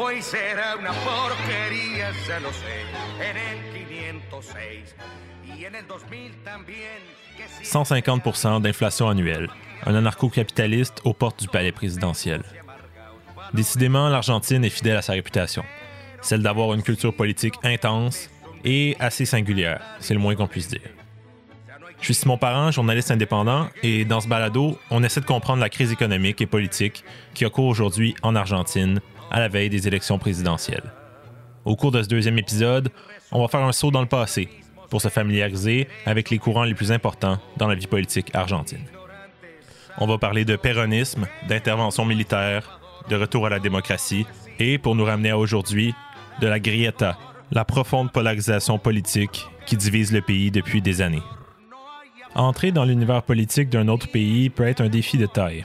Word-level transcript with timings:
fue 0.00 0.18
y 0.18 0.22
será 0.22 0.76
una 0.76 0.92
porquería, 0.92 2.12
se 2.24 2.40
lo 2.40 2.50
sé, 2.52 2.84
en 3.20 3.36
el 3.36 4.20
506 4.30 4.94
y 5.58 5.64
en 5.64 5.74
el 5.74 5.86
2000 5.86 6.32
también. 6.42 7.00
150 7.62 8.60
d'inflation 8.60 9.10
annuelle, 9.10 9.48
un 9.86 9.94
anarcho-capitaliste 9.94 11.00
aux 11.04 11.12
portes 11.12 11.40
du 11.40 11.48
palais 11.48 11.72
présidentiel. 11.72 12.42
Décidément, 13.52 14.08
l'Argentine 14.08 14.64
est 14.64 14.70
fidèle 14.70 14.96
à 14.96 15.02
sa 15.02 15.12
réputation, 15.12 15.64
celle 16.22 16.42
d'avoir 16.42 16.72
une 16.72 16.82
culture 16.82 17.14
politique 17.14 17.54
intense 17.62 18.30
et 18.64 18.96
assez 19.00 19.26
singulière, 19.26 19.82
c'est 20.00 20.14
le 20.14 20.20
moins 20.20 20.34
qu'on 20.34 20.46
puisse 20.46 20.68
dire. 20.68 20.88
Je 22.00 22.06
suis 22.06 22.14
Simon 22.14 22.38
Parent, 22.38 22.70
journaliste 22.70 23.10
indépendant, 23.10 23.68
et 23.82 24.06
dans 24.06 24.22
ce 24.22 24.28
balado, 24.28 24.78
on 24.90 25.02
essaie 25.02 25.20
de 25.20 25.26
comprendre 25.26 25.60
la 25.60 25.68
crise 25.68 25.92
économique 25.92 26.40
et 26.40 26.46
politique 26.46 27.04
qui 27.34 27.44
a 27.44 27.50
aujourd'hui 27.58 28.14
en 28.22 28.34
Argentine 28.34 29.00
à 29.30 29.40
la 29.40 29.48
veille 29.48 29.70
des 29.70 29.86
élections 29.86 30.18
présidentielles. 30.18 30.92
Au 31.64 31.76
cours 31.76 31.92
de 31.92 32.02
ce 32.02 32.08
deuxième 32.08 32.38
épisode, 32.38 32.90
on 33.32 33.40
va 33.40 33.48
faire 33.48 33.62
un 33.62 33.72
saut 33.72 33.90
dans 33.90 34.00
le 34.00 34.08
passé 34.08 34.48
pour 34.88 35.00
se 35.00 35.08
familiariser 35.08 35.88
avec 36.04 36.30
les 36.30 36.38
courants 36.38 36.64
les 36.64 36.74
plus 36.74 36.92
importants 36.92 37.38
dans 37.56 37.68
la 37.68 37.74
vie 37.74 37.86
politique 37.86 38.34
argentine. 38.34 38.84
On 39.98 40.06
va 40.06 40.18
parler 40.18 40.44
de 40.44 40.56
péronisme, 40.56 41.26
d'intervention 41.48 42.04
militaire, 42.04 42.80
de 43.08 43.16
retour 43.16 43.46
à 43.46 43.50
la 43.50 43.58
démocratie 43.58 44.26
et, 44.58 44.78
pour 44.78 44.94
nous 44.94 45.04
ramener 45.04 45.30
à 45.30 45.38
aujourd'hui, 45.38 45.94
de 46.40 46.46
la 46.46 46.58
grieta, 46.58 47.18
la 47.50 47.64
profonde 47.64 48.12
polarisation 48.12 48.78
politique 48.78 49.46
qui 49.66 49.76
divise 49.76 50.12
le 50.12 50.22
pays 50.22 50.50
depuis 50.50 50.80
des 50.80 51.02
années. 51.02 51.22
Entrer 52.34 52.70
dans 52.72 52.84
l'univers 52.84 53.22
politique 53.22 53.68
d'un 53.68 53.88
autre 53.88 54.08
pays 54.08 54.50
peut 54.50 54.66
être 54.66 54.80
un 54.80 54.88
défi 54.88 55.18
de 55.18 55.26
taille. 55.26 55.64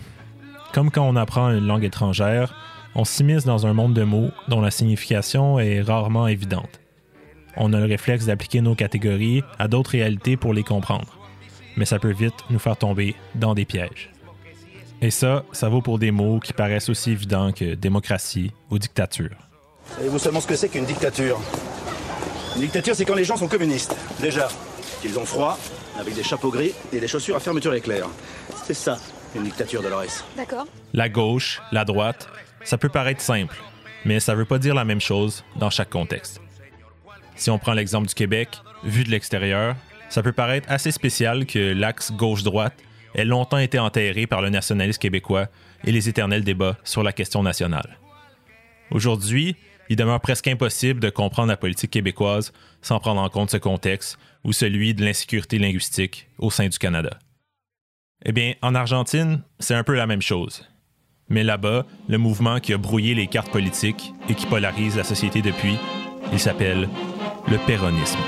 Comme 0.74 0.92
quand 0.92 1.08
on 1.08 1.16
apprend 1.16 1.52
une 1.52 1.68
langue 1.68 1.84
étrangère, 1.84 2.54
on 2.96 3.04
s'immisce 3.04 3.44
dans 3.44 3.68
un 3.68 3.74
monde 3.74 3.94
de 3.94 4.04
mots 4.04 4.32
dont 4.48 4.62
la 4.62 4.72
signification 4.72 5.60
est 5.60 5.82
rarement 5.82 6.28
évidente. 6.28 6.80
On 7.58 7.74
a 7.74 7.80
le 7.80 7.86
réflexe 7.86 8.26
d'appliquer 8.26 8.62
nos 8.62 8.76
catégories 8.76 9.44
à 9.60 9.68
d'autres 9.68 9.92
réalités 9.92 10.38
pour 10.38 10.54
les 10.54 10.64
comprendre, 10.64 11.18
mais 11.78 11.86
ça 11.86 12.00
peut 12.00 12.14
vite 12.14 12.34
nous 12.50 12.60
faire 12.60 12.78
tomber 12.78 13.16
dans 13.36 13.54
des 13.54 13.66
pièges. 13.66 14.12
Et 15.02 15.12
ça, 15.12 15.44
ça 15.52 15.68
vaut 15.70 15.82
pour 15.82 16.00
des 16.00 16.12
mots 16.12 16.40
qui 16.40 16.54
paraissent 16.54 16.90
aussi 16.90 17.12
évidents 17.12 17.52
que 17.52 17.76
démocratie 17.76 18.52
ou 18.72 18.80
dictature. 18.80 19.36
Savez-vous 19.98 20.20
seulement 20.20 20.42
ce 20.42 20.48
que 20.48 20.56
c'est 20.56 20.70
qu'une 20.70 20.86
dictature? 20.86 21.40
Une 22.56 22.62
dictature, 22.62 22.96
c'est 22.96 23.06
quand 23.06 23.16
les 23.16 23.26
gens 23.26 23.38
sont 23.38 23.50
communistes, 23.50 23.96
déjà. 24.22 24.48
Qu'ils 25.02 25.20
ont 25.20 25.26
froid, 25.26 25.60
avec 26.00 26.16
des 26.16 26.24
chapeaux 26.24 26.50
gris 26.50 26.72
et 26.94 27.00
des 27.00 27.08
chaussures 27.08 27.36
à 27.36 27.40
fermeture 27.40 27.74
éclair. 27.74 28.08
C'est 28.64 28.74
ça, 28.74 28.98
une 29.36 29.44
dictature, 29.44 29.82
Dolores. 29.82 30.24
D'accord. 30.38 30.66
La 30.94 31.10
gauche, 31.10 31.62
la 31.72 31.86
droite, 31.86 32.28
ça 32.66 32.78
peut 32.78 32.90
paraître 32.90 33.22
simple, 33.22 33.56
mais 34.04 34.20
ça 34.20 34.34
ne 34.34 34.40
veut 34.40 34.46
pas 34.46 34.58
dire 34.58 34.76
la 34.76 34.84
même 34.84 35.00
chose 35.00 35.46
dans 35.56 35.70
chaque 35.70 35.90
contexte. 35.90 36.42
Si 37.36 37.50
on 37.50 37.60
prend 37.60 37.74
l'exemple 37.74 38.08
du 38.08 38.14
Québec, 38.14 38.50
vu 38.84 39.04
de 39.04 39.12
l'extérieur, 39.12 39.76
ça 40.10 40.24
peut 40.24 40.34
paraître 40.34 40.70
assez 40.70 40.92
spécial 40.92 41.46
que 41.46 41.74
l'axe 41.74 42.12
gauche-droite 42.12 42.76
ait 43.14 43.26
longtemps 43.26 43.58
été 43.58 43.80
enterré 43.80 44.28
par 44.28 44.42
le 44.42 44.50
nationalisme 44.50 45.00
québécois 45.00 45.48
et 45.84 45.92
les 45.92 46.10
éternels 46.10 46.44
débats 46.44 46.78
sur 46.84 47.04
la 47.04 47.14
question 47.14 47.44
nationale. 47.44 48.00
Aujourd'hui, 48.92 49.56
il 49.90 49.96
demeure 49.96 50.20
presque 50.20 50.48
impossible 50.48 51.00
de 51.00 51.10
comprendre 51.10 51.50
la 51.50 51.58
politique 51.58 51.92
québécoise 51.92 52.52
sans 52.82 53.00
prendre 53.00 53.22
en 53.22 53.30
compte 53.30 53.52
ce 53.52 53.58
contexte 53.58 54.18
ou 54.44 54.54
celui 54.54 54.94
de 54.94 55.04
l'insécurité 55.04 55.60
linguistique 55.60 56.28
au 56.40 56.50
sein 56.50 56.68
du 56.68 56.78
Canada. 56.78 57.20
Eh 58.26 58.32
bien, 58.32 58.54
en 58.62 58.74
Argentine, 58.74 59.44
c'est 59.60 59.76
un 59.76 59.84
peu 59.84 59.96
la 59.96 60.08
même 60.08 60.22
chose. 60.22 60.68
Mais 61.30 61.44
là-bas, 61.44 61.86
le 62.08 62.18
mouvement 62.18 62.60
qui 62.60 62.74
a 62.74 62.78
brouillé 62.78 63.16
les 63.16 63.28
cartes 63.28 63.52
politiques 63.52 64.14
et 64.30 64.36
qui 64.36 64.46
polarise 64.46 64.96
la 64.96 65.04
société 65.04 65.42
depuis, 65.42 65.78
il 66.32 66.40
s'appelle 66.40 66.88
le 67.48 67.58
péronisme. 67.66 68.20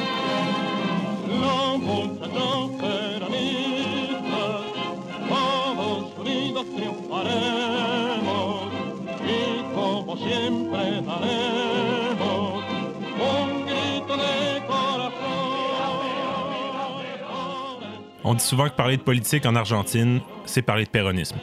On 18.30 18.34
dit 18.34 18.44
souvent 18.44 18.68
que 18.68 18.76
parler 18.76 18.98
de 18.98 19.02
politique 19.02 19.46
en 19.46 19.56
Argentine, 19.56 20.20
c'est 20.46 20.62
parler 20.62 20.84
de 20.84 20.90
péronisme. 20.90 21.38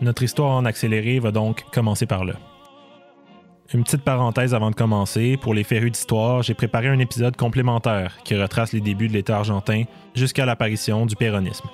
Notre 0.00 0.22
histoire 0.22 0.52
en 0.52 0.64
accéléré 0.64 1.18
va 1.18 1.32
donc 1.32 1.64
commencer 1.72 2.06
par 2.06 2.24
là. 2.24 2.34
Une 3.74 3.82
petite 3.82 4.02
parenthèse 4.02 4.54
avant 4.54 4.70
de 4.70 4.76
commencer, 4.76 5.36
pour 5.36 5.54
les 5.54 5.64
férus 5.64 5.90
d'histoire, 5.90 6.42
j'ai 6.42 6.54
préparé 6.54 6.88
un 6.88 7.00
épisode 7.00 7.36
complémentaire 7.36 8.16
qui 8.24 8.34
retrace 8.36 8.72
les 8.72 8.80
débuts 8.80 9.08
de 9.08 9.12
l'État 9.12 9.38
argentin 9.38 9.82
jusqu'à 10.14 10.46
l'apparition 10.46 11.04
du 11.04 11.16
péronisme. 11.16 11.68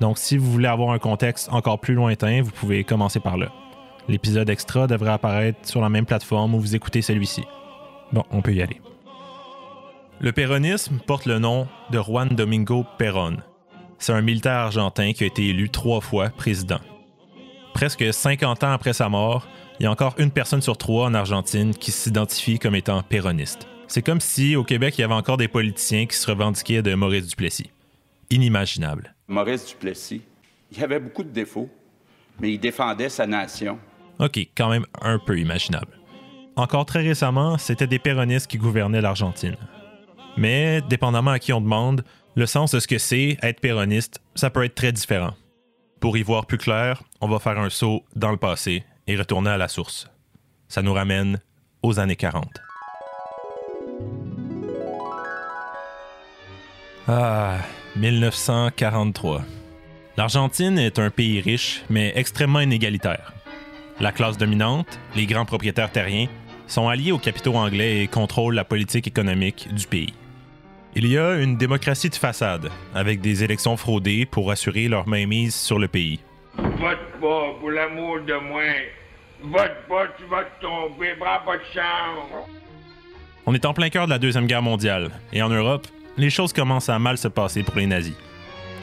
Donc 0.00 0.16
si 0.16 0.38
vous 0.38 0.50
voulez 0.50 0.68
avoir 0.68 0.92
un 0.92 0.98
contexte 0.98 1.48
encore 1.52 1.80
plus 1.80 1.94
lointain, 1.94 2.40
vous 2.40 2.52
pouvez 2.52 2.84
commencer 2.84 3.20
par 3.20 3.36
là. 3.36 3.48
L'épisode 4.08 4.48
extra 4.48 4.86
devrait 4.86 5.10
apparaître 5.10 5.58
sur 5.68 5.82
la 5.82 5.88
même 5.88 6.06
plateforme 6.06 6.54
où 6.54 6.60
vous 6.60 6.74
écoutez 6.74 7.02
celui-ci. 7.02 7.42
Bon, 8.12 8.24
on 8.30 8.42
peut 8.42 8.54
y 8.54 8.62
aller. 8.62 8.80
Le 10.20 10.32
péronisme 10.32 11.00
porte 11.06 11.26
le 11.26 11.38
nom 11.38 11.66
de 11.90 11.98
Juan 11.98 12.28
Domingo 12.28 12.86
Perón. 12.96 13.38
C'est 13.98 14.12
un 14.12 14.22
militaire 14.22 14.52
argentin 14.52 15.12
qui 15.12 15.24
a 15.24 15.26
été 15.26 15.48
élu 15.48 15.68
trois 15.68 16.00
fois 16.00 16.30
président. 16.30 16.80
Presque 17.74 18.12
50 18.12 18.64
ans 18.64 18.72
après 18.72 18.92
sa 18.92 19.08
mort, 19.08 19.46
il 19.78 19.84
y 19.84 19.86
a 19.86 19.90
encore 19.90 20.14
une 20.18 20.30
personne 20.30 20.60
sur 20.60 20.76
trois 20.76 21.06
en 21.06 21.14
Argentine 21.14 21.74
qui 21.74 21.90
s'identifie 21.90 22.58
comme 22.58 22.74
étant 22.74 23.02
péroniste. 23.02 23.66
C'est 23.88 24.02
comme 24.02 24.20
si 24.20 24.54
au 24.54 24.64
Québec, 24.64 24.98
il 24.98 25.00
y 25.00 25.04
avait 25.04 25.14
encore 25.14 25.36
des 25.36 25.48
politiciens 25.48 26.06
qui 26.06 26.16
se 26.16 26.30
revendiquaient 26.30 26.82
de 26.82 26.94
Maurice 26.94 27.28
Duplessis. 27.28 27.70
Inimaginable. 28.30 29.14
Maurice 29.26 29.66
Duplessis, 29.66 30.22
il 30.70 30.84
avait 30.84 31.00
beaucoup 31.00 31.24
de 31.24 31.30
défauts, 31.30 31.68
mais 32.40 32.52
il 32.52 32.58
défendait 32.58 33.08
sa 33.08 33.26
nation. 33.26 33.78
OK, 34.18 34.38
quand 34.56 34.68
même 34.68 34.86
un 35.00 35.18
peu 35.18 35.38
imaginable. 35.38 35.98
Encore 36.56 36.84
très 36.84 37.02
récemment, 37.02 37.56
c'était 37.58 37.86
des 37.86 37.98
péronistes 37.98 38.46
qui 38.46 38.58
gouvernaient 38.58 39.00
l'Argentine. 39.00 39.56
Mais, 40.36 40.82
dépendamment 40.82 41.30
à 41.30 41.38
qui 41.38 41.52
on 41.52 41.60
demande, 41.60 42.04
le 42.34 42.46
sens 42.46 42.72
de 42.72 42.80
ce 42.80 42.86
que 42.86 42.98
c'est 42.98 43.38
être 43.42 43.60
péroniste, 43.60 44.20
ça 44.34 44.50
peut 44.50 44.64
être 44.64 44.74
très 44.74 44.92
différent. 44.92 45.34
Pour 46.00 46.16
y 46.16 46.22
voir 46.22 46.46
plus 46.46 46.56
clair, 46.56 47.02
on 47.20 47.28
va 47.28 47.38
faire 47.38 47.58
un 47.58 47.68
saut 47.68 48.04
dans 48.16 48.30
le 48.30 48.38
passé 48.38 48.84
et 49.06 49.16
retourner 49.16 49.50
à 49.50 49.58
la 49.58 49.68
source. 49.68 50.08
Ça 50.66 50.80
nous 50.80 50.94
ramène 50.94 51.40
aux 51.82 52.00
années 52.00 52.16
40. 52.16 52.48
Ah, 57.06 57.58
1943. 57.96 59.42
L'Argentine 60.16 60.78
est 60.78 60.98
un 60.98 61.10
pays 61.10 61.42
riche, 61.42 61.82
mais 61.90 62.12
extrêmement 62.14 62.60
inégalitaire. 62.60 63.34
La 64.00 64.12
classe 64.12 64.38
dominante, 64.38 64.98
les 65.14 65.26
grands 65.26 65.44
propriétaires 65.44 65.92
terriens, 65.92 66.28
sont 66.66 66.88
alliés 66.88 67.12
aux 67.12 67.18
capitaux 67.18 67.56
anglais 67.56 68.02
et 68.02 68.08
contrôlent 68.08 68.54
la 68.54 68.64
politique 68.64 69.06
économique 69.06 69.68
du 69.74 69.86
pays. 69.86 70.14
Il 70.96 71.06
y 71.06 71.16
a 71.16 71.36
une 71.36 71.56
démocratie 71.56 72.10
de 72.10 72.16
façade, 72.16 72.68
avec 72.94 73.20
des 73.20 73.44
élections 73.44 73.76
fraudées 73.76 74.26
pour 74.26 74.50
assurer 74.50 74.88
leur 74.88 75.06
mainmise 75.06 75.54
sur 75.54 75.78
le 75.78 75.86
pays. 75.86 76.18
Vote 76.56 76.98
pas, 77.20 77.54
pour 77.60 77.70
l'amour 77.70 78.18
de 78.26 78.34
moi. 78.34 78.62
Vote 79.42 79.86
pas, 79.88 80.06
tu 80.18 80.24
vas 80.24 80.44
tomber, 80.60 81.14
pas 81.18 81.40
de 81.46 81.62
chance. 81.72 82.44
On 83.46 83.54
est 83.54 83.64
en 83.64 83.72
plein 83.72 83.88
cœur 83.88 84.06
de 84.06 84.10
la 84.10 84.18
Deuxième 84.18 84.46
Guerre 84.46 84.62
mondiale, 84.62 85.10
et 85.32 85.42
en 85.42 85.48
Europe, 85.48 85.86
les 86.16 86.28
choses 86.28 86.52
commencent 86.52 86.88
à 86.88 86.98
mal 86.98 87.18
se 87.18 87.28
passer 87.28 87.62
pour 87.62 87.76
les 87.76 87.86
nazis. 87.86 88.16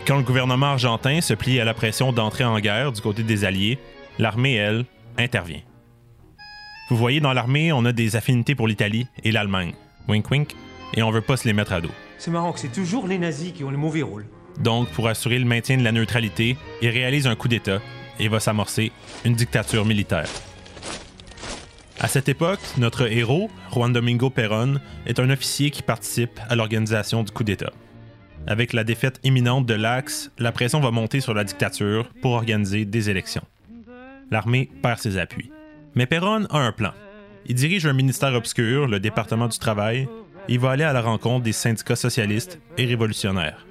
Quand 0.08 0.16
le 0.16 0.24
gouvernement 0.24 0.68
argentin 0.68 1.20
se 1.20 1.34
plie 1.34 1.60
à 1.60 1.66
la 1.66 1.74
pression 1.74 2.14
d'entrer 2.14 2.46
en 2.46 2.58
guerre 2.60 2.94
du 2.94 3.02
côté 3.02 3.24
des 3.24 3.44
Alliés, 3.44 3.78
l'armée, 4.18 4.56
elle, 4.56 4.86
intervient. 5.18 5.62
Vous 6.90 6.96
voyez, 6.96 7.20
dans 7.20 7.34
l'armée, 7.34 7.74
on 7.74 7.84
a 7.84 7.92
des 7.92 8.16
affinités 8.16 8.56
pour 8.56 8.70
l'Italie 8.70 9.08
et 9.26 9.34
l'Allemagne. 9.34 9.74
Wink 10.08 10.32
wink. 10.32 10.56
Et 10.94 11.04
on 11.04 11.12
veut 11.12 11.22
pas 11.22 11.38
se 11.38 11.48
les 11.48 11.54
mettre 11.54 11.74
à 11.74 11.82
dos. 11.82 11.92
C'est 12.18 12.32
marrant 12.32 12.52
que 12.52 12.60
c'est 12.60 12.72
toujours 12.72 13.08
les 13.08 13.18
nazis 13.18 13.52
qui 13.52 13.64
ont 13.64 13.72
le 13.72 13.78
mauvais 13.78 14.02
rôle. 14.02 14.26
Donc, 14.60 14.90
pour 14.90 15.08
assurer 15.08 15.38
le 15.38 15.46
maintien 15.46 15.78
de 15.78 15.84
la 15.84 15.92
neutralité, 15.92 16.58
il 16.82 16.90
réalise 16.90 17.28
un 17.28 17.36
coup 17.36 17.48
d'État 17.48 17.80
et 18.20 18.28
va 18.28 18.40
s'amorcer 18.40 18.92
une 19.26 19.36
dictature 19.36 19.86
militaire. 19.86 20.28
À 22.00 22.08
cette 22.08 22.30
époque, 22.30 22.60
notre 22.78 23.12
héros, 23.12 23.50
Juan 23.72 23.92
Domingo 23.92 24.30
Perón, 24.30 24.80
est 25.06 25.20
un 25.20 25.30
officier 25.30 25.72
qui 25.72 25.82
participe 25.82 26.40
à 26.48 26.56
l'organisation 26.56 27.24
du 27.24 27.32
coup 27.32 27.44
d'État. 27.44 27.72
Avec 28.46 28.72
la 28.74 28.84
défaite 28.84 29.20
imminente 29.24 29.66
de 29.66 29.74
l'Axe, 29.74 30.32
la 30.38 30.52
pression 30.52 30.80
va 30.80 30.92
monter 30.92 31.22
sur 31.22 31.34
la 31.34 31.44
dictature 31.44 32.10
pour 32.22 32.32
organiser 32.32 32.86
des 32.86 33.10
élections. 33.10 33.44
L'armée 34.32 34.70
perd 34.82 35.00
ses 35.00 35.18
appuis. 35.18 35.52
Mais 35.96 36.06
Perón 36.06 36.48
a 36.50 36.60
un 36.60 36.72
plan. 36.72 36.94
Il 37.48 37.56
dirige 37.56 37.86
un 37.86 37.94
ministère 37.94 38.34
obscur, 38.34 38.88
le 38.88 39.00
département 39.00 39.48
du 39.48 39.58
travail, 39.58 40.08
il 40.48 40.60
va 40.60 40.72
aller 40.72 40.84
à 40.84 40.94
la 40.94 41.02
rencontre 41.02 41.44
des 41.44 41.52
syndicats 41.52 41.96
socialistes 41.96 42.60
et 42.78 42.86
révolutionnaires. 42.86 43.66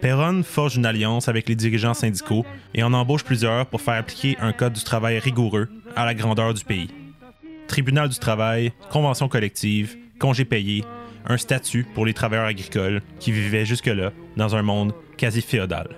Perron 0.00 0.42
forge 0.44 0.76
une 0.76 0.86
alliance 0.86 1.28
avec 1.28 1.48
les 1.48 1.56
dirigeants 1.56 1.94
syndicaux 1.94 2.46
et 2.74 2.82
en 2.82 2.92
embauche 2.92 3.24
plusieurs 3.24 3.66
pour 3.66 3.80
faire 3.80 3.94
appliquer 3.94 4.36
un 4.40 4.52
code 4.52 4.74
du 4.74 4.84
travail 4.84 5.18
rigoureux 5.18 5.68
à 5.96 6.04
la 6.04 6.14
grandeur 6.14 6.54
du 6.54 6.64
pays. 6.64 6.90
tribunal 7.66 8.08
du 8.08 8.18
travail, 8.18 8.72
convention 8.90 9.28
collective, 9.28 9.96
congés 10.18 10.46
payés, 10.46 10.84
un 11.26 11.36
statut 11.36 11.84
pour 11.94 12.06
les 12.06 12.14
travailleurs 12.14 12.46
agricoles 12.46 13.02
qui 13.20 13.30
vivaient 13.30 13.66
jusque-là 13.66 14.12
dans 14.36 14.56
un 14.56 14.62
monde 14.62 14.94
quasi 15.18 15.42
féodal. 15.42 15.88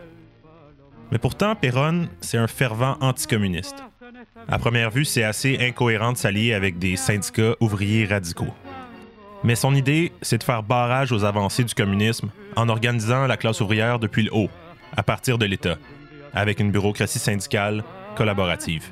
Mais 1.13 1.19
pourtant, 1.19 1.55
Perron, 1.55 2.09
c'est 2.21 2.39
un 2.39 2.47
fervent 2.47 2.97
anticommuniste. 3.01 3.85
À 4.49 4.59
première 4.59 4.91
vue, 4.91 5.05
c'est 5.05 5.23
assez 5.23 5.59
incohérent 5.61 6.13
de 6.13 6.17
s'allier 6.17 6.55
avec 6.55 6.79
des 6.79 6.97
syndicats 6.97 7.55
ouvriers 7.61 8.07
radicaux. 8.07 8.53
Mais 9.43 9.55
son 9.55 9.75
idée, 9.75 10.13
c'est 10.21 10.39
de 10.39 10.45
faire 10.45 10.63
barrage 10.63 11.13
aux 11.13 11.25
avancées 11.25 11.65
du 11.65 11.75
communisme 11.75 12.31
en 12.57 12.69
organisant 12.69 13.27
la 13.27 13.37
classe 13.37 13.61
ouvrière 13.61 13.99
depuis 13.99 14.23
le 14.23 14.35
haut, 14.35 14.51
à 14.97 15.03
partir 15.03 15.39
de 15.39 15.47
l'État, 15.47 15.77
avec 16.35 16.61
une 16.61 16.71
bureaucratie 16.71 17.19
syndicale 17.19 17.83
collaborative. 18.17 18.85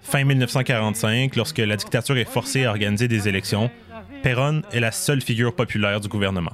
Fin 0.00 0.24
1945, 0.24 1.34
lorsque 1.36 1.58
la 1.58 1.76
dictature 1.76 2.16
est 2.16 2.28
forcée 2.28 2.64
à 2.64 2.70
organiser 2.70 3.08
des 3.08 3.28
élections, 3.28 3.70
Perron 4.22 4.62
est 4.72 4.80
la 4.80 4.92
seule 4.92 5.20
figure 5.20 5.54
populaire 5.54 6.00
du 6.00 6.08
gouvernement. 6.08 6.52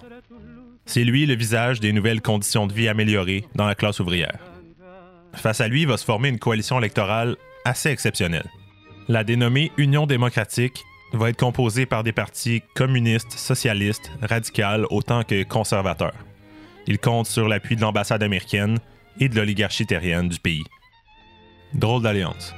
C'est 0.87 1.05
lui 1.05 1.26
le 1.26 1.34
visage 1.34 1.81
des 1.81 1.93
nouvelles 1.93 2.23
conditions 2.23 2.67
de 2.67 2.73
vie 2.73 2.88
améliorées 2.88 3.44
dans 3.55 3.67
la 3.67 3.75
classe 3.75 4.00
ouvrière. 4.00 4.38
Face 5.34 5.61
à 5.61 5.69
lui 5.69 5.84
va 5.84 5.99
se 5.99 6.05
former 6.05 6.31
une 6.31 6.38
coalition 6.38 6.79
électorale 6.79 7.37
assez 7.64 7.91
exceptionnelle. 7.91 8.49
La 9.08 9.25
dénommée 9.25 9.70
Union 9.76 10.06
démocratique 10.06 10.84
va 11.12 11.31
être 11.31 11.38
composée 11.38 11.87
par 11.87 12.05
des 12.05 12.12
partis 12.12 12.62
communistes, 12.75 13.32
socialistes, 13.32 14.12
radicaux 14.20 14.87
autant 14.90 15.22
que 15.22 15.43
conservateurs. 15.43 16.14
Il 16.87 16.99
compte 16.99 17.26
sur 17.26 17.49
l'appui 17.49 17.76
de 17.76 17.81
l'ambassade 17.81 18.22
américaine 18.22 18.78
et 19.20 19.28
de 19.28 19.37
l'oligarchie 19.37 19.87
terrienne 19.87 20.28
du 20.28 20.38
pays. 20.38 20.64
Drôle 21.75 22.02
d'alliance. 22.02 22.55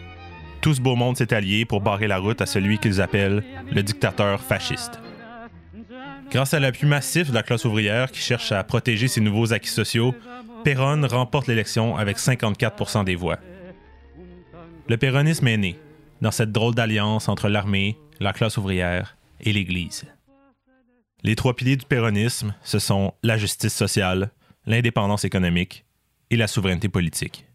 Tout 0.60 0.74
ce 0.74 0.80
beau 0.80 0.94
monde 0.94 1.16
s'est 1.16 1.32
allié 1.32 1.64
pour 1.64 1.80
barrer 1.80 2.06
la 2.06 2.18
route 2.18 2.40
à 2.40 2.46
celui 2.46 2.78
qu'ils 2.78 3.00
appellent 3.00 3.42
le 3.72 3.82
dictateur 3.82 4.40
fasciste. 4.40 5.00
Grâce 6.30 6.54
à 6.54 6.60
l'appui 6.60 6.86
massif 6.86 7.30
de 7.30 7.34
la 7.34 7.42
classe 7.42 7.64
ouvrière 7.64 8.10
qui 8.10 8.20
cherche 8.20 8.52
à 8.52 8.62
protéger 8.62 9.08
ses 9.08 9.20
nouveaux 9.20 9.52
acquis 9.52 9.70
sociaux, 9.70 10.14
Perron 10.62 11.06
remporte 11.08 11.48
l'élection 11.48 11.96
avec 11.96 12.18
54% 12.18 13.04
des 13.04 13.16
voix. 13.16 13.38
Le 14.88 14.96
péronisme 14.96 15.48
est 15.48 15.56
né 15.56 15.78
dans 16.20 16.30
cette 16.30 16.52
drôle 16.52 16.74
d'alliance 16.74 17.28
entre 17.28 17.48
l'armée, 17.48 17.96
la 18.20 18.32
classe 18.32 18.58
ouvrière 18.58 19.16
et 19.40 19.52
l'Église. 19.52 20.04
Les 21.22 21.36
trois 21.36 21.54
piliers 21.54 21.76
du 21.76 21.86
péronisme, 21.86 22.54
ce 22.62 22.78
sont 22.78 23.14
la 23.22 23.36
justice 23.36 23.74
sociale, 23.74 24.30
l'indépendance 24.66 25.24
économique 25.24 25.84
et 26.30 26.36
la 26.36 26.46
souveraineté 26.46 26.88
politique. 26.88 27.46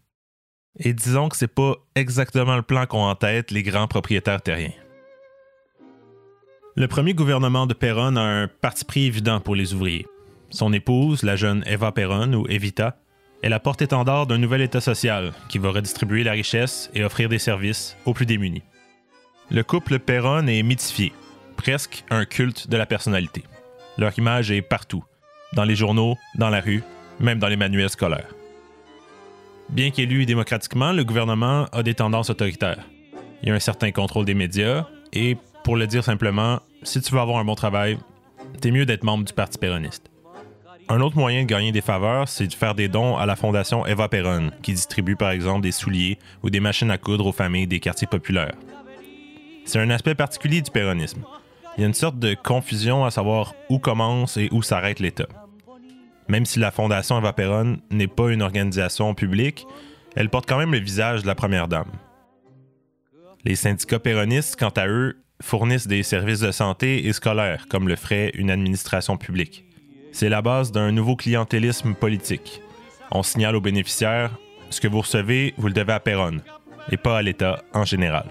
Et 0.78 0.92
disons 0.92 1.28
que 1.28 1.36
c'est 1.36 1.46
pas 1.46 1.76
exactement 1.94 2.56
le 2.56 2.62
plan 2.62 2.86
qu'ont 2.86 3.04
en 3.04 3.14
tête 3.14 3.50
les 3.50 3.62
grands 3.62 3.88
propriétaires 3.88 4.42
terriens. 4.42 4.72
Le 6.74 6.88
premier 6.88 7.14
gouvernement 7.14 7.66
de 7.66 7.72
Perron 7.72 8.16
a 8.16 8.20
un 8.20 8.48
parti 8.48 8.84
pris 8.84 9.06
évident 9.06 9.40
pour 9.40 9.54
les 9.54 9.72
ouvriers. 9.72 10.06
Son 10.50 10.72
épouse, 10.72 11.22
la 11.22 11.34
jeune 11.34 11.64
Eva 11.66 11.90
Perron 11.92 12.34
ou 12.34 12.46
Evita, 12.48 12.98
est 13.42 13.48
la 13.48 13.60
porte-étendard 13.60 14.26
d'un 14.26 14.38
nouvel 14.38 14.60
État 14.60 14.80
social 14.80 15.32
qui 15.48 15.58
va 15.58 15.70
redistribuer 15.70 16.22
la 16.22 16.32
richesse 16.32 16.90
et 16.94 17.04
offrir 17.04 17.28
des 17.28 17.38
services 17.38 17.96
aux 18.04 18.12
plus 18.12 18.26
démunis. 18.26 18.62
Le 19.48 19.62
couple 19.62 20.00
Perron 20.00 20.48
est 20.48 20.62
mythifié, 20.64 21.12
presque 21.56 22.04
un 22.10 22.24
culte 22.24 22.68
de 22.68 22.76
la 22.76 22.84
personnalité. 22.84 23.44
Leur 23.96 24.16
image 24.18 24.50
est 24.50 24.60
partout, 24.60 25.04
dans 25.52 25.62
les 25.62 25.76
journaux, 25.76 26.16
dans 26.34 26.50
la 26.50 26.60
rue, 26.60 26.82
même 27.20 27.38
dans 27.38 27.46
les 27.46 27.56
manuels 27.56 27.90
scolaires. 27.90 28.34
Bien 29.68 29.90
qu'élu 29.92 30.26
démocratiquement, 30.26 30.92
le 30.92 31.04
gouvernement 31.04 31.66
a 31.72 31.84
des 31.84 31.94
tendances 31.94 32.28
autoritaires. 32.28 32.84
Il 33.42 33.48
y 33.48 33.52
a 33.52 33.54
un 33.54 33.60
certain 33.60 33.92
contrôle 33.92 34.24
des 34.24 34.34
médias 34.34 34.86
et, 35.12 35.36
pour 35.62 35.76
le 35.76 35.86
dire 35.86 36.02
simplement, 36.02 36.58
si 36.82 37.00
tu 37.00 37.12
veux 37.12 37.20
avoir 37.20 37.38
un 37.38 37.44
bon 37.44 37.54
travail, 37.54 37.98
t'es 38.60 38.72
mieux 38.72 38.84
d'être 38.84 39.04
membre 39.04 39.24
du 39.24 39.32
Parti 39.32 39.58
péroniste. 39.58 40.10
Un 40.88 41.00
autre 41.00 41.16
moyen 41.16 41.42
de 41.42 41.46
gagner 41.46 41.70
des 41.70 41.80
faveurs, 41.80 42.28
c'est 42.28 42.48
de 42.48 42.54
faire 42.54 42.74
des 42.74 42.88
dons 42.88 43.16
à 43.16 43.26
la 43.26 43.36
fondation 43.36 43.86
Eva 43.86 44.08
Perron, 44.08 44.50
qui 44.62 44.72
distribue 44.72 45.16
par 45.16 45.30
exemple 45.30 45.60
des 45.60 45.72
souliers 45.72 46.18
ou 46.42 46.50
des 46.50 46.60
machines 46.60 46.90
à 46.90 46.98
coudre 46.98 47.26
aux 47.26 47.32
familles 47.32 47.66
des 47.68 47.80
quartiers 47.80 48.08
populaires. 48.08 48.54
C'est 49.66 49.80
un 49.80 49.90
aspect 49.90 50.14
particulier 50.14 50.62
du 50.62 50.70
péronisme. 50.70 51.22
Il 51.76 51.80
y 51.80 51.84
a 51.84 51.88
une 51.88 51.94
sorte 51.94 52.18
de 52.18 52.34
confusion 52.34 53.04
à 53.04 53.10
savoir 53.10 53.54
où 53.68 53.78
commence 53.78 54.36
et 54.36 54.48
où 54.52 54.62
s'arrête 54.62 55.00
l'État. 55.00 55.26
Même 56.28 56.46
si 56.46 56.60
la 56.60 56.70
fondation 56.70 57.18
Eva 57.18 57.32
Perron 57.32 57.78
n'est 57.90 58.06
pas 58.06 58.30
une 58.30 58.42
organisation 58.42 59.14
publique, 59.14 59.66
elle 60.14 60.30
porte 60.30 60.48
quand 60.48 60.56
même 60.56 60.72
le 60.72 60.78
visage 60.78 61.22
de 61.22 61.26
la 61.26 61.34
première 61.34 61.68
dame. 61.68 61.90
Les 63.44 63.56
syndicats 63.56 63.98
péronistes, 63.98 64.56
quant 64.58 64.70
à 64.70 64.86
eux, 64.86 65.18
fournissent 65.42 65.88
des 65.88 66.02
services 66.02 66.40
de 66.40 66.52
santé 66.52 67.06
et 67.06 67.12
scolaires, 67.12 67.66
comme 67.68 67.88
le 67.88 67.96
ferait 67.96 68.30
une 68.34 68.50
administration 68.50 69.16
publique. 69.16 69.64
C'est 70.12 70.28
la 70.28 70.42
base 70.42 70.72
d'un 70.72 70.92
nouveau 70.92 71.16
clientélisme 71.16 71.94
politique. 71.94 72.62
On 73.10 73.22
signale 73.22 73.56
aux 73.56 73.60
bénéficiaires 73.60 74.30
ce 74.70 74.80
que 74.80 74.88
vous 74.88 75.00
recevez, 75.00 75.54
vous 75.58 75.66
le 75.66 75.74
devez 75.74 75.92
à 75.92 76.00
Perron, 76.00 76.38
et 76.90 76.96
pas 76.96 77.18
à 77.18 77.22
l'État 77.22 77.62
en 77.74 77.84
général. 77.84 78.26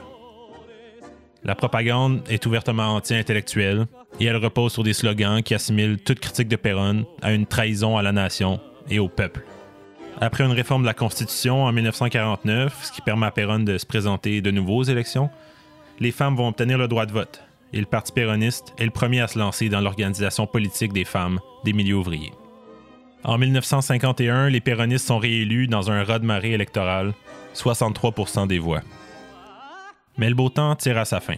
La 1.46 1.54
propagande 1.54 2.22
est 2.28 2.44
ouvertement 2.48 2.96
anti-intellectuelle 2.96 3.86
et 4.20 4.26
elle 4.26 4.38
repose 4.38 4.74
sur 4.74 4.82
des 4.82 4.94
slogans 4.94 5.44
qui 5.44 5.54
assimilent 5.54 6.00
toute 6.00 6.20
critique 6.20 6.48
de 6.48 6.56
Perron 6.56 7.06
à 7.22 7.34
une 7.34 7.46
trahison 7.46 7.98
à 7.98 8.02
la 8.02 8.12
nation 8.12 8.60
et 8.90 8.98
au 8.98 9.08
peuple. 9.08 9.46
Après 10.20 10.44
une 10.44 10.52
réforme 10.52 10.82
de 10.82 10.88
la 10.88 10.96
Constitution 10.96 11.64
en 11.66 11.72
1949, 11.72 12.86
ce 12.86 12.92
qui 12.92 13.02
permet 13.02 13.28
à 13.28 13.32
Perron 13.32 13.60
de 13.60 13.78
se 13.78 13.86
présenter 13.86 14.42
de 14.42 14.50
nouveau 14.50 14.78
aux 14.78 14.84
élections, 14.84 15.30
les 16.00 16.12
femmes 16.12 16.36
vont 16.36 16.48
obtenir 16.48 16.80
le 16.80 16.88
droit 16.88 17.06
de 17.06 17.12
vote 17.12 17.44
et 17.74 17.80
le 17.80 17.86
Parti 17.86 18.12
péroniste 18.12 18.74
est 18.80 18.86
le 18.86 18.92
premier 18.92 19.22
à 19.22 19.28
se 19.28 19.38
lancer 19.38 19.70
dans 19.70 19.82
l'organisation 19.82 20.48
politique 20.48 20.94
des 20.94 21.06
femmes 21.06 21.40
des 21.64 21.74
milieux 21.74 21.98
ouvriers. 21.98 22.34
En 23.24 23.38
1951, 23.38 24.50
les 24.50 24.62
péronistes 24.62 25.08
sont 25.08 25.20
réélus 25.20 25.68
dans 25.68 25.92
un 25.92 26.04
raz-de-marée 26.04 26.54
électoral, 26.54 27.14
63 27.54 28.48
des 28.48 28.60
voix. 28.60 28.82
Mais 30.18 30.30
le 30.30 30.36
beau 30.36 30.50
temps 30.50 30.76
tire 30.76 30.98
à 30.98 31.06
sa 31.06 31.20
fin. 31.20 31.36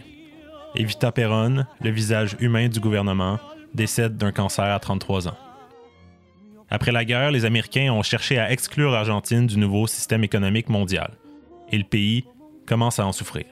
Evita 0.74 1.12
Perron, 1.12 1.64
le 1.80 1.90
visage 1.90 2.36
humain 2.40 2.68
du 2.68 2.80
gouvernement, 2.80 3.38
décède 3.74 4.16
d'un 4.16 4.32
cancer 4.32 4.64
à 4.64 4.78
33 4.78 5.28
ans. 5.28 5.36
Après 6.70 6.92
la 6.92 7.04
guerre, 7.04 7.30
les 7.30 7.44
Américains 7.44 7.92
ont 7.92 8.02
cherché 8.02 8.38
à 8.38 8.52
exclure 8.52 8.90
l'Argentine 8.90 9.46
du 9.46 9.56
nouveau 9.56 9.86
système 9.86 10.24
économique 10.24 10.68
mondial, 10.68 11.12
et 11.72 11.78
le 11.78 11.84
pays 11.84 12.24
commence 12.66 12.98
à 12.98 13.06
en 13.06 13.12
souffrir. 13.12 13.46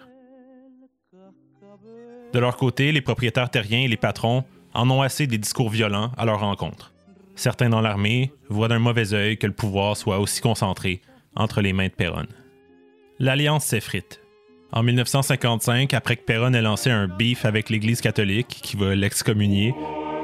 De 2.33 2.39
leur 2.39 2.57
côté, 2.57 2.93
les 2.93 3.01
propriétaires 3.01 3.51
terriens 3.51 3.81
et 3.81 3.89
les 3.89 3.97
patrons 3.97 4.45
en 4.75 4.91
ont 4.91 5.01
assez 5.01 5.27
des 5.27 5.39
discours 5.39 5.71
violents 5.71 6.13
à 6.19 6.27
leur 6.27 6.41
rencontre. 6.41 6.93
Certains 7.35 7.71
dans 7.71 7.81
l'armée 7.81 8.33
voient 8.49 8.69
d'un 8.69 8.79
mauvais 8.79 9.15
œil 9.15 9.39
que 9.39 9.47
le 9.47 9.55
pouvoir 9.55 9.97
soit 9.97 10.19
aussi 10.19 10.41
concentré 10.41 11.01
entre 11.35 11.63
les 11.63 11.73
mains 11.73 11.89
de 11.89 11.93
Perron. 11.93 12.27
L'alliance 13.19 13.65
s'effrite. 13.65 14.21
En 14.73 14.83
1955, 14.83 15.95
après 15.95 16.17
que 16.17 16.25
Perron 16.25 16.53
ait 16.53 16.61
lancé 16.61 16.91
un 16.91 17.07
beef 17.07 17.45
avec 17.45 17.71
l'Église 17.71 18.01
catholique 18.01 18.49
qui 18.49 18.77
va 18.77 18.95
l'excommunier, 18.95 19.75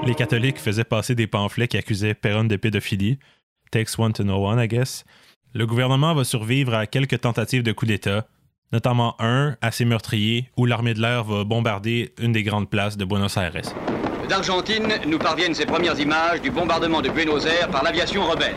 les 0.04 0.14
catholiques 0.14 0.58
faisaient 0.58 0.84
passer 0.84 1.14
des 1.14 1.26
pamphlets 1.26 1.68
qui 1.68 1.76
accusaient 1.76 2.14
Perron 2.14 2.44
de 2.44 2.56
pédophilie. 2.56 3.18
Takes 3.70 3.98
one 3.98 4.12
to 4.12 4.24
know 4.24 4.44
one, 4.46 4.62
I 4.62 4.66
guess. 4.66 5.04
Le 5.54 5.66
gouvernement 5.66 6.14
va 6.14 6.24
survivre 6.24 6.74
à 6.74 6.86
quelques 6.86 7.20
tentatives 7.20 7.62
de 7.62 7.72
coup 7.72 7.86
d'État, 7.86 8.26
notamment 8.72 9.14
un 9.20 9.56
assez 9.60 9.84
meurtrier 9.84 10.50
où 10.56 10.66
l'armée 10.66 10.94
de 10.94 11.00
l'air 11.00 11.24
va 11.24 11.44
bombarder 11.44 12.12
une 12.20 12.32
des 12.32 12.42
grandes 12.42 12.68
places 12.68 12.96
de 12.96 13.04
Buenos 13.04 13.36
Aires. 13.36 13.52
D'Argentine 14.28 14.94
nous 15.06 15.18
parviennent 15.18 15.54
ces 15.54 15.66
premières 15.66 15.98
images 16.00 16.40
du 16.40 16.50
bombardement 16.50 17.00
de 17.00 17.10
Buenos 17.10 17.44
Aires 17.46 17.68
par 17.68 17.82
l'aviation 17.82 18.24
rebelle. 18.24 18.56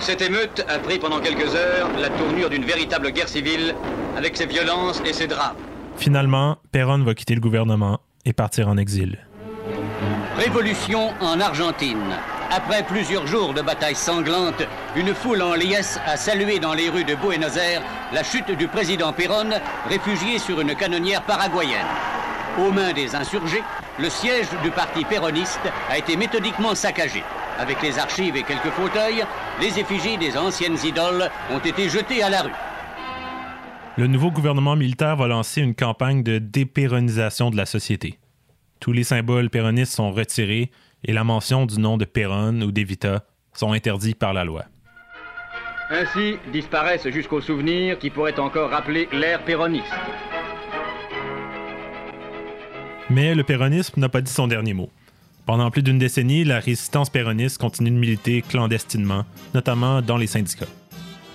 Cette 0.00 0.22
émeute 0.22 0.64
a 0.68 0.78
pris 0.78 0.98
pendant 0.98 1.20
quelques 1.20 1.54
heures 1.54 1.88
la 1.98 2.10
tournure 2.10 2.50
d'une 2.50 2.64
véritable 2.64 3.10
guerre 3.10 3.28
civile 3.28 3.74
avec 4.16 4.36
ses 4.36 4.46
violences 4.46 5.00
et 5.04 5.12
ses 5.12 5.26
drames. 5.26 5.56
Finalement, 5.96 6.58
Perón 6.70 7.02
va 7.02 7.14
quitter 7.14 7.34
le 7.34 7.40
gouvernement 7.40 8.00
et 8.24 8.32
partir 8.32 8.68
en 8.68 8.76
exil. 8.76 9.18
Révolution 10.36 11.10
en 11.20 11.40
Argentine. 11.40 12.14
Après 12.50 12.84
plusieurs 12.84 13.26
jours 13.26 13.54
de 13.54 13.62
batailles 13.62 13.96
sanglantes, 13.96 14.62
une 14.94 15.14
foule 15.14 15.42
en 15.42 15.54
liesse 15.54 15.98
a 16.06 16.16
salué 16.16 16.60
dans 16.60 16.74
les 16.74 16.88
rues 16.88 17.04
de 17.04 17.14
Buenos 17.14 17.56
Aires 17.56 17.82
la 18.12 18.22
chute 18.22 18.50
du 18.52 18.68
président 18.68 19.12
Perón, 19.12 19.50
réfugié 19.88 20.38
sur 20.38 20.60
une 20.60 20.76
canonnière 20.76 21.22
paraguayenne. 21.22 21.86
Aux 22.58 22.70
mains 22.70 22.92
des 22.92 23.16
insurgés, 23.16 23.64
le 23.98 24.08
siège 24.08 24.48
du 24.62 24.70
parti 24.70 25.04
péroniste 25.04 25.60
a 25.90 25.98
été 25.98 26.16
méthodiquement 26.16 26.74
saccagé. 26.74 27.24
Avec 27.58 27.80
les 27.82 27.98
archives 27.98 28.36
et 28.36 28.42
quelques 28.42 28.70
fauteuils, 28.70 29.24
les 29.60 29.78
effigies 29.78 30.18
des 30.18 30.36
anciennes 30.36 30.76
idoles 30.84 31.30
ont 31.50 31.58
été 31.58 31.88
jetées 31.88 32.22
à 32.22 32.30
la 32.30 32.42
rue. 32.42 32.52
Le 33.96 34.06
nouveau 34.06 34.30
gouvernement 34.30 34.76
militaire 34.76 35.16
va 35.16 35.26
lancer 35.26 35.62
une 35.62 35.74
campagne 35.74 36.22
de 36.22 36.38
dépéronisation 36.38 37.50
de 37.50 37.56
la 37.56 37.64
société. 37.64 38.18
Tous 38.78 38.92
les 38.92 39.04
symboles 39.04 39.48
péronistes 39.48 39.94
sont 39.94 40.12
retirés 40.12 40.70
et 41.02 41.14
la 41.14 41.24
mention 41.24 41.64
du 41.64 41.78
nom 41.80 41.96
de 41.96 42.04
Perron 42.04 42.60
ou 42.60 42.72
d'Evita 42.72 43.24
sont 43.54 43.72
interdits 43.72 44.14
par 44.14 44.34
la 44.34 44.44
loi. 44.44 44.64
Ainsi 45.88 46.36
disparaissent 46.52 47.08
jusqu'aux 47.08 47.40
souvenirs 47.40 47.98
qui 47.98 48.10
pourraient 48.10 48.38
encore 48.38 48.70
rappeler 48.70 49.08
l'ère 49.12 49.44
péroniste. 49.44 49.86
Mais 53.08 53.34
le 53.34 53.44
péronisme 53.44 54.00
n'a 54.00 54.08
pas 54.08 54.20
dit 54.20 54.32
son 54.32 54.48
dernier 54.48 54.74
mot. 54.74 54.90
Pendant 55.46 55.70
plus 55.70 55.84
d'une 55.84 56.00
décennie, 56.00 56.42
la 56.42 56.58
résistance 56.58 57.08
péroniste 57.08 57.58
continue 57.58 57.92
de 57.92 57.96
militer 57.96 58.42
clandestinement, 58.42 59.24
notamment 59.54 60.02
dans 60.02 60.16
les 60.16 60.26
syndicats. 60.26 60.66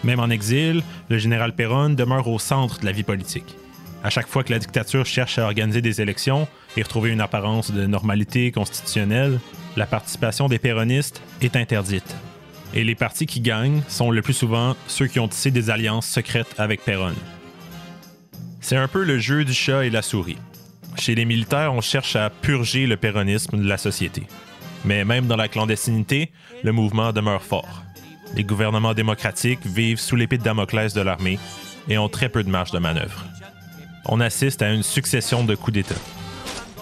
Même 0.04 0.20
en 0.20 0.30
exil, 0.30 0.84
le 1.10 1.18
général 1.18 1.56
Perron 1.56 1.92
demeure 1.92 2.28
au 2.28 2.38
centre 2.38 2.82
de 2.82 2.86
la 2.86 2.92
vie 2.92 3.04
politique. 3.04 3.56
À 4.04 4.10
chaque 4.10 4.28
fois 4.28 4.44
que 4.44 4.52
la 4.52 4.60
dictature 4.60 5.06
cherche 5.06 5.38
à 5.40 5.46
organiser 5.46 5.82
des 5.82 6.02
élections 6.02 6.50
et 6.76 6.84
retrouver 6.84 7.12
une 7.12 7.22
apparence 7.22 7.72
de 7.72 7.86
normalité 7.86 8.52
constitutionnelle, 8.52 9.40
la 9.78 9.86
participation 9.86 10.50
des 10.50 10.60
péronistes 10.60 11.22
est 11.42 11.56
interdite. 11.56 12.16
Et 12.74 12.84
les 12.84 12.96
partis 12.96 13.28
qui 13.28 13.40
gagnent 13.40 13.82
sont 13.88 14.12
le 14.12 14.22
plus 14.22 14.34
souvent 14.34 14.76
ceux 14.88 15.08
qui 15.08 15.22
ont 15.22 15.30
tissé 15.30 15.52
des 15.52 15.70
alliances 15.70 16.08
secrètes 16.08 16.56
avec 16.58 16.84
Perron. 16.84 17.14
C'est 18.60 18.78
un 18.78 18.90
peu 18.90 19.06
le 19.06 19.20
jeu 19.20 19.46
du 19.46 19.54
chat 19.54 19.86
et 19.86 19.90
la 19.90 20.02
souris. 20.02 20.38
Chez 20.98 21.16
les 21.16 21.26
militaires, 21.26 21.74
on 21.74 21.82
cherche 21.82 22.16
à 22.16 22.30
purger 22.30 22.86
le 22.86 22.98
péronisme 22.98 23.58
de 23.58 23.68
la 23.68 23.78
société. 23.78 24.28
Mais 24.86 25.06
même 25.06 25.28
dans 25.28 25.36
la 25.36 25.48
clandestinité, 25.48 26.32
le 26.64 26.72
mouvement 26.72 27.12
demeure 27.12 27.44
fort. 27.44 27.84
Les 28.36 28.44
gouvernements 28.44 28.94
démocratiques 28.94 29.66
vivent 29.66 30.00
sous 30.00 30.16
l'épée 30.16 30.38
de 30.38 30.44
Damoclès 30.44 30.94
de 30.94 31.02
l'armée 31.02 31.40
et 31.90 31.98
ont 31.98 32.10
très 32.10 32.30
peu 32.30 32.44
de 32.44 32.50
marge 32.50 32.72
de 32.72 32.80
manœuvre. 32.80 33.26
On 34.06 34.20
assiste 34.20 34.62
à 34.62 34.72
une 34.72 34.84
succession 34.84 35.44
de 35.44 35.56
coups 35.56 35.74
d'État. 35.74 35.96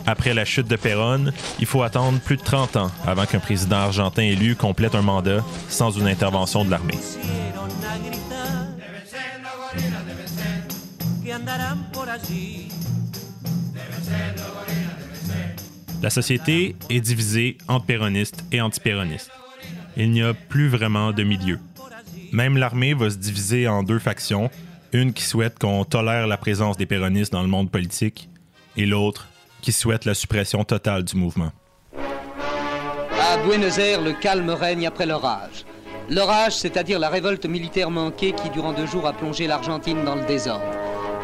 Après 0.05 0.33
la 0.33 0.45
chute 0.45 0.67
de 0.67 0.75
Perron, 0.75 1.31
il 1.59 1.65
faut 1.65 1.83
attendre 1.83 2.19
plus 2.19 2.37
de 2.37 2.41
30 2.41 2.77
ans 2.77 2.91
avant 3.05 3.25
qu'un 3.25 3.39
président 3.39 3.77
argentin 3.77 4.23
élu 4.23 4.55
complète 4.55 4.95
un 4.95 5.01
mandat 5.01 5.43
sans 5.67 5.91
une 5.91 6.07
intervention 6.07 6.63
de 6.65 6.71
l'armée. 6.71 6.97
La 16.01 16.09
société 16.09 16.75
est 16.89 17.01
divisée 17.01 17.57
entre 17.67 17.85
péronistes 17.85 18.43
et 18.51 18.61
antipéronistes. 18.61 19.31
Il 19.97 20.11
n'y 20.11 20.21
a 20.21 20.33
plus 20.33 20.69
vraiment 20.69 21.11
de 21.11 21.23
milieu. 21.23 21.59
Même 22.31 22.57
l'armée 22.57 22.93
va 22.93 23.09
se 23.09 23.17
diviser 23.17 23.67
en 23.67 23.83
deux 23.83 23.99
factions, 23.99 24.49
une 24.93 25.11
qui 25.13 25.23
souhaite 25.23 25.59
qu'on 25.59 25.83
tolère 25.83 26.25
la 26.27 26.37
présence 26.37 26.77
des 26.77 26.85
péronistes 26.85 27.33
dans 27.33 27.41
le 27.41 27.47
monde 27.47 27.69
politique 27.69 28.29
et 28.77 28.85
l'autre 28.85 29.27
qui 29.61 29.71
souhaite 29.71 30.05
la 30.05 30.13
suppression 30.13 30.63
totale 30.63 31.03
du 31.03 31.17
mouvement. 31.17 31.51
À 31.93 33.37
Buenos 33.43 33.77
Aires, 33.77 34.01
le 34.01 34.13
calme 34.13 34.49
règne 34.51 34.87
après 34.87 35.05
l'orage. 35.05 35.65
L'orage, 36.09 36.55
c'est-à-dire 36.55 36.97
la 36.97 37.09
révolte 37.09 37.45
militaire 37.45 37.91
manquée 37.91 38.31
qui, 38.31 38.49
durant 38.49 38.73
deux 38.73 38.87
jours, 38.87 39.05
a 39.05 39.13
plongé 39.13 39.47
l'Argentine 39.47 40.03
dans 40.05 40.15
le 40.15 40.25
désordre. 40.25 40.65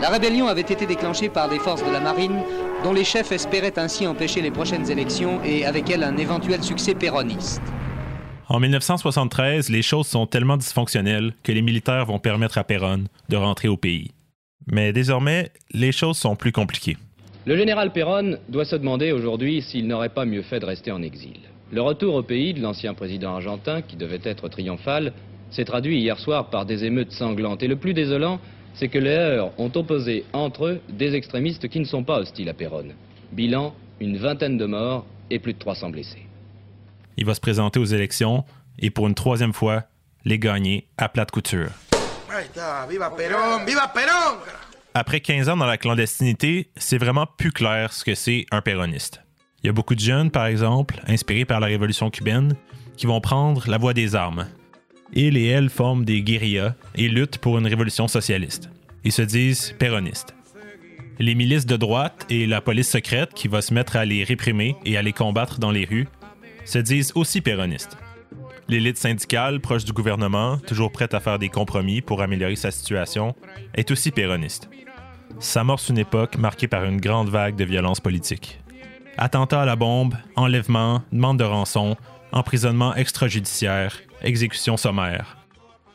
La 0.02 0.10
rébellion 0.10 0.48
avait 0.48 0.62
été 0.62 0.86
déclenchée 0.86 1.30
par 1.30 1.48
des 1.48 1.60
forces 1.60 1.84
de 1.84 1.92
la 1.92 2.02
marine 2.02 2.44
dont 2.84 2.94
les 2.94 3.04
chefs 3.04 3.32
espéraient 3.32 3.78
ainsi 3.78 4.08
empêcher 4.08 4.42
les 4.42 4.52
prochaines 4.52 4.90
élections 4.90 5.44
et 5.44 5.66
avec 5.66 5.90
elles 5.90 6.04
un 6.04 6.18
éventuel 6.18 6.64
succès 6.64 6.96
péroniste. 6.96 7.62
En 8.48 8.60
1973, 8.60 9.70
les 9.70 9.82
choses 9.82 10.08
sont 10.08 10.28
tellement 10.28 10.58
dysfonctionnelles 10.58 11.34
que 11.42 11.52
les 11.52 11.64
militaires 11.64 12.06
vont 12.06 12.20
permettre 12.20 12.58
à 12.58 12.64
Perron 12.64 13.06
de 13.30 13.36
rentrer 13.36 13.68
au 13.68 13.78
pays. 13.78 14.12
Mais 14.72 14.94
désormais, 14.94 15.52
les 15.72 15.92
choses 15.92 16.18
sont 16.18 16.36
plus 16.36 16.52
compliquées. 16.52 16.98
Le 17.46 17.58
général 17.58 17.92
Perron 17.92 18.38
doit 18.50 18.66
se 18.66 18.76
demander 18.76 19.12
aujourd'hui 19.12 19.62
s'il 19.62 19.88
n'aurait 19.88 20.10
pas 20.10 20.26
mieux 20.26 20.42
fait 20.42 20.60
de 20.60 20.66
rester 20.66 20.92
en 20.92 21.02
exil. 21.02 21.40
Le 21.72 21.82
retour 21.82 22.16
au 22.16 22.24
pays 22.24 22.54
de 22.54 22.62
l'ancien 22.62 22.94
président 22.94 23.36
argentin, 23.36 23.82
qui 23.82 23.96
devait 23.96 24.22
être 24.24 24.48
triomphal, 24.50 25.14
s'est 25.50 25.66
traduit 25.66 26.00
hier 26.00 26.20
soir 26.20 26.50
par 26.50 26.66
des 26.66 26.86
émeutes 26.86 27.12
sanglantes. 27.12 27.64
Et 27.64 27.68
le 27.68 27.76
plus 27.76 27.94
désolant, 27.94 28.40
c'est 28.76 28.90
que 28.90 29.00
les 29.00 29.10
Heures 29.10 29.52
ont 29.58 29.72
opposé 29.76 30.26
entre 30.34 30.66
eux 30.66 30.82
des 30.90 31.16
extrémistes 31.16 31.68
qui 31.70 31.80
ne 31.80 31.86
sont 31.86 32.04
pas 32.04 32.20
hostiles 32.20 32.50
à 32.50 32.54
Perron. 32.54 32.90
Bilan, 33.32 33.74
une 34.00 34.18
vingtaine 34.18 34.58
de 34.58 34.66
morts 34.66 35.06
et 35.30 35.40
plus 35.40 35.54
de 35.54 35.60
300 35.60 35.90
blessés. 35.90 36.26
Il 37.18 37.26
va 37.26 37.34
se 37.34 37.42
présenter 37.42 37.80
aux 37.80 37.86
élections 37.86 38.44
et 38.80 38.90
pour 38.90 39.08
une 39.08 39.16
troisième 39.16 39.54
fois, 39.54 39.84
les 40.26 40.40
gagner 40.40 40.88
à 40.98 41.08
plate 41.08 41.32
couture. 41.32 41.70
Après 44.94 45.20
15 45.20 45.50
ans 45.50 45.58
dans 45.58 45.66
la 45.66 45.78
clandestinité, 45.78 46.70
c'est 46.76 46.98
vraiment 46.98 47.26
plus 47.26 47.52
clair 47.52 47.94
ce 47.94 48.04
que 48.04 48.16
c'est 48.16 48.46
un 48.52 48.62
péroniste. 48.62 49.22
Il 49.64 49.68
y 49.68 49.70
a 49.70 49.74
beaucoup 49.74 49.96
de 49.96 50.00
jeunes, 50.00 50.32
par 50.32 50.46
exemple, 50.46 51.02
inspirés 51.08 51.46
par 51.46 51.60
la 51.60 51.68
révolution 51.68 52.10
cubaine, 52.10 52.56
qui 52.98 53.08
vont 53.08 53.22
prendre 53.22 53.70
la 53.70 53.78
voie 53.78 53.94
des 53.94 54.16
armes, 54.16 54.48
ils 55.14 55.38
et 55.38 55.48
elles 55.48 55.70
forment 55.70 56.06
des 56.06 56.22
guérillas 56.22 56.76
et 56.96 57.08
luttent 57.08 57.38
pour 57.38 57.58
une 57.58 57.68
révolution 57.68 58.08
socialiste. 58.08 58.70
Ils 59.04 59.12
se 59.12 59.22
disent 59.22 59.74
péronistes. 59.78 60.36
Les 61.20 61.36
milices 61.36 61.66
de 61.66 61.78
droite 61.78 62.26
et 62.30 62.46
la 62.46 62.60
police 62.60 62.90
secrète 62.90 63.34
qui 63.34 63.48
va 63.48 63.62
se 63.62 63.74
mettre 63.74 63.96
à 63.96 64.04
les 64.04 64.24
réprimer 64.24 64.76
et 64.84 64.98
à 64.98 65.02
les 65.02 65.14
combattre 65.14 65.60
dans 65.60 65.72
les 65.72 65.86
rues 65.86 66.08
se 66.66 66.80
disent 66.80 67.14
aussi 67.16 67.42
péronistes. 67.42 67.98
L'élite 68.68 68.98
syndicale 68.98 69.62
proche 69.62 69.86
du 69.86 69.94
gouvernement, 69.94 70.58
toujours 70.58 70.92
prête 70.92 71.14
à 71.14 71.20
faire 71.20 71.38
des 71.38 71.50
compromis 71.50 72.02
pour 72.02 72.22
améliorer 72.22 72.56
sa 72.56 72.72
situation, 72.72 73.36
est 73.76 73.92
aussi 73.92 74.12
péroniste. 74.12 74.70
S'amorce 75.40 75.90
une 75.90 76.00
époque 76.00 76.38
marquée 76.38 76.68
par 76.68 76.84
une 76.84 77.00
grande 77.00 77.30
vague 77.30 77.56
de 77.56 77.64
violence 77.64 78.00
politique. 78.00 78.60
Attentats 79.18 79.62
à 79.62 79.66
la 79.66 79.76
bombe, 79.76 80.16
enlèvements, 80.36 81.04
demande 81.12 81.40
de 81.40 81.44
rançon, 81.44 81.96
emprisonnement 82.32 82.96
extrajudiciaire, 82.96 83.98
exécution 84.26 84.76
sommaire. 84.76 85.38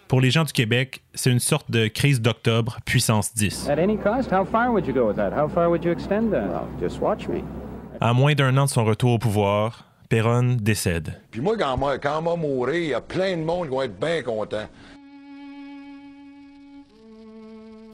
Pour 0.09 0.21
les 0.21 0.31
gens 0.31 0.45
du 0.45 0.53
Québec, 0.53 1.03
c'est 1.15 1.31
une 1.31 1.39
sorte 1.39 1.71
de 1.71 1.87
crise 1.87 2.21
d'octobre 2.21 2.79
puissance 2.85 3.35
10. 3.35 3.69
À 8.01 8.13
moins 8.13 8.35
d'un 8.35 8.57
an 8.57 8.65
de 8.65 8.71
son 8.71 8.85
retour 8.85 9.13
au 9.13 9.19
pouvoir, 9.19 9.85
Perron 10.09 10.57
décède. 10.61 11.21
Puis 11.31 11.41
moi, 11.41 11.57
quand 11.57 11.77
moi, 11.77 11.99
quand 11.99 12.23
moi 12.23 12.35
mourir, 12.35 12.75
il 12.75 12.89
y 12.89 12.95
a 12.95 13.01
plein 13.01 13.37
de 13.37 13.43
monde 13.45 13.67
qui 13.67 13.71
vont 13.71 13.83
être 13.83 14.01
bien 14.01 14.23
contents. 14.23 14.67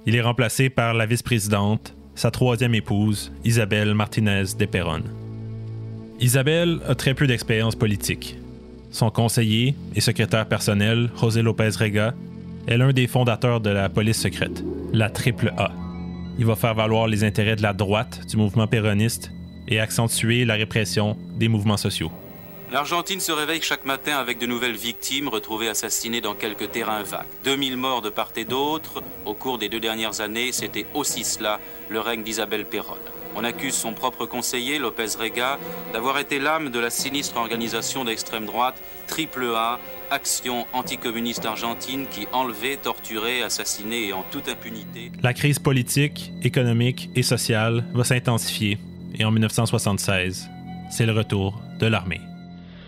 Il 0.06 0.14
est 0.16 0.22
remplacé 0.22 0.70
par 0.70 0.94
la 0.94 1.04
vice-présidente, 1.04 1.94
sa 2.14 2.30
troisième 2.30 2.74
épouse, 2.74 3.32
Isabelle 3.44 3.92
Martinez 3.92 4.44
de 4.58 4.64
Perron. 4.64 5.02
Isabelle 6.18 6.78
a 6.88 6.94
très 6.94 7.12
peu 7.12 7.26
d'expérience 7.26 7.74
politique. 7.74 8.38
Son 8.96 9.10
conseiller 9.10 9.74
et 9.94 10.00
secrétaire 10.00 10.48
personnel, 10.48 11.10
José 11.20 11.42
López 11.42 11.68
Rega, 11.78 12.14
est 12.66 12.78
l'un 12.78 12.94
des 12.94 13.06
fondateurs 13.06 13.60
de 13.60 13.68
la 13.68 13.90
police 13.90 14.18
secrète, 14.18 14.64
la 14.94 15.10
Triple 15.10 15.52
A. 15.58 15.70
Il 16.38 16.46
va 16.46 16.56
faire 16.56 16.74
valoir 16.74 17.06
les 17.06 17.22
intérêts 17.22 17.56
de 17.56 17.62
la 17.62 17.74
droite 17.74 18.26
du 18.26 18.38
mouvement 18.38 18.66
péroniste 18.66 19.30
et 19.68 19.80
accentuer 19.80 20.46
la 20.46 20.54
répression 20.54 21.14
des 21.34 21.48
mouvements 21.48 21.76
sociaux. 21.76 22.10
L'Argentine 22.72 23.20
se 23.20 23.32
réveille 23.32 23.60
chaque 23.60 23.84
matin 23.84 24.16
avec 24.16 24.38
de 24.38 24.46
nouvelles 24.46 24.76
victimes 24.76 25.28
retrouvées 25.28 25.68
assassinées 25.68 26.22
dans 26.22 26.34
quelques 26.34 26.72
terrains 26.72 27.02
vagues. 27.02 27.26
2000 27.44 27.76
morts 27.76 28.00
de 28.00 28.08
part 28.08 28.32
et 28.36 28.46
d'autre. 28.46 29.02
Au 29.26 29.34
cours 29.34 29.58
des 29.58 29.68
deux 29.68 29.78
dernières 29.78 30.22
années, 30.22 30.52
c'était 30.52 30.86
aussi 30.94 31.22
cela, 31.22 31.60
le 31.90 32.00
règne 32.00 32.22
d'Isabelle 32.22 32.64
Perron. 32.64 32.96
On 33.36 33.44
accuse 33.44 33.74
son 33.74 33.92
propre 33.92 34.24
conseiller, 34.24 34.78
Lopez 34.78 35.16
Rega, 35.18 35.58
d'avoir 35.92 36.18
été 36.18 36.38
l'âme 36.38 36.70
de 36.70 36.78
la 36.78 36.88
sinistre 36.88 37.36
organisation 37.36 38.04
d'extrême 38.04 38.46
droite 38.46 38.82
Triple 39.06 39.52
A, 39.54 39.78
Action 40.10 40.66
anticommuniste 40.72 41.44
argentine 41.44 42.06
qui 42.10 42.26
enlevait, 42.32 42.76
torturait, 42.76 43.42
assassinait 43.42 44.06
et 44.06 44.12
en 44.12 44.24
toute 44.30 44.48
impunité. 44.48 45.12
La 45.22 45.34
crise 45.34 45.58
politique, 45.58 46.32
économique 46.42 47.10
et 47.14 47.22
sociale 47.22 47.84
va 47.92 48.04
s'intensifier 48.04 48.78
et 49.18 49.24
en 49.24 49.30
1976, 49.30 50.48
c'est 50.90 51.06
le 51.06 51.12
retour 51.12 51.60
de 51.78 51.86
l'armée. 51.86 52.20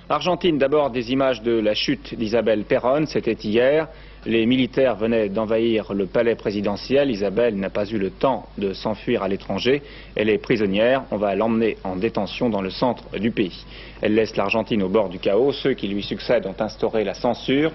Argentine, 0.09 0.57
d'abord 0.57 0.90
des 0.90 1.12
images 1.12 1.43
de 1.43 1.52
la 1.52 1.75
chute 1.75 2.14
d'Isabelle 2.14 2.64
Perron, 2.64 3.05
c'était 3.07 3.33
hier. 3.35 3.88
Les 4.28 4.44
militaires 4.44 4.94
venaient 4.94 5.30
d'envahir 5.30 5.94
le 5.94 6.04
palais 6.04 6.35
présidentiel. 6.35 7.11
Isabelle 7.11 7.56
n'a 7.56 7.70
pas 7.70 7.87
eu 7.87 7.97
le 7.97 8.11
temps 8.11 8.47
de 8.58 8.75
s'enfuir 8.75 9.23
à 9.23 9.28
l'étranger. 9.28 9.80
Elle 10.16 10.28
est 10.28 10.37
prisonnière. 10.37 11.04
On 11.11 11.16
va 11.16 11.35
l'emmener 11.35 11.78
en 11.82 11.97
détention 11.97 12.50
dans 12.50 12.61
le 12.61 12.68
centre 12.68 13.18
du 13.18 13.30
pays. 13.30 13.64
Elle 14.02 14.14
laisse 14.14 14.37
l'Argentine 14.37 14.82
au 14.82 14.90
bord 14.90 15.08
du 15.08 15.18
chaos. 15.18 15.52
Ceux 15.52 15.73
qui 15.73 15.88
lui 15.88 16.02
succèdent 16.02 16.44
ont 16.44 16.62
instauré 16.62 17.04
la 17.04 17.14
censure, 17.14 17.73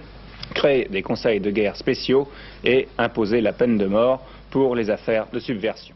créé 0.53 0.87
des 0.91 1.01
conseils 1.01 1.39
de 1.39 1.49
guerre 1.49 1.75
spéciaux 1.75 2.27
et 2.63 2.87
imposé 2.99 3.41
la 3.41 3.51
peine 3.51 3.79
de 3.79 3.87
mort 3.87 4.21
pour 4.51 4.75
les 4.75 4.91
affaires 4.91 5.25
de 5.33 5.39
subversion. 5.39 5.95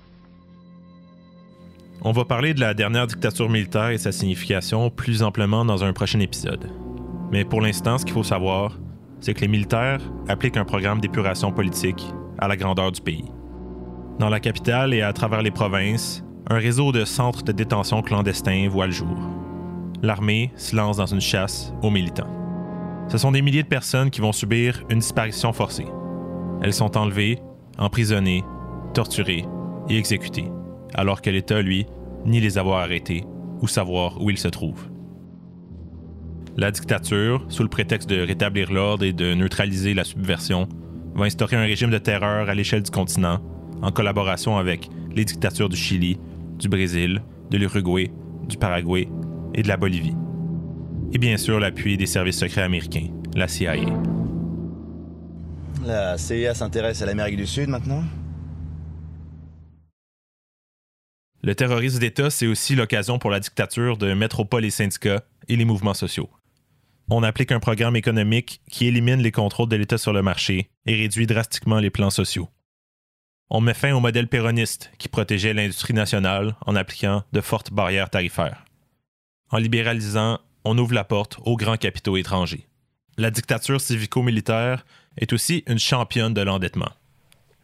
On 2.01 2.13
va 2.13 2.25
parler 2.25 2.55
de 2.55 2.61
la 2.61 2.73
dernière 2.73 3.05
dictature 3.05 3.47
militaire 3.47 3.89
et 3.89 3.99
sa 3.99 4.11
signification 4.11 4.89
plus 4.89 5.21
amplement 5.21 5.63
dans 5.65 5.83
un 5.83 5.93
prochain 5.93 6.19
épisode. 6.19 6.67
Mais 7.31 7.45
pour 7.45 7.61
l'instant, 7.61 7.99
ce 7.99 8.05
qu'il 8.05 8.15
faut 8.15 8.23
savoir, 8.23 8.75
c'est 9.19 9.33
que 9.33 9.41
les 9.41 9.47
militaires 9.47 10.01
appliquent 10.27 10.57
un 10.57 10.65
programme 10.65 10.99
d'épuration 10.99 11.51
politique 11.51 12.05
à 12.37 12.47
la 12.47 12.57
grandeur 12.57 12.91
du 12.91 13.01
pays. 13.01 13.25
Dans 14.19 14.29
la 14.29 14.39
capitale 14.39 14.93
et 14.93 15.01
à 15.01 15.13
travers 15.13 15.41
les 15.41 15.51
provinces, 15.51 16.23
un 16.49 16.57
réseau 16.57 16.91
de 16.91 17.05
centres 17.05 17.43
de 17.43 17.51
détention 17.51 18.01
clandestins 18.01 18.67
voit 18.69 18.87
le 18.87 18.91
jour. 18.93 19.17
L'armée 20.01 20.51
se 20.55 20.75
lance 20.75 20.97
dans 20.97 21.05
une 21.05 21.21
chasse 21.21 21.73
aux 21.81 21.89
militants. 21.89 22.29
Ce 23.09 23.17
sont 23.17 23.31
des 23.31 23.41
milliers 23.41 23.63
de 23.63 23.67
personnes 23.67 24.09
qui 24.09 24.21
vont 24.21 24.31
subir 24.31 24.83
une 24.89 24.99
disparition 24.99 25.53
forcée. 25.53 25.87
Elles 26.61 26.73
sont 26.73 26.97
enlevées, 26.97 27.39
emprisonnées, 27.77 28.43
torturées 28.93 29.45
et 29.89 29.97
exécutées, 29.97 30.51
alors 30.93 31.21
que 31.21 31.29
l'État, 31.29 31.61
lui, 31.61 31.85
ni 32.25 32.39
les 32.39 32.57
avoir 32.57 32.79
arrêtés 32.79 33.23
ou 33.61 33.67
savoir 33.67 34.21
où 34.21 34.29
ils 34.29 34.37
se 34.37 34.47
trouvent. 34.47 34.89
La 36.59 36.71
dictature, 36.71 37.45
sous 37.49 37.61
le 37.61 37.69
prétexte 37.69 38.09
de 38.09 38.19
rétablir 38.19 38.71
l'ordre 38.71 39.03
et 39.03 39.13
de 39.13 39.35
neutraliser 39.35 39.93
la 39.93 40.03
subversion, 40.03 40.67
va 41.13 41.25
instaurer 41.25 41.55
un 41.55 41.61
régime 41.61 41.91
de 41.91 41.99
terreur 41.99 42.49
à 42.49 42.55
l'échelle 42.55 42.81
du 42.81 42.89
continent, 42.89 43.39
en 43.83 43.91
collaboration 43.91 44.57
avec 44.57 44.89
les 45.15 45.23
dictatures 45.23 45.69
du 45.69 45.77
Chili, 45.77 46.17
du 46.57 46.67
Brésil, 46.67 47.21
de 47.51 47.57
l'Uruguay, 47.59 48.11
du 48.49 48.57
Paraguay 48.57 49.07
et 49.53 49.61
de 49.61 49.67
la 49.67 49.77
Bolivie. 49.77 50.15
Et 51.13 51.19
bien 51.19 51.37
sûr 51.37 51.59
l'appui 51.59 51.95
des 51.95 52.07
services 52.07 52.39
secrets 52.39 52.63
américains, 52.63 53.09
la 53.35 53.47
CIA. 53.47 53.75
La 55.85 56.17
CIA 56.17 56.55
s'intéresse 56.55 57.03
à 57.03 57.05
l'Amérique 57.05 57.37
du 57.37 57.45
Sud 57.45 57.69
maintenant? 57.69 58.03
Le 61.43 61.53
terrorisme 61.53 61.99
d'État, 61.99 62.31
c'est 62.31 62.47
aussi 62.47 62.75
l'occasion 62.75 63.19
pour 63.19 63.29
la 63.29 63.39
dictature 63.39 63.95
de 63.95 64.11
mettre 64.15 64.39
au 64.39 64.45
pas 64.45 64.59
les 64.59 64.71
syndicats 64.71 65.21
et 65.47 65.55
les 65.55 65.63
mouvements 65.63 65.93
sociaux. 65.93 66.29
On 67.09 67.23
applique 67.23 67.53
un 67.53 67.61
programme 67.61 67.95
économique 67.95 68.61
qui 68.69 68.87
élimine 68.87 69.21
les 69.21 69.31
contrôles 69.31 69.69
de 69.69 69.77
l'État 69.77 69.97
sur 69.97 70.11
le 70.11 70.21
marché 70.21 70.69
et 70.85 70.95
réduit 70.95 71.25
drastiquement 71.25 71.79
les 71.79 71.89
plans 71.89 72.09
sociaux. 72.09 72.49
On 73.49 73.61
met 73.61 73.73
fin 73.73 73.93
au 73.93 74.01
modèle 74.01 74.27
péroniste 74.27 74.91
qui 74.97 75.07
protégeait 75.07 75.53
l'industrie 75.53 75.93
nationale 75.93 76.57
en 76.65 76.75
appliquant 76.75 77.23
de 77.31 77.39
fortes 77.39 77.71
barrières 77.71 78.09
tarifaires. 78.09 78.65
En 79.51 79.57
libéralisant, 79.57 80.39
on 80.65 80.77
ouvre 80.77 80.93
la 80.93 81.05
porte 81.05 81.37
aux 81.45 81.55
grands 81.55 81.77
capitaux 81.77 82.17
étrangers. 82.17 82.67
La 83.17 83.31
dictature 83.31 83.79
civico-militaire 83.79 84.85
est 85.17 85.31
aussi 85.31 85.63
une 85.65 85.79
championne 85.79 86.33
de 86.33 86.41
l'endettement. 86.41 86.91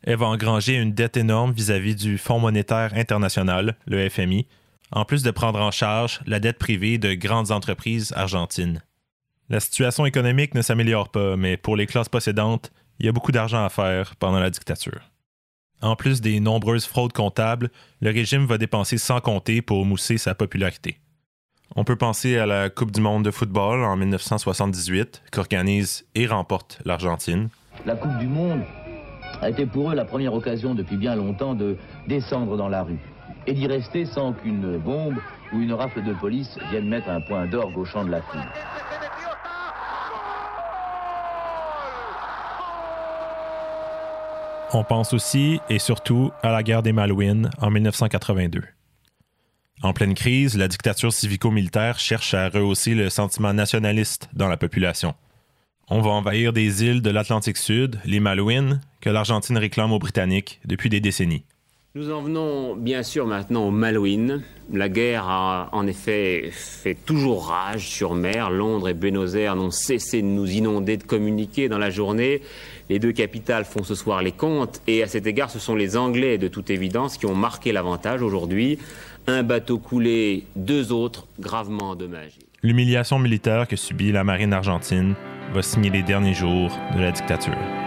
Elle 0.04 0.18
va 0.18 0.28
engranger 0.28 0.76
une 0.76 0.94
dette 0.94 1.18
énorme 1.18 1.52
vis-à-vis 1.52 1.98
du 1.98 2.18
Fonds 2.18 2.40
monétaire 2.40 2.94
international, 2.96 3.76
le 3.86 4.10
FMI, 4.10 4.48
en 4.92 5.04
plus 5.04 5.22
de 5.22 5.32
prendre 5.32 5.60
en 5.60 5.72
charge 5.72 6.22
la 6.26 6.40
dette 6.40 6.60
privée 6.60 6.98
de 6.98 7.14
grandes 7.14 7.52
entreprises 7.52 8.14
argentines. 8.16 8.82
La 9.50 9.60
situation 9.60 10.06
économique 10.06 10.56
ne 10.56 10.62
s'améliore 10.62 11.10
pas, 11.10 11.36
mais 11.36 11.58
pour 11.58 11.76
les 11.76 11.86
classes 11.86 12.10
possédantes, 12.10 12.72
il 13.00 13.06
y 13.06 13.10
a 13.10 13.12
beaucoup 13.12 13.32
d'argent 13.32 13.64
à 13.64 13.70
faire 13.70 14.16
pendant 14.16 14.40
la 14.40 14.50
dictature. 14.50 15.02
En 15.82 15.98
plus 15.98 16.22
des 16.22 16.40
nombreuses 16.40 16.86
fraudes 16.86 17.12
comptables, 17.12 17.70
le 18.00 18.12
régime 18.12 18.46
va 18.46 18.58
dépenser 18.58 18.98
sans 18.98 19.20
compter 19.20 19.62
pour 19.62 19.86
mousser 19.86 20.18
sa 20.18 20.34
popularité. 20.34 20.98
On 21.76 21.84
peut 21.84 21.98
penser 21.98 22.38
à 22.38 22.46
la 22.46 22.70
Coupe 22.70 22.92
du 22.92 23.02
monde 23.02 23.26
de 23.26 23.32
football 23.32 23.84
en 23.84 23.98
1978, 23.98 25.24
qu'organise 25.32 26.06
et 26.16 26.26
remporte 26.26 26.80
l'Argentine. 26.86 27.50
La 27.86 27.96
Coupe 27.96 28.18
du 28.20 28.28
monde 28.28 28.62
a 29.42 29.50
été 29.50 29.66
pour 29.66 29.92
eux 29.92 29.96
la 29.96 30.06
première 30.06 30.34
occasion 30.34 30.74
depuis 30.74 30.96
bien 30.96 31.16
longtemps 31.16 31.56
de 31.56 31.76
descendre 32.08 32.56
dans 32.56 32.70
la 32.70 32.84
rue 32.84 33.00
et 33.46 33.54
d'y 33.54 33.68
rester 33.68 34.06
sans 34.06 34.32
qu'une 34.32 34.78
bombe 34.78 35.18
ou 35.52 35.60
une 35.60 35.74
rafle 35.74 36.02
de 36.04 36.14
police 36.14 36.58
vienne 36.70 36.88
mettre 36.88 37.10
un 37.10 37.20
point 37.22 37.46
d'orgue 37.48 37.78
au 37.78 37.86
champ 37.86 38.06
de 38.06 38.12
la 38.12 38.22
foule. 38.22 38.40
On 44.76 44.84
pense 44.84 45.14
aussi 45.14 45.60
et 45.70 45.78
surtout 45.78 46.32
à 46.42 46.52
la 46.52 46.64
guerre 46.64 46.82
des 46.82 46.94
Malouines 46.94 47.52
en 47.62 47.70
1982. 47.70 48.64
En 49.84 49.94
pleine 49.94 50.16
crise, 50.16 50.58
la 50.58 50.68
dictature 50.68 51.14
civico-militaire 51.14 52.00
cherche 52.00 52.34
à 52.34 52.50
rehausser 52.50 52.96
le 52.96 53.12
sentiment 53.12 53.54
nationaliste 53.54 54.30
dans 54.34 54.48
la 54.48 54.58
population. 54.58 55.14
On 55.90 56.02
va 56.02 56.10
envahir 56.10 56.54
des 56.54 56.84
îles 56.84 57.04
de 57.04 57.12
l'Atlantique 57.12 57.58
Sud, 57.58 58.00
les 58.04 58.20
Malouines, 58.20 58.82
que 59.00 59.12
l'Argentine 59.12 59.60
réclame 59.60 59.92
aux 59.92 60.00
Britanniques 60.00 60.60
depuis 60.66 60.90
des 60.90 61.02
décennies. 61.02 61.46
Nous 61.96 62.12
en 62.12 62.24
venons 62.24 62.76
bien 62.76 63.04
sûr 63.04 63.28
maintenant 63.28 63.68
aux 63.68 63.72
Malouines. 63.72 64.42
La 64.72 64.90
guerre 64.90 65.30
a 65.30 65.70
en 65.74 65.86
effet 65.86 66.50
fait 66.52 66.96
toujours 66.96 67.50
rage 67.50 67.88
sur 67.88 68.16
mer. 68.16 68.50
Londres 68.50 68.90
et 68.90 68.96
Buenos 68.96 69.36
Aires 69.36 69.56
n'ont 69.56 69.70
cessé 69.70 70.24
de 70.24 70.28
nous 70.28 70.50
inonder 70.50 70.98
de 70.98 71.04
communiquer 71.04 71.70
dans 71.70 71.78
la 71.78 71.92
journée. 71.92 72.42
Les 72.90 73.00
deux 73.00 73.12
capitales 73.12 73.66
font 73.66 73.84
ce 73.84 73.96
soir 73.96 74.22
les 74.22 74.32
comptes 74.32 74.82
et 74.88 75.04
à 75.04 75.08
cet 75.08 75.26
égard, 75.26 75.50
ce 75.50 75.60
sont 75.60 75.76
les 75.76 75.96
Anglais 75.98 76.38
de 76.38 76.48
toute 76.48 76.70
évidence 76.70 77.18
qui 77.18 77.26
ont 77.26 77.36
marqué 77.36 77.72
l'avantage 77.72 78.22
aujourd'hui. 78.22 78.80
Un 79.28 79.44
bateau 79.44 79.78
coulé, 79.78 80.46
deux 80.56 80.92
autres 80.92 81.28
gravement 81.40 81.92
endommagés. 81.92 82.40
L'humiliation 82.62 83.20
militaire 83.20 83.68
que 83.68 83.76
subit 83.76 84.12
la 84.12 84.24
marine 84.24 84.54
argentine 84.54 85.16
va 85.54 85.62
signer 85.62 85.90
les 85.90 86.04
derniers 86.04 86.34
jours 86.34 86.78
de 86.96 87.02
la 87.02 87.12
dictature. 87.12 87.83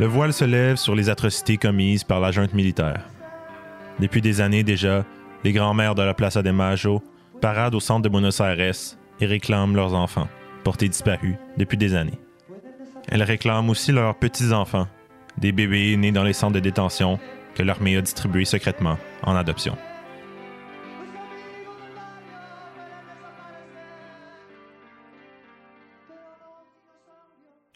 Le 0.00 0.06
voile 0.06 0.32
se 0.32 0.46
lève 0.46 0.76
sur 0.76 0.94
les 0.94 1.10
atrocités 1.10 1.58
commises 1.58 2.04
par 2.04 2.20
la 2.20 2.32
junte 2.32 2.54
militaire. 2.54 3.04
Depuis 3.98 4.22
des 4.22 4.40
années 4.40 4.62
déjà, 4.62 5.04
les 5.44 5.52
grands-mères 5.52 5.94
de 5.94 6.00
la 6.00 6.14
Plaza 6.14 6.42
de 6.42 6.50
Mayo 6.50 7.02
paradent 7.42 7.74
au 7.74 7.80
centre 7.80 8.00
de 8.00 8.08
Buenos 8.08 8.40
Aires 8.40 8.72
et 9.20 9.26
réclament 9.26 9.76
leurs 9.76 9.92
enfants, 9.92 10.26
portés 10.64 10.88
disparus 10.88 11.34
depuis 11.58 11.76
des 11.76 11.94
années. 11.94 12.18
Elles 13.08 13.22
réclament 13.22 13.68
aussi 13.68 13.92
leurs 13.92 14.18
petits-enfants, 14.18 14.88
des 15.36 15.52
bébés 15.52 15.98
nés 15.98 16.12
dans 16.12 16.24
les 16.24 16.32
centres 16.32 16.54
de 16.54 16.60
détention 16.60 17.18
que 17.54 17.62
l'armée 17.62 17.98
a 17.98 18.00
distribués 18.00 18.46
secrètement 18.46 18.96
en 19.22 19.36
adoption. 19.36 19.76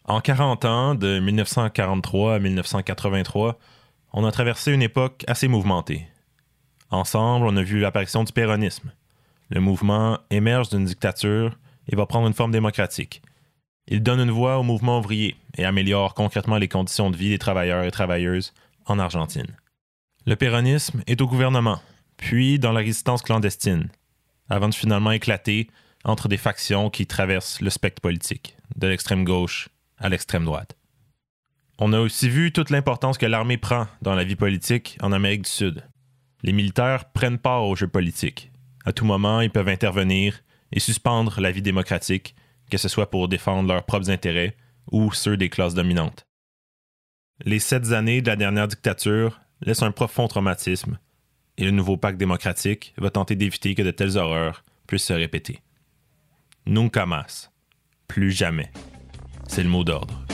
En 0.07 0.21
40 0.21 0.65
ans, 0.65 0.93
de 0.93 1.19
1943 1.19 2.35
à 2.35 2.39
1983, 2.39 3.57
on 4.13 4.23
a 4.23 4.31
traversé 4.31 4.71
une 4.71 4.83
époque 4.83 5.23
assez 5.25 5.47
mouvementée. 5.47 6.07
Ensemble, 6.91 7.47
on 7.47 7.57
a 7.57 7.63
vu 7.63 7.79
l'apparition 7.79 8.23
du 8.23 8.31
péronisme. 8.31 8.91
Le 9.49 9.61
mouvement 9.61 10.19
émerge 10.29 10.69
d'une 10.69 10.85
dictature 10.85 11.57
et 11.89 11.95
va 11.95 12.05
prendre 12.05 12.27
une 12.27 12.35
forme 12.35 12.51
démocratique. 12.51 13.23
Il 13.87 14.03
donne 14.03 14.19
une 14.19 14.29
voix 14.29 14.59
au 14.59 14.63
mouvement 14.63 14.99
ouvrier 14.99 15.37
et 15.57 15.65
améliore 15.65 16.13
concrètement 16.13 16.57
les 16.57 16.67
conditions 16.67 17.09
de 17.09 17.17
vie 17.17 17.29
des 17.29 17.39
travailleurs 17.39 17.83
et 17.83 17.91
travailleuses 17.91 18.53
en 18.85 18.99
Argentine. 18.99 19.57
Le 20.27 20.35
péronisme 20.35 21.01
est 21.07 21.21
au 21.21 21.27
gouvernement, 21.27 21.81
puis 22.17 22.59
dans 22.59 22.71
la 22.71 22.81
résistance 22.81 23.23
clandestine, 23.23 23.89
avant 24.49 24.69
de 24.69 24.75
finalement 24.75 25.11
éclater 25.11 25.67
entre 26.03 26.27
des 26.27 26.37
factions 26.37 26.91
qui 26.91 27.07
traversent 27.07 27.59
le 27.61 27.71
spectre 27.71 28.01
politique, 28.01 28.55
de 28.75 28.85
l'extrême 28.85 29.23
gauche 29.23 29.69
à 29.97 30.09
l'extrême 30.09 30.45
droite. 30.45 30.77
On 31.77 31.93
a 31.93 31.99
aussi 31.99 32.29
vu 32.29 32.51
toute 32.51 32.69
l'importance 32.69 33.17
que 33.17 33.25
l'armée 33.25 33.57
prend 33.57 33.87
dans 34.01 34.15
la 34.15 34.23
vie 34.23 34.35
politique 34.35 34.97
en 35.01 35.11
Amérique 35.11 35.43
du 35.43 35.49
Sud. 35.49 35.83
Les 36.43 36.53
militaires 36.53 37.11
prennent 37.11 37.37
part 37.37 37.65
au 37.65 37.75
jeu 37.75 37.87
politique. 37.87 38.51
À 38.85 38.93
tout 38.93 39.05
moment, 39.05 39.41
ils 39.41 39.51
peuvent 39.51 39.67
intervenir 39.67 40.41
et 40.71 40.79
suspendre 40.79 41.41
la 41.41 41.51
vie 41.51 41.61
démocratique, 41.61 42.35
que 42.69 42.77
ce 42.77 42.87
soit 42.87 43.09
pour 43.09 43.27
défendre 43.27 43.67
leurs 43.73 43.85
propres 43.85 44.09
intérêts 44.09 44.55
ou 44.91 45.11
ceux 45.11 45.37
des 45.37 45.49
classes 45.49 45.73
dominantes. 45.73 46.27
Les 47.43 47.59
sept 47.59 47.91
années 47.91 48.21
de 48.21 48.27
la 48.27 48.35
dernière 48.35 48.67
dictature 48.67 49.41
laissent 49.61 49.83
un 49.83 49.91
profond 49.91 50.27
traumatisme, 50.27 50.97
et 51.57 51.65
le 51.65 51.71
nouveau 51.71 51.97
pacte 51.97 52.17
démocratique 52.17 52.93
va 52.97 53.09
tenter 53.09 53.35
d'éviter 53.35 53.75
que 53.75 53.81
de 53.81 53.91
telles 53.91 54.17
horreurs 54.17 54.63
puissent 54.87 55.05
se 55.05 55.13
répéter. 55.13 55.61
Nunca 56.65 57.05
más. 57.05 57.51
Plus 58.07 58.31
jamais. 58.31 58.71
C'est 59.47 59.63
le 59.63 59.69
mot 59.69 59.83
d'ordre. 59.83 60.25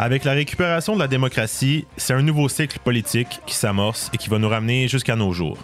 Avec 0.00 0.24
la 0.24 0.32
récupération 0.32 0.94
de 0.94 0.98
la 0.98 1.08
démocratie, 1.08 1.86
c'est 1.98 2.14
un 2.14 2.22
nouveau 2.22 2.48
cycle 2.48 2.78
politique 2.78 3.42
qui 3.44 3.54
s'amorce 3.54 4.08
et 4.14 4.16
qui 4.16 4.30
va 4.30 4.38
nous 4.38 4.48
ramener 4.48 4.88
jusqu'à 4.88 5.14
nos 5.14 5.34
jours. 5.34 5.58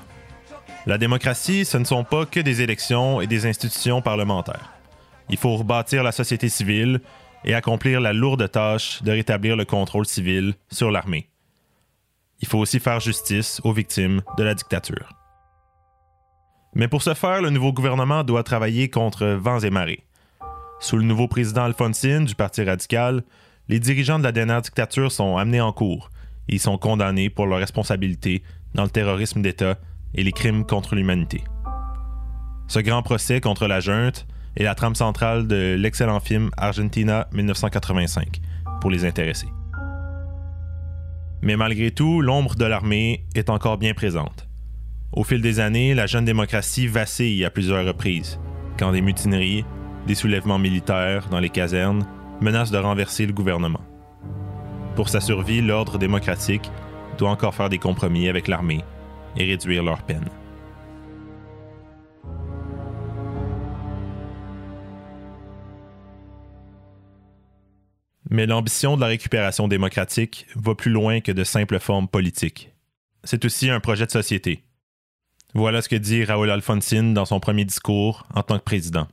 La 0.85 0.99
démocratie, 0.99 1.65
ce 1.65 1.79
ne 1.79 1.85
sont 1.85 2.05
pas 2.05 2.27
que 2.27 2.41
des 2.41 2.61
élections 2.61 3.23
et 3.23 3.27
des 3.27 3.47
institutions 3.47 4.03
parlementaires. 4.03 4.76
Il 5.29 5.37
faut 5.37 5.57
rebâtir 5.57 6.03
la 6.03 6.13
société 6.13 6.49
civile 6.49 7.01
et 7.45 7.55
accomplir 7.55 8.01
la 8.01 8.13
lourde 8.13 8.51
tâche 8.51 9.03
de 9.03 9.13
rétablir 9.13 9.57
le 9.57 9.65
contrôle 9.65 10.07
civil 10.07 10.55
sur 10.71 10.91
l'armée. 10.91 11.29
Il 12.41 12.49
faut 12.49 12.59
aussi 12.59 12.81
faire 12.81 13.01
justice 13.01 13.61
aux 13.65 13.73
victimes 13.73 14.23
de 14.37 14.45
la 14.45 14.55
dictature. 14.55 15.09
Mais 16.75 16.89
pour 16.89 17.03
ce 17.03 17.15
faire, 17.15 17.41
le 17.41 17.51
nouveau 17.51 17.73
gouvernement 17.73 18.23
doit 18.23 18.43
travailler 18.43 18.91
contre 18.91 19.27
vents 19.27 19.61
et 19.61 19.71
marées. 19.71 20.05
Sous 20.79 20.99
le 20.99 21.05
nouveau 21.05 21.27
président 21.27 21.65
Alphonsine 21.65 22.27
du 22.27 22.35
Parti 22.35 22.63
radical, 22.63 23.23
les 23.69 23.81
dirigeants 23.81 24.19
de 24.19 24.25
la 24.25 24.33
dernière 24.33 24.61
dictature 24.61 25.11
sont 25.11 25.39
amenés 25.39 25.61
en 25.61 25.73
cours 25.73 26.11
et 26.49 26.55
ils 26.55 26.61
sont 26.61 26.77
condamnés 26.77 27.31
pour 27.31 27.47
leur 27.47 27.59
responsabilité 27.59 28.43
dans 28.75 28.85
le 28.85 28.91
terrorisme 28.91 29.41
d'État 29.41 29.79
et 30.15 30.23
les 30.23 30.33
crimes 30.33 30.67
contre 30.67 30.95
l'humanité. 30.95 31.43
Ce 32.69 32.79
grand 32.81 33.03
procès 33.03 33.41
contre 33.41 33.67
la 33.67 33.81
junte 33.81 34.27
est 34.57 34.65
la 34.65 34.75
trame 34.75 34.95
centrale 34.95 35.47
de 35.47 35.77
l'excellent 35.79 36.21
film 36.21 36.51
Argentina 36.57 37.29
1985, 37.33 38.41
pour 38.81 38.91
les 38.91 39.05
intéressés. 39.05 39.49
Mais 41.43 41.57
malgré 41.57 41.91
tout, 41.91 42.21
l'ombre 42.21 42.55
de 42.55 42.65
l'armée 42.65 43.25
est 43.35 43.51
encore 43.51 43.79
bien 43.79 43.95
présente. 43.95 44.49
Au 45.13 45.25
fil 45.25 45.41
des 45.41 45.61
années, 45.61 45.95
la 45.95 46.07
jeune 46.07 46.25
démocratie 46.25 46.89
vacille 46.89 47.45
à 47.45 47.51
plusieurs 47.51 47.87
reprises, 47.87 48.41
quand 48.79 48.93
des 48.93 49.01
mutineries, 49.01 49.65
des 50.07 50.15
soulèvements 50.15 50.59
militaires 50.59 51.29
dans 51.31 51.41
les 51.41 51.51
casernes 51.51 52.07
menacent 52.41 52.71
de 52.71 52.79
renverser 52.79 53.27
le 53.27 53.33
gouvernement. 53.33 53.81
Pour 54.95 55.09
sa 55.09 55.21
survie, 55.21 55.61
l'ordre 55.61 55.99
démocratique 55.99 56.71
doit 57.19 57.31
encore 57.31 57.55
faire 57.55 57.69
des 57.69 57.79
compromis 57.79 58.29
avec 58.29 58.49
l'armée 58.49 58.85
et 59.37 59.45
réduire 59.45 59.83
leurs 59.83 60.03
peines. 60.03 60.29
Mais 68.31 68.47
l'ambition 68.47 68.97
de 68.97 69.01
la 69.01 69.07
récupération 69.07 69.69
démocratique 69.69 70.47
va 70.57 70.75
plus 70.75 70.91
loin 70.91 71.21
que 71.21 71.33
de 71.33 71.45
simples 71.45 71.79
formes 71.79 72.09
politiques. 72.09 72.73
C'est 73.25 73.45
aussi 73.45 73.71
un 73.71 73.81
projet 73.81 74.07
de 74.07 74.11
société. 74.11 74.63
Voilà 75.55 75.81
ce 75.81 75.89
que 75.89 75.97
dit 75.97 76.25
Raúl 76.25 76.51
Alfonsín 76.51 77.13
dans 77.15 77.25
son 77.25 77.41
premier 77.41 77.65
discours 77.65 78.27
en 78.35 78.43
tant 78.43 78.59
que 78.59 78.65
président. 78.65 79.09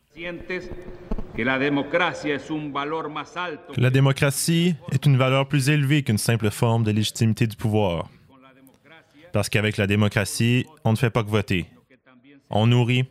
La 3.78 3.90
démocratie 3.90 4.76
est 4.92 5.06
une 5.06 5.18
valeur 5.18 5.48
plus 5.48 5.70
élevée 5.70 6.04
qu'une 6.04 6.18
simple 6.18 6.50
forme 6.50 6.84
de 6.84 6.92
légitimité 6.92 7.48
du 7.48 7.56
pouvoir. 7.56 8.10
Parce 9.32 9.50
qu'avec 9.50 9.78
la 9.78 9.88
démocratie, 9.88 10.66
on 10.84 10.92
ne 10.92 10.98
fait 10.98 11.10
pas 11.10 11.24
que 11.24 11.30
voter. 11.30 11.66
On 12.50 12.68
nourrit, 12.68 13.06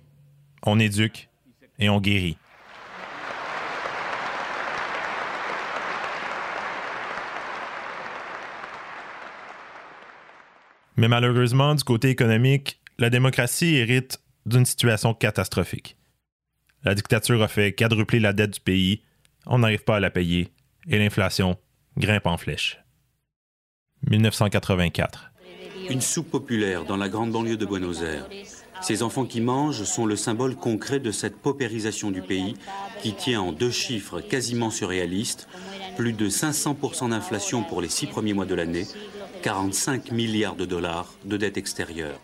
on 0.65 0.79
éduque 0.79 1.29
et 1.79 1.89
on 1.89 2.01
guérit. 2.01 2.37
Mais 10.97 11.09
malheureusement, 11.09 11.75
du 11.75 11.85
côté 11.85 12.11
économique, 12.11 12.81
la 12.99 13.11
démocratie 13.11 13.77
hérite 13.77 14.21
d'une 14.47 14.67
situation 14.67 15.15
catastrophique. 15.15 15.97
La 16.85 16.95
dictature 16.95 17.43
a 17.43 17.49
fait 17.49 17.73
quadrupler 17.73 18.21
la 18.21 18.33
dette 18.33 18.55
du 18.55 18.61
pays, 18.61 19.03
on 19.47 19.59
n'arrive 19.59 19.85
pas 19.85 19.97
à 19.97 20.01
la 20.01 20.11
payer, 20.11 20.49
et 20.89 20.99
l'inflation 20.99 21.57
grimpe 21.97 22.27
en 22.27 22.37
flèche. 22.37 22.79
1984. 24.11 25.33
Une 25.89 26.01
soupe 26.01 26.31
populaire 26.31 26.85
dans 26.85 26.97
la 26.97 27.09
grande 27.09 27.31
banlieue 27.31 27.57
de 27.57 27.67
Buenos 27.67 28.03
Aires. 28.03 28.29
Ces 28.83 29.05
enfants 29.05 29.27
qui 29.27 29.41
mangent 29.41 29.85
sont 29.85 30.07
le 30.07 30.17
symbole 30.17 30.57
concret 30.57 30.99
de 30.99 31.13
cette 31.13 31.37
paupérisation 31.37 32.11
du 32.11 32.21
pays 32.21 32.57
qui 33.01 33.15
tient 33.15 33.41
en 33.41 33.53
deux 33.53 33.71
chiffres 33.71 34.21
quasiment 34.21 34.71
surréalistes, 34.71 35.49
plus 35.97 36.13
de 36.13 36.29
500% 36.29 37.11
d'inflation 37.11 37.63
pour 37.63 37.81
les 37.81 37.89
six 37.89 38.07
premiers 38.07 38.35
mois 38.35 38.47
de 38.47 38.57
l'année, 38.57 38.87
45 39.43 40.13
milliards 40.13 40.55
de 40.55 40.65
dollars 40.65 41.13
de 41.25 41.37
dette 41.37 41.57
extérieure. 41.57 42.19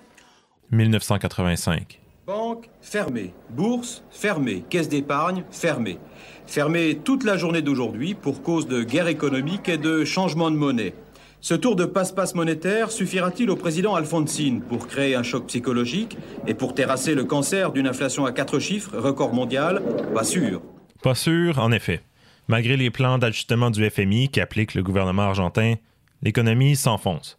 1985. 0.70 2.00
Banque 2.26 2.70
fermée, 2.80 3.34
bourse 3.50 4.04
fermée, 4.10 4.62
caisse 4.70 4.88
d'épargne 4.88 5.42
fermée. 5.50 5.98
Fermée 6.46 7.00
toute 7.02 7.24
la 7.24 7.36
journée 7.36 7.60
d'aujourd'hui 7.60 8.14
pour 8.14 8.42
cause 8.42 8.68
de 8.68 8.84
guerre 8.84 9.08
économique 9.08 9.68
et 9.68 9.78
de 9.78 10.04
changement 10.04 10.50
de 10.50 10.56
monnaie. 10.56 10.94
Ce 11.40 11.54
tour 11.54 11.74
de 11.74 11.84
passe-passe 11.84 12.34
monétaire 12.36 12.92
suffira-t-il 12.92 13.50
au 13.50 13.56
président 13.56 13.96
Alfonsine 13.96 14.60
pour 14.60 14.86
créer 14.86 15.16
un 15.16 15.22
choc 15.22 15.46
psychologique 15.46 16.16
et 16.46 16.54
pour 16.54 16.74
terrasser 16.74 17.14
le 17.14 17.24
cancer 17.24 17.72
d'une 17.72 17.88
inflation 17.88 18.26
à 18.26 18.32
quatre 18.32 18.60
chiffres, 18.60 18.96
record 18.96 19.34
mondial? 19.34 19.82
Pas 20.14 20.24
sûr. 20.24 20.62
Pas 21.02 21.14
sûr, 21.14 21.58
en 21.58 21.72
effet. 21.72 22.00
Malgré 22.46 22.76
les 22.76 22.90
plans 22.90 23.18
d'ajustement 23.18 23.70
du 23.70 23.88
FMI 23.88 24.28
qu'applique 24.28 24.74
le 24.74 24.82
gouvernement 24.82 25.22
argentin, 25.22 25.74
l'économie 26.22 26.76
s'enfonce. 26.76 27.38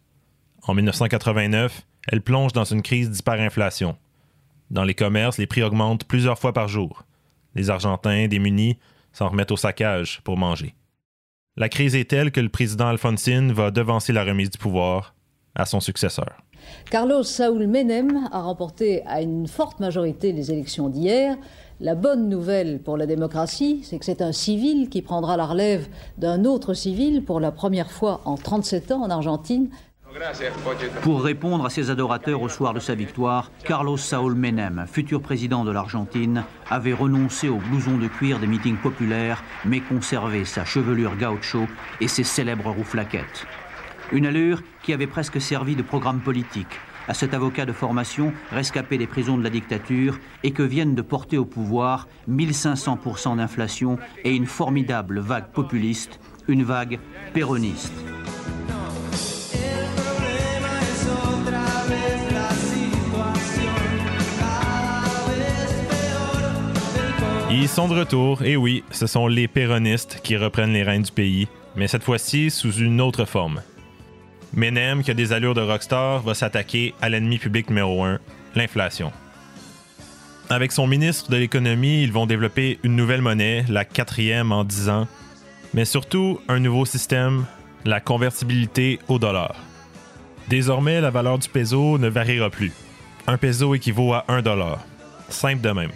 En 0.62 0.74
1989, 0.74 1.86
elle 2.08 2.22
plonge 2.22 2.52
dans 2.52 2.64
une 2.64 2.82
crise 2.82 3.10
d'hyperinflation. 3.10 3.96
Dans 4.70 4.84
les 4.84 4.94
commerces, 4.94 5.38
les 5.38 5.46
prix 5.46 5.62
augmentent 5.62 6.04
plusieurs 6.04 6.38
fois 6.38 6.52
par 6.52 6.68
jour. 6.68 7.04
Les 7.54 7.70
Argentins, 7.70 8.28
démunis, 8.28 8.78
s'en 9.12 9.28
remettent 9.28 9.50
au 9.50 9.56
saccage 9.56 10.20
pour 10.22 10.36
manger. 10.36 10.74
La 11.56 11.68
crise 11.68 11.96
est 11.96 12.08
telle 12.08 12.30
que 12.30 12.40
le 12.40 12.48
président 12.48 12.86
Alfonsine 12.86 13.52
va 13.52 13.70
devancer 13.70 14.12
la 14.12 14.24
remise 14.24 14.50
du 14.50 14.58
pouvoir 14.58 15.14
à 15.54 15.66
son 15.66 15.80
successeur. 15.80 16.42
Carlos 16.90 17.24
Saúl 17.24 17.66
Menem 17.66 18.28
a 18.30 18.42
remporté 18.42 19.04
à 19.06 19.20
une 19.20 19.48
forte 19.48 19.80
majorité 19.80 20.32
les 20.32 20.52
élections 20.52 20.88
d'hier. 20.88 21.36
La 21.82 21.94
bonne 21.94 22.28
nouvelle 22.28 22.78
pour 22.78 22.98
la 22.98 23.06
démocratie, 23.06 23.80
c'est 23.84 23.98
que 23.98 24.04
c'est 24.04 24.20
un 24.20 24.32
civil 24.32 24.90
qui 24.90 25.00
prendra 25.00 25.38
la 25.38 25.46
relève 25.46 25.88
d'un 26.18 26.44
autre 26.44 26.74
civil 26.74 27.24
pour 27.24 27.40
la 27.40 27.52
première 27.52 27.90
fois 27.90 28.20
en 28.26 28.34
37 28.34 28.92
ans 28.92 29.02
en 29.02 29.08
Argentine. 29.08 29.70
Pour 31.00 31.22
répondre 31.22 31.64
à 31.64 31.70
ses 31.70 31.88
adorateurs 31.88 32.42
au 32.42 32.50
soir 32.50 32.74
de 32.74 32.80
sa 32.80 32.94
victoire, 32.94 33.50
Carlos 33.64 33.96
Saúl 33.96 34.34
Menem, 34.34 34.84
futur 34.86 35.22
président 35.22 35.64
de 35.64 35.70
l'Argentine, 35.70 36.44
avait 36.68 36.92
renoncé 36.92 37.48
au 37.48 37.56
blouson 37.56 37.96
de 37.96 38.08
cuir 38.08 38.40
des 38.40 38.46
meetings 38.46 38.76
populaires, 38.76 39.42
mais 39.64 39.80
conservé 39.80 40.44
sa 40.44 40.66
chevelure 40.66 41.16
gaucho 41.16 41.66
et 42.02 42.08
ses 42.08 42.24
célèbres 42.24 42.72
rouflaquettes. 42.72 43.46
Une 44.12 44.26
allure 44.26 44.62
qui 44.82 44.92
avait 44.92 45.06
presque 45.06 45.40
servi 45.40 45.76
de 45.76 45.82
programme 45.82 46.20
politique 46.20 46.78
à 47.10 47.14
cet 47.14 47.34
avocat 47.34 47.66
de 47.66 47.72
formation 47.72 48.32
rescapé 48.52 48.96
des 48.96 49.08
prisons 49.08 49.36
de 49.36 49.42
la 49.42 49.50
dictature 49.50 50.20
et 50.44 50.52
que 50.52 50.62
viennent 50.62 50.94
de 50.94 51.02
porter 51.02 51.38
au 51.38 51.44
pouvoir 51.44 52.06
1500% 52.30 53.36
d'inflation 53.36 53.98
et 54.22 54.30
une 54.30 54.46
formidable 54.46 55.18
vague 55.18 55.48
populiste, 55.48 56.20
une 56.46 56.62
vague 56.62 57.00
péroniste. 57.34 57.92
Ils 67.50 67.68
sont 67.68 67.88
de 67.88 67.98
retour, 67.98 68.42
et 68.44 68.56
oui, 68.56 68.84
ce 68.92 69.08
sont 69.08 69.26
les 69.26 69.48
péronistes 69.48 70.20
qui 70.22 70.36
reprennent 70.36 70.72
les 70.72 70.84
rênes 70.84 71.02
du 71.02 71.10
pays, 71.10 71.48
mais 71.74 71.88
cette 71.88 72.04
fois-ci 72.04 72.52
sous 72.52 72.74
une 72.74 73.00
autre 73.00 73.24
forme. 73.24 73.62
Menem, 74.54 75.02
qui 75.02 75.10
a 75.10 75.14
des 75.14 75.32
allures 75.32 75.54
de 75.54 75.60
rockstar, 75.60 76.22
va 76.22 76.34
s'attaquer 76.34 76.94
à 77.00 77.08
l'ennemi 77.08 77.38
public 77.38 77.68
numéro 77.68 78.04
un, 78.04 78.18
l'inflation. 78.54 79.12
Avec 80.48 80.72
son 80.72 80.88
ministre 80.88 81.30
de 81.30 81.36
l'économie, 81.36 82.02
ils 82.02 82.12
vont 82.12 82.26
développer 82.26 82.80
une 82.82 82.96
nouvelle 82.96 83.22
monnaie, 83.22 83.64
la 83.68 83.84
quatrième 83.84 84.50
en 84.50 84.64
dix 84.64 84.88
ans, 84.88 85.06
mais 85.74 85.84
surtout 85.84 86.40
un 86.48 86.58
nouveau 86.58 86.84
système, 86.84 87.44
la 87.84 88.00
convertibilité 88.00 88.98
au 89.06 89.20
dollar. 89.20 89.54
Désormais, 90.48 91.00
la 91.00 91.10
valeur 91.10 91.38
du 91.38 91.48
peso 91.48 91.98
ne 91.98 92.08
variera 92.08 92.50
plus. 92.50 92.72
Un 93.28 93.36
peso 93.36 93.74
équivaut 93.76 94.12
à 94.12 94.24
un 94.26 94.42
dollar. 94.42 94.84
Simple 95.28 95.60
de 95.60 95.70
même. 95.70 95.92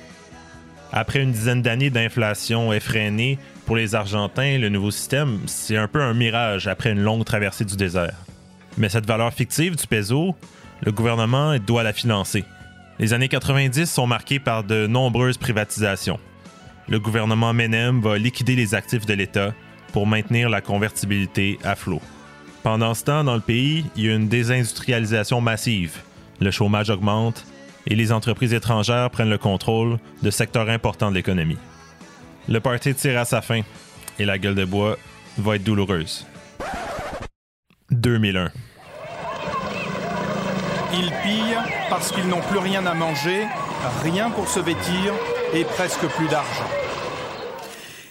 Après 0.93 1.21
une 1.21 1.33
dizaine 1.33 1.63
d'années 1.63 1.91
d'inflation 1.91 2.73
effrénée, 2.73 3.39
pour 3.67 3.75
les 3.75 3.97
Argentins, 3.97 4.59
le 4.59 4.69
nouveau 4.69 4.93
système, 4.93 5.41
c'est 5.47 5.77
un 5.77 5.89
peu 5.89 6.01
un 6.01 6.15
mirage 6.15 6.69
après 6.69 6.93
une 6.93 7.01
longue 7.01 7.25
traversée 7.25 7.65
du 7.65 7.77
désert. 7.77 8.15
Mais 8.77 8.89
cette 8.89 9.07
valeur 9.07 9.33
fictive 9.33 9.77
du 9.77 9.87
peso, 9.87 10.35
le 10.83 10.93
gouvernement 10.93 11.57
doit 11.59 11.83
la 11.83 11.93
financer. 11.93 12.45
Les 12.99 13.13
années 13.13 13.29
90 13.29 13.87
sont 13.87 14.07
marquées 14.07 14.39
par 14.39 14.65
de 14.65 14.87
nombreuses 14.87 15.39
privatisations. 15.39 16.21
Le 16.89 17.01
gouvernement 17.01 17.53
Menem 17.53 18.01
va 18.01 18.19
liquider 18.19 18.57
les 18.57 18.75
actifs 18.75 19.07
de 19.07 19.15
l'État 19.15 19.53
pour 19.93 20.07
maintenir 20.07 20.49
la 20.49 20.61
convertibilité 20.61 21.59
à 21.65 21.77
flot. 21.77 22.01
Pendant 22.63 22.95
ce 22.95 23.05
temps, 23.05 23.25
dans 23.25 23.35
le 23.35 23.41
pays, 23.41 23.85
il 23.97 24.05
y 24.05 24.11
a 24.11 24.15
une 24.15 24.29
désindustrialisation 24.29 25.41
massive. 25.41 25.99
Le 26.41 26.51
chômage 26.51 26.91
augmente, 26.91 27.47
et 27.87 27.95
les 27.95 28.13
entreprises 28.13 28.55
étrangères 28.55 29.11
prennent 29.11 29.31
le 29.31 29.39
contrôle 29.39 29.99
de 30.23 30.31
secteurs 30.31 30.69
importants 30.69 31.11
de 31.11 31.17
l'économie. 31.17 31.59
Le 32.49 32.61
party 32.61 32.95
tire 32.95 33.19
à 33.19 33.25
sa 33.25 33.41
fin 33.41 33.63
et 34.19 34.25
la 34.25 34.39
gueule 34.39 34.55
de 34.55 34.65
bois 34.65 34.97
va 35.39 35.57
être 35.57 35.65
douloureuse. 35.65 36.27
2001. 37.91 38.51
Ils 40.97 41.11
pillent 41.25 41.59
parce 41.91 42.13
qu'ils 42.13 42.29
n'ont 42.29 42.41
plus 42.41 42.59
rien 42.59 42.87
à 42.87 42.95
manger, 42.95 43.47
rien 44.05 44.31
pour 44.31 44.47
se 44.49 44.61
vêtir 44.61 45.13
et 45.53 45.65
presque 45.65 46.07
plus 46.07 46.29
d'argent. 46.29 46.71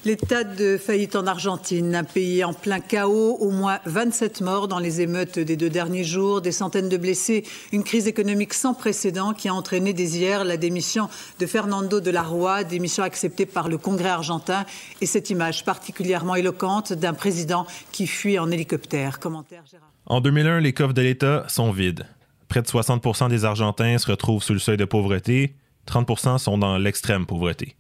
L'état 0.04 0.44
de 0.44 0.78
faillite 0.78 1.16
en 1.16 1.26
Argentine, 1.26 1.96
un 1.96 2.04
pays 2.04 2.44
en 2.44 2.52
plein 2.52 2.82
chaos, 2.82 3.38
au 3.40 3.52
moins 3.52 3.80
27 3.86 4.42
morts 4.42 4.68
dans 4.68 4.80
les 4.80 5.00
émeutes 5.00 5.40
des 5.40 5.56
deux 5.56 5.70
derniers 5.70 6.04
jours, 6.04 6.42
des 6.42 6.52
centaines 6.52 6.90
de 6.90 6.98
blessés, 6.98 7.46
une 7.72 7.86
crise 7.86 8.08
économique 8.08 8.54
sans 8.54 8.74
précédent 8.74 9.32
qui 9.32 9.48
a 9.48 9.54
entraîné 9.54 9.94
dès 9.94 10.04
hier 10.04 10.44
la 10.44 10.58
démission 10.58 11.08
de 11.40 11.46
Fernando 11.46 12.02
de 12.02 12.12
la 12.12 12.22
Rua, 12.22 12.66
démission 12.66 13.04
acceptée 13.04 13.46
par 13.46 13.70
le 13.70 13.78
Congrès 13.78 14.10
argentin, 14.10 14.66
et 15.00 15.06
cette 15.06 15.30
image 15.30 15.64
particulièrement 15.64 16.36
éloquente 16.36 16.92
d'un 16.92 17.14
président 17.14 17.66
qui 17.94 18.06
fuit 18.06 18.38
en 18.38 18.52
hélicoptère. 18.52 19.22
Commentaire 19.22 19.64
Gérard. 19.72 19.88
En 20.06 20.20
2001, 20.20 20.60
les 20.60 20.74
coffres 20.74 20.94
de 20.94 21.02
l'État 21.02 21.46
sont 21.48 21.72
vides. 21.72 22.06
Près 22.54 22.62
de 22.62 22.68
60 22.68 23.30
des 23.32 23.46
Argentins 23.46 23.98
se 23.98 24.12
retrouvent 24.12 24.44
sous 24.44 24.54
le 24.54 24.60
seuil 24.60 24.78
de 24.78 24.86
pauvreté, 24.86 25.56
30% 25.88 26.38
sont 26.38 26.60
dans 26.60 26.78
l'extrême 26.78 27.26
pauvreté. 27.26 27.76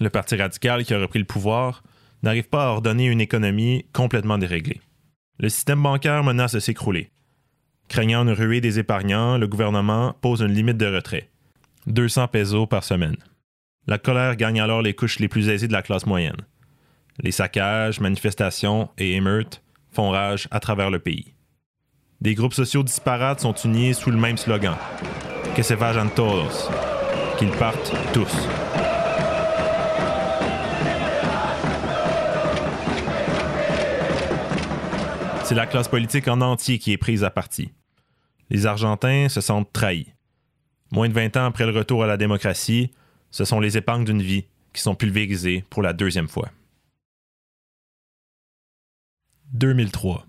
Le 0.00 0.10
Parti 0.10 0.36
radical 0.36 0.84
qui 0.84 0.94
a 0.94 1.00
repris 1.00 1.18
le 1.18 1.24
pouvoir 1.24 1.82
n'arrive 2.22 2.48
pas 2.48 2.66
à 2.66 2.68
ordonner 2.68 3.06
une 3.06 3.20
économie 3.20 3.84
complètement 3.92 4.38
déréglée. 4.38 4.80
Le 5.40 5.48
système 5.48 5.82
bancaire 5.82 6.22
menace 6.22 6.54
de 6.54 6.60
s'écrouler. 6.60 7.10
Craignant 7.88 8.22
une 8.22 8.30
ruée 8.30 8.60
des 8.60 8.78
épargnants, 8.78 9.38
le 9.38 9.48
gouvernement 9.48 10.14
pose 10.20 10.40
une 10.40 10.54
limite 10.54 10.78
de 10.78 10.86
retrait 10.86 11.28
200 11.88 12.28
pesos 12.28 12.68
par 12.68 12.84
semaine. 12.84 13.16
La 13.88 13.98
colère 13.98 14.36
gagne 14.36 14.60
alors 14.60 14.82
les 14.82 14.94
couches 14.94 15.18
les 15.18 15.26
plus 15.26 15.48
aisées 15.48 15.66
de 15.66 15.72
la 15.72 15.82
classe 15.82 16.06
moyenne. 16.06 16.46
Les 17.18 17.32
saccages, 17.32 17.98
manifestations 17.98 18.88
et 18.98 19.16
émeutes 19.16 19.64
font 19.90 20.10
rage 20.10 20.46
à 20.52 20.60
travers 20.60 20.92
le 20.92 21.00
pays. 21.00 21.34
Des 22.22 22.36
groupes 22.36 22.54
sociaux 22.54 22.84
disparates 22.84 23.40
sont 23.40 23.52
unis 23.52 23.94
sous 23.94 24.12
le 24.12 24.16
même 24.16 24.36
slogan 24.36 24.76
Que 25.56 25.62
se 25.64 25.74
vayan 25.74 26.08
todos 26.08 26.70
qu'ils 27.36 27.50
partent 27.50 27.92
tous. 28.12 28.32
C'est 35.42 35.56
la 35.56 35.66
classe 35.66 35.88
politique 35.88 36.28
en 36.28 36.40
entier 36.42 36.78
qui 36.78 36.92
est 36.92 36.96
prise 36.96 37.24
à 37.24 37.30
partie. 37.30 37.72
Les 38.50 38.66
Argentins 38.66 39.28
se 39.28 39.40
sentent 39.40 39.72
trahis. 39.72 40.12
Moins 40.92 41.08
de 41.08 41.14
20 41.14 41.36
ans 41.38 41.46
après 41.46 41.66
le 41.66 41.76
retour 41.76 42.04
à 42.04 42.06
la 42.06 42.16
démocratie, 42.16 42.92
ce 43.32 43.44
sont 43.44 43.58
les 43.58 43.76
épargnes 43.76 44.04
d'une 44.04 44.22
vie 44.22 44.46
qui 44.72 44.80
sont 44.80 44.94
pulvérisées 44.94 45.64
pour 45.70 45.82
la 45.82 45.92
deuxième 45.92 46.28
fois. 46.28 46.50
2003. 49.54 50.24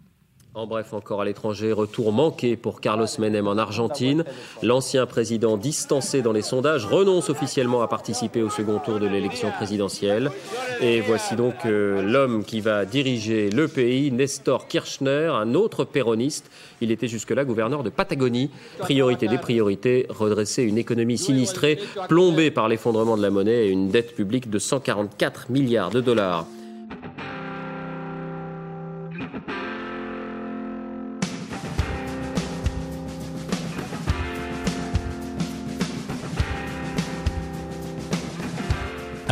En 0.55 0.67
bref, 0.67 0.93
encore 0.93 1.19
à 1.19 1.25
l'étranger, 1.25 1.71
retour 1.71 2.11
manqué 2.11 2.55
pour 2.55 2.79
Carlos 2.79 3.07
Menem 3.17 3.47
en 3.47 3.57
Argentine. 3.57 4.23
L'ancien 4.61 5.07
président 5.07 5.57
distancé 5.57 6.21
dans 6.21 6.31
les 6.31 6.43
sondages 6.43 6.85
renonce 6.85 7.31
officiellement 7.31 7.81
à 7.81 7.87
participer 7.87 8.43
au 8.43 8.51
second 8.51 8.77
tour 8.77 8.99
de 8.99 9.07
l'élection 9.07 9.49
présidentielle. 9.49 10.29
Et 10.79 11.01
voici 11.01 11.35
donc 11.35 11.55
euh, 11.65 12.03
l'homme 12.03 12.43
qui 12.43 12.61
va 12.61 12.85
diriger 12.85 13.49
le 13.49 13.67
pays, 13.67 14.11
Nestor 14.11 14.67
Kirchner, 14.67 15.31
un 15.33 15.55
autre 15.55 15.85
péroniste. 15.85 16.51
Il 16.81 16.91
était 16.91 17.07
jusque-là 17.07 17.45
gouverneur 17.45 17.81
de 17.81 17.89
Patagonie. 17.89 18.51
Priorité 18.77 19.27
des 19.27 19.39
priorités, 19.39 20.05
redresser 20.09 20.61
une 20.61 20.77
économie 20.77 21.17
sinistrée, 21.17 21.79
plombée 22.09 22.51
par 22.51 22.67
l'effondrement 22.67 23.17
de 23.17 23.23
la 23.23 23.31
monnaie 23.31 23.65
et 23.65 23.69
une 23.69 23.89
dette 23.89 24.15
publique 24.15 24.51
de 24.51 24.59
144 24.59 25.49
milliards 25.49 25.89
de 25.89 25.99
dollars. 25.99 26.45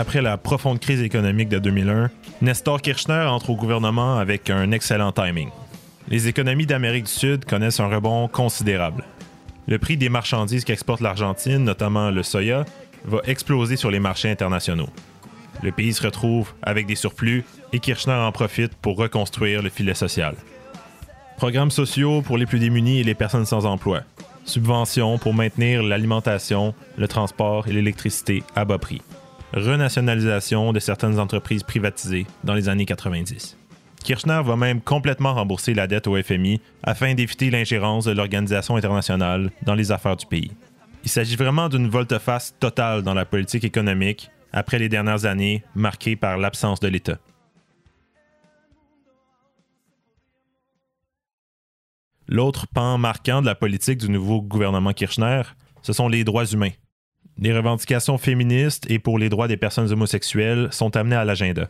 Après 0.02 0.24
la 0.24 0.36
profonde 0.36 0.80
crise 0.80 1.04
économique 1.04 1.48
de 1.48 1.60
2001, 1.60 2.10
Nestor 2.42 2.82
Kirchner 2.82 3.28
entre 3.30 3.52
au 3.52 3.56
gouvernement 3.56 4.18
avec 4.18 4.50
un 4.50 4.72
excellent 4.72 5.12
timing. 5.12 5.50
Les 6.08 6.28
économies 6.28 6.66
d'Amérique 6.66 7.04
du 7.04 7.12
Sud 7.12 7.46
connaissent 7.46 7.80
un 7.80 7.88
rebond 7.88 8.28
considérable. 8.28 9.04
Le 9.68 9.78
prix 9.78 9.98
des 9.98 10.10
marchandises 10.10 10.66
qu'exporte 10.66 11.02
l'Argentine, 11.02 11.64
notamment 11.64 12.10
le 12.10 12.24
soya, 12.24 12.66
va 13.06 13.20
exploser 13.26 13.76
sur 13.76 13.92
les 13.92 14.00
marchés 14.00 14.32
internationaux. 14.32 14.90
Le 15.62 15.72
pays 15.72 15.94
se 15.94 16.02
retrouve 16.02 16.52
avec 16.64 16.88
des 16.88 16.96
surplus 16.96 17.46
et 17.72 17.78
Kirchner 17.78 18.14
en 18.14 18.32
profite 18.32 18.74
pour 18.74 18.98
reconstruire 18.98 19.62
le 19.62 19.70
filet 19.70 19.94
social. 19.94 20.34
Programmes 21.38 21.70
sociaux 21.70 22.24
pour 22.24 22.40
les 22.40 22.48
plus 22.48 22.58
démunis 22.58 23.02
et 23.02 23.04
les 23.04 23.14
personnes 23.14 23.46
sans 23.46 23.68
emploi. 23.68 24.02
Subventions 24.46 25.20
pour 25.20 25.36
maintenir 25.36 25.84
l'alimentation, 25.84 26.74
le 26.98 27.08
transport 27.08 27.68
et 27.68 27.72
l'électricité 27.72 28.42
à 28.56 28.66
bas 28.66 28.80
prix 28.80 29.04
renationalisation 29.54 30.74
de 30.74 30.80
certaines 30.80 31.20
entreprises 31.20 31.64
privatisées 31.64 32.26
dans 32.44 32.54
les 32.54 32.70
années 32.70 32.86
90. 32.86 33.58
Kirchner 34.04 34.42
va 34.44 34.56
même 34.56 34.82
complètement 34.82 35.34
rembourser 35.34 35.74
la 35.74 35.88
dette 35.88 36.08
au 36.08 36.22
FMI 36.22 36.60
afin 36.84 37.14
d'éviter 37.14 37.52
l'ingérence 37.52 38.06
de 38.06 38.12
l'Organisation 38.12 38.76
internationale 38.76 39.52
dans 39.64 39.76
les 39.76 39.92
affaires 39.92 40.18
du 40.18 40.26
pays. 40.26 40.52
Il 41.04 41.10
s'agit 41.10 41.36
vraiment 41.36 41.70
d'une 41.70 41.88
volte-face 41.88 42.56
totale 42.60 43.04
dans 43.04 43.14
la 43.14 43.26
politique 43.26 43.64
économique 43.64 44.30
après 44.54 44.80
les 44.80 44.90
dernières 44.90 45.26
années 45.26 45.64
marquées 45.76 46.16
par 46.16 46.38
l'absence 46.38 46.80
de 46.80 46.88
l'État. 46.88 47.18
L'autre 52.28 52.66
pan 52.68 52.98
marquant 52.98 53.42
de 53.42 53.46
la 53.46 53.56
politique 53.56 53.98
du 53.98 54.10
nouveau 54.10 54.42
gouvernement 54.42 54.94
Kirchner, 54.94 55.42
ce 55.82 55.94
sont 55.94 56.08
les 56.08 56.24
droits 56.24 56.46
humains. 56.46 56.72
Les 57.38 57.54
revendications 57.54 58.17
féministes 58.17 58.89
et 58.89 59.00
pour 59.00 59.17
les 59.17 59.30
droits 59.30 59.48
des 59.48 59.58
personnes 59.58 59.91
homosexuelles 59.91 60.67
sont 60.72 60.96
amenées 60.96 61.15
à 61.15 61.26
l'agenda. 61.26 61.70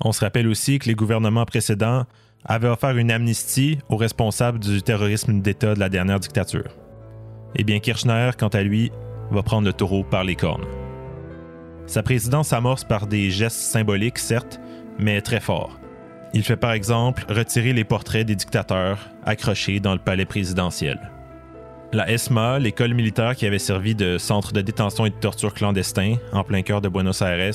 On 0.00 0.12
se 0.12 0.20
rappelle 0.20 0.48
aussi 0.48 0.78
que 0.78 0.88
les 0.88 0.94
gouvernements 0.94 1.44
précédents 1.44 2.06
avaient 2.44 2.68
offert 2.68 2.96
une 2.96 3.10
amnistie 3.10 3.78
aux 3.88 3.96
responsables 3.96 4.58
du 4.58 4.82
terrorisme 4.82 5.40
d'État 5.40 5.74
de 5.74 5.80
la 5.80 5.88
dernière 5.88 6.20
dictature. 6.20 6.76
Eh 7.56 7.64
bien, 7.64 7.80
Kirchner, 7.80 8.30
quant 8.38 8.48
à 8.48 8.62
lui, 8.62 8.92
va 9.30 9.42
prendre 9.42 9.66
le 9.66 9.72
taureau 9.72 10.04
par 10.04 10.24
les 10.24 10.36
cornes. 10.36 10.66
Sa 11.86 12.02
présidence 12.02 12.48
s'amorce 12.48 12.84
par 12.84 13.06
des 13.06 13.30
gestes 13.30 13.58
symboliques, 13.58 14.18
certes, 14.18 14.60
mais 14.98 15.20
très 15.20 15.40
forts. 15.40 15.78
Il 16.34 16.42
fait 16.42 16.56
par 16.56 16.72
exemple 16.72 17.24
retirer 17.28 17.72
les 17.72 17.84
portraits 17.84 18.26
des 18.26 18.36
dictateurs 18.36 18.98
accrochés 19.24 19.80
dans 19.80 19.94
le 19.94 19.98
palais 19.98 20.26
présidentiel. 20.26 21.10
La 21.90 22.10
ESMA, 22.10 22.58
l'école 22.58 22.92
militaire 22.92 23.34
qui 23.34 23.46
avait 23.46 23.58
servi 23.58 23.94
de 23.94 24.18
centre 24.18 24.52
de 24.52 24.60
détention 24.60 25.06
et 25.06 25.10
de 25.10 25.14
torture 25.14 25.54
clandestin 25.54 26.16
en 26.32 26.44
plein 26.44 26.60
cœur 26.60 26.82
de 26.82 26.88
Buenos 26.90 27.22
Aires, 27.22 27.54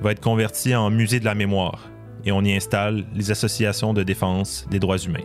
va 0.00 0.10
être 0.10 0.20
convertie 0.20 0.74
en 0.74 0.90
musée 0.90 1.20
de 1.20 1.24
la 1.24 1.36
mémoire 1.36 1.88
et 2.24 2.32
on 2.32 2.42
y 2.42 2.52
installe 2.52 3.06
les 3.14 3.30
associations 3.30 3.94
de 3.94 4.02
défense 4.02 4.66
des 4.68 4.80
droits 4.80 4.98
humains. 4.98 5.24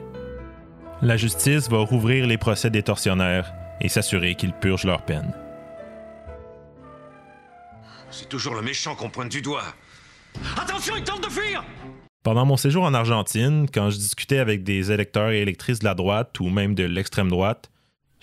La 1.01 1.17
justice 1.17 1.67
va 1.67 1.79
rouvrir 1.79 2.27
les 2.27 2.37
procès 2.37 2.69
des 2.69 2.83
tortionnaires 2.83 3.51
et 3.81 3.89
s'assurer 3.89 4.35
qu'ils 4.35 4.53
purgent 4.53 4.85
leur 4.85 5.01
peine. 5.01 5.33
C'est 8.11 8.29
toujours 8.29 8.53
le 8.53 8.61
méchant 8.61 8.93
qu'on 8.93 9.09
pointe 9.09 9.31
du 9.31 9.41
doigt. 9.41 9.63
Attention, 10.61 10.93
il 10.95 11.03
tente 11.03 11.23
de 11.23 11.29
fuir 11.29 11.63
Pendant 12.21 12.45
mon 12.45 12.57
séjour 12.57 12.83
en 12.83 12.93
Argentine, 12.93 13.65
quand 13.73 13.89
je 13.89 13.97
discutais 13.97 14.37
avec 14.37 14.63
des 14.63 14.91
électeurs 14.91 15.31
et 15.31 15.41
électrices 15.41 15.79
de 15.79 15.85
la 15.85 15.95
droite 15.95 16.39
ou 16.39 16.49
même 16.49 16.75
de 16.75 16.83
l'extrême 16.83 17.29
droite, 17.29 17.71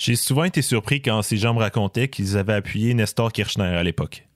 j'ai 0.00 0.16
souvent 0.16 0.44
été 0.44 0.62
surpris 0.62 1.02
quand 1.02 1.20
ces 1.20 1.36
gens 1.36 1.52
me 1.52 1.58
racontaient 1.58 2.08
qu'ils 2.08 2.38
avaient 2.38 2.54
appuyé 2.54 2.94
Nestor 2.94 3.32
Kirchner 3.32 3.64
à 3.64 3.82
l'époque. 3.82 4.26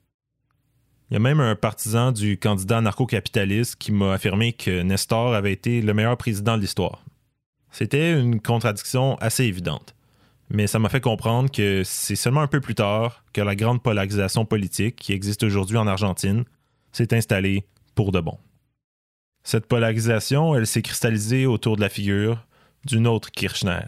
Il 1.09 1.15
y 1.15 1.17
a 1.17 1.21
même 1.21 1.41
un 1.41 1.57
partisan 1.57 2.13
du 2.13 2.39
candidat 2.39 2.79
anarcho-capitaliste 2.79 3.77
qui 3.77 3.91
m'a 3.91 4.13
affirmé 4.13 4.53
que 4.53 4.83
Nestor 4.83 5.35
avait 5.35 5.53
été 5.53 5.81
le 5.81 5.95
meilleur 5.95 6.19
président 6.19 6.57
de 6.59 6.61
l'histoire. 6.61 7.03
C'était 7.71 8.13
une 8.13 8.43
contradiction 8.43 9.17
assez 9.17 9.45
évidente, 9.45 9.95
mais 10.51 10.67
ça 10.67 10.79
m'a 10.79 10.91
fait 10.91 11.01
comprendre 11.01 11.51
que 11.51 11.81
c'est 11.83 12.15
seulement 12.15 12.43
un 12.43 12.47
peu 12.47 12.61
plus 12.61 12.75
tard 12.75 13.25
que 13.33 13.41
la 13.41 13.57
grande 13.57 13.83
polarisation 13.83 14.45
politique 14.45 14.97
qui 14.97 15.15
existe 15.15 15.45
aujourd'hui 15.45 15.79
en 15.79 15.87
Argentine 15.87 16.45
s'est 16.93 17.15
installée 17.15 17.65
pour 17.95 18.13
de 18.13 18.21
bon. 18.21 18.37
Cette 19.45 19.67
polarisation, 19.67 20.55
elle 20.55 20.67
s'est 20.67 20.83
cristallisée 20.83 21.47
autour 21.47 21.77
de 21.77 21.81
la 21.81 21.89
figure 21.89 22.47
d'une 22.85 23.07
autre 23.07 23.31
Kirchner, 23.31 23.81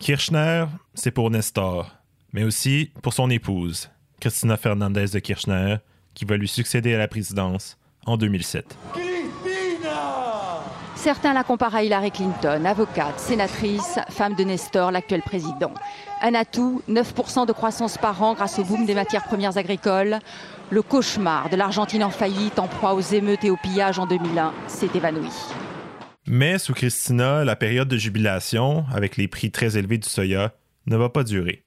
Kirchner, 0.00 0.64
c'est 0.94 1.10
pour 1.10 1.30
Nestor, 1.30 1.94
mais 2.32 2.42
aussi 2.42 2.90
pour 3.02 3.12
son 3.12 3.28
épouse, 3.28 3.90
Christina 4.18 4.56
Fernandez 4.56 5.08
de 5.12 5.18
Kirchner, 5.18 5.76
qui 6.14 6.24
va 6.24 6.38
lui 6.38 6.48
succéder 6.48 6.94
à 6.94 6.98
la 6.98 7.06
présidence 7.06 7.76
en 8.06 8.16
2007. 8.16 8.78
Certains 10.94 11.34
la 11.34 11.44
comparent 11.44 11.74
à 11.74 11.82
Hillary 11.82 12.10
Clinton, 12.12 12.64
avocate, 12.64 13.20
sénatrice, 13.20 13.98
femme 14.08 14.34
de 14.34 14.44
Nestor, 14.44 14.90
l'actuel 14.90 15.20
président. 15.20 15.74
Un 16.22 16.32
atout, 16.32 16.80
9% 16.88 17.46
de 17.46 17.52
croissance 17.52 17.98
par 17.98 18.22
an 18.22 18.32
grâce 18.32 18.58
au 18.58 18.64
boom 18.64 18.86
des 18.86 18.94
matières 18.94 19.24
premières 19.24 19.58
agricoles. 19.58 20.18
Le 20.70 20.80
cauchemar 20.80 21.50
de 21.50 21.56
l'Argentine 21.56 22.04
en 22.04 22.10
faillite, 22.10 22.58
en 22.58 22.68
proie 22.68 22.94
aux 22.94 23.00
émeutes 23.00 23.44
et 23.44 23.50
aux 23.50 23.58
pillages 23.58 23.98
en 23.98 24.06
2001, 24.06 24.54
s'est 24.66 24.90
évanoui. 24.94 25.30
Mais 26.32 26.60
sous 26.60 26.74
Christina, 26.74 27.44
la 27.44 27.56
période 27.56 27.88
de 27.88 27.96
jubilation, 27.96 28.84
avec 28.92 29.16
les 29.16 29.26
prix 29.26 29.50
très 29.50 29.76
élevés 29.76 29.98
du 29.98 30.08
soya, 30.08 30.54
ne 30.86 30.96
va 30.96 31.08
pas 31.08 31.24
durer. 31.24 31.64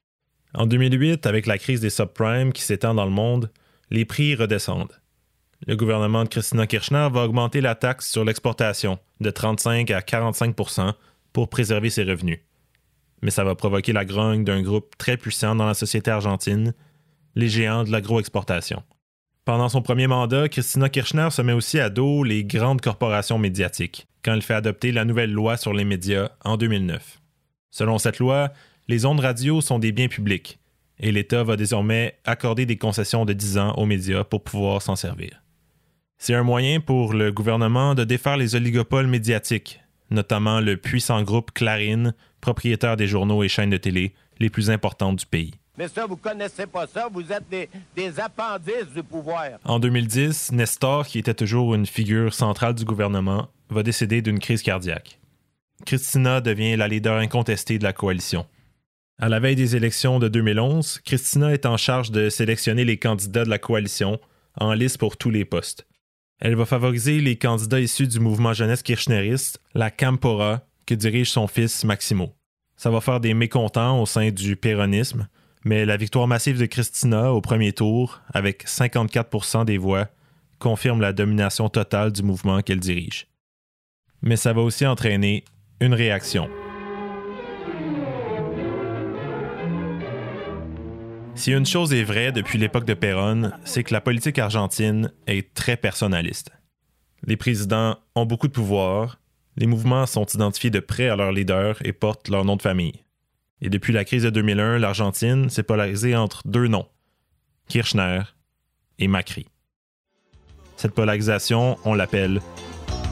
En 0.54 0.68
2008, 0.68 1.26
avec 1.26 1.48
la 1.48 1.58
crise 1.58 1.82
des 1.82 1.90
subprimes 1.90 2.54
qui 2.54 2.62
s'étend 2.62 2.94
dans 2.94 3.04
le 3.04 3.12
monde, 3.12 3.52
les 3.92 4.06
prix 4.06 4.36
redescendent. 4.36 5.02
le 5.68 5.76
gouvernement 5.76 6.24
de 6.24 6.30
Christina 6.30 6.66
Kirchner 6.66 7.10
va 7.12 7.26
augmenter 7.26 7.60
la 7.60 7.76
taxe 7.76 8.10
sur 8.10 8.24
l'exportation 8.24 9.00
de 9.20 9.32
35 9.32 9.92
à 9.92 10.00
45% 10.00 10.94
pour 11.34 11.50
préserver 11.50 11.90
ses 11.90 12.06
revenus. 12.06 12.40
Mais 13.22 13.32
ça 13.32 13.44
va 13.44 13.56
provoquer 13.56 13.92
la 13.92 14.06
grogne 14.06 14.46
d'un 14.46 14.62
groupe 14.62 14.96
très 14.98 15.18
puissant 15.18 15.56
dans 15.56 15.68
la 15.68 15.74
société 15.74 16.10
argentine, 16.10 16.74
les 17.36 17.50
géants 17.50 17.84
de 17.84 17.92
l'agroexportation. 17.92 18.82
Pendant 19.46 19.68
son 19.68 19.82
premier 19.82 20.08
mandat, 20.08 20.48
Christina 20.48 20.88
Kirchner 20.88 21.30
se 21.30 21.42
met 21.42 21.52
aussi 21.52 21.78
à 21.78 21.90
dos 21.90 22.24
les 22.24 22.46
grandes 22.46 22.80
corporations 22.80 23.38
médiatiques 23.38 24.08
quand 24.24 24.34
elle 24.34 24.42
fait 24.42 24.54
adopter 24.54 24.94
la 24.94 25.04
nouvelle 25.04 25.34
loi 25.34 25.58
sur 25.58 25.74
les 25.74 25.84
médias 25.84 26.30
en 26.46 26.56
2009. 26.56 27.20
Selon 27.70 27.98
cette 27.98 28.20
loi, 28.20 28.54
les 28.88 29.06
ondes 29.06 29.20
radio 29.20 29.60
sont 29.60 29.80
des 29.80 29.92
biens 29.92 30.08
publics 30.08 30.60
et 30.98 31.12
l'État 31.12 31.44
va 31.44 31.58
désormais 31.58 32.18
accorder 32.24 32.66
des 32.66 32.78
concessions 32.78 33.26
de 33.26 33.34
10 33.34 33.58
ans 33.58 33.74
aux 33.74 33.86
médias 33.86 34.24
pour 34.24 34.44
pouvoir 34.44 34.82
s'en 34.82 34.96
servir. 34.96 35.42
C'est 36.18 36.36
un 36.36 36.44
moyen 36.44 36.80
pour 36.80 37.14
le 37.14 37.34
gouvernement 37.34 37.96
de 37.96 38.06
défaire 38.06 38.38
les 38.38 38.56
oligopoles 38.56 39.08
médiatiques, 39.08 39.82
notamment 40.10 40.62
le 40.62 40.78
puissant 40.78 41.22
groupe 41.22 41.52
Clarine, 41.52 42.14
propriétaire 42.40 42.96
des 42.96 43.08
journaux 43.08 43.44
et 43.44 43.50
chaînes 43.50 43.72
de 43.72 43.78
télé 43.78 44.14
les 44.40 44.50
plus 44.50 44.70
importantes 44.70 45.20
du 45.20 45.26
pays. 45.26 45.56
Mais 45.78 45.88
ça, 45.88 46.06
vous 46.06 46.18
connaissez 46.18 46.68
pas 46.68 46.86
ça, 46.86 47.10
vous 47.12 47.32
êtes 47.32 47.46
des, 47.50 48.20
appendices 48.20 48.94
du 48.94 49.02
pouvoir. 49.02 49.60
En 49.64 49.80
2010, 49.80 50.52
Nestor, 50.52 51.08
qui 51.08 51.18
était 51.18 51.34
toujours 51.34 51.74
une 51.74 51.88
figure 51.88 52.34
centrale 52.34 52.76
du 52.76 52.86
gouvernement, 52.86 53.48
va 53.70 53.82
décéder 53.82 54.22
d'une 54.22 54.38
crise 54.38 54.62
cardiaque. 54.62 55.20
Christina 55.86 56.42
devient 56.42 56.76
la 56.76 56.88
leader 56.88 57.18
incontestée 57.18 57.80
de 57.80 57.84
la 57.84 57.92
coalition. 57.92 58.46
À 59.20 59.30
la 59.30 59.40
veille 59.40 59.56
des 59.56 59.76
élections 59.76 60.20
de 60.20 60.28
2011, 60.28 61.00
Christina 61.04 61.52
est 61.52 61.66
en 61.66 61.78
charge 61.78 62.12
de 62.12 62.30
sélectionner 62.30 62.86
les 62.86 62.98
candidats 62.98 63.44
de 63.44 63.50
la 63.50 63.60
coalition 63.60 64.20
en 64.60 64.74
liste 64.74 65.00
pour 65.00 65.18
tous 65.18 65.32
les 65.32 65.46
postes. 65.46 65.88
Elle 66.40 66.56
va 66.56 66.66
favoriser 66.66 67.20
les 67.20 67.38
candidats 67.38 67.80
issus 67.80 68.08
du 68.08 68.20
mouvement 68.20 68.54
jeunesse 68.54 68.84
kirchneriste, 68.84 69.60
la 69.74 69.90
Campora, 69.90 70.62
que 70.86 70.94
dirige 70.94 71.32
son 71.32 71.48
fils 71.48 71.84
Maximo. 71.84 72.36
Ça 72.76 72.92
va 72.92 73.02
faire 73.02 73.20
des 73.20 73.34
mécontents 73.34 74.02
au 74.02 74.06
sein 74.06 74.30
du 74.30 74.56
péronisme, 74.56 75.28
mais 75.66 75.86
la 75.86 75.98
victoire 75.98 76.28
massive 76.28 76.60
de 76.60 76.66
Christina 76.66 77.32
au 77.32 77.42
premier 77.42 77.74
tour, 77.74 78.22
avec 78.34 78.66
54% 78.66 79.66
des 79.66 79.78
voix, 79.78 80.10
confirme 80.60 81.02
la 81.02 81.14
domination 81.14 81.70
totale 81.70 82.12
du 82.12 82.24
mouvement 82.24 82.62
qu'elle 82.62 82.80
dirige. 82.80 83.28
Mais 84.22 84.36
ça 84.36 84.54
va 84.54 84.62
aussi 84.62 84.86
entraîner 84.86 85.44
une 85.80 85.94
réaction. 85.94 86.50
Si 91.36 91.52
une 91.52 91.66
chose 91.66 91.94
est 91.94 92.04
vraie 92.04 92.32
depuis 92.32 92.60
l'époque 92.60 92.86
de 92.86 92.94
Perón, 92.94 93.52
c'est 93.66 93.84
que 93.84 93.94
la 93.94 94.02
politique 94.02 94.38
argentine 94.38 95.12
est 95.28 95.54
très 95.54 95.76
personnaliste. 95.76 96.52
Les 97.26 97.38
présidents 97.38 97.98
ont 98.16 98.26
beaucoup 98.26 98.48
de 98.48 98.54
pouvoir, 98.54 99.20
les 99.58 99.66
mouvements 99.66 100.06
sont 100.06 100.26
identifiés 100.26 100.70
de 100.70 100.80
près 100.80 101.10
à 101.10 101.16
leurs 101.16 101.32
leaders 101.32 101.78
et 101.84 101.94
portent 101.94 102.30
leur 102.30 102.46
nom 102.46 102.56
de 102.56 102.62
famille. 102.62 103.04
Et 103.66 103.70
depuis 103.70 103.94
la 103.94 104.04
crise 104.04 104.24
de 104.24 104.30
2001, 104.30 104.78
l'Argentine 104.78 105.50
s'est 105.50 105.64
polarisée 105.64 106.18
entre 106.18 106.42
deux 106.46 106.68
noms, 106.68 106.86
Kirchner 107.70 108.20
et 109.00 109.08
Macri. 109.08 109.48
Cette 110.76 110.94
polarisation, 110.94 111.78
on 111.86 111.94
l'appelle 111.94 112.42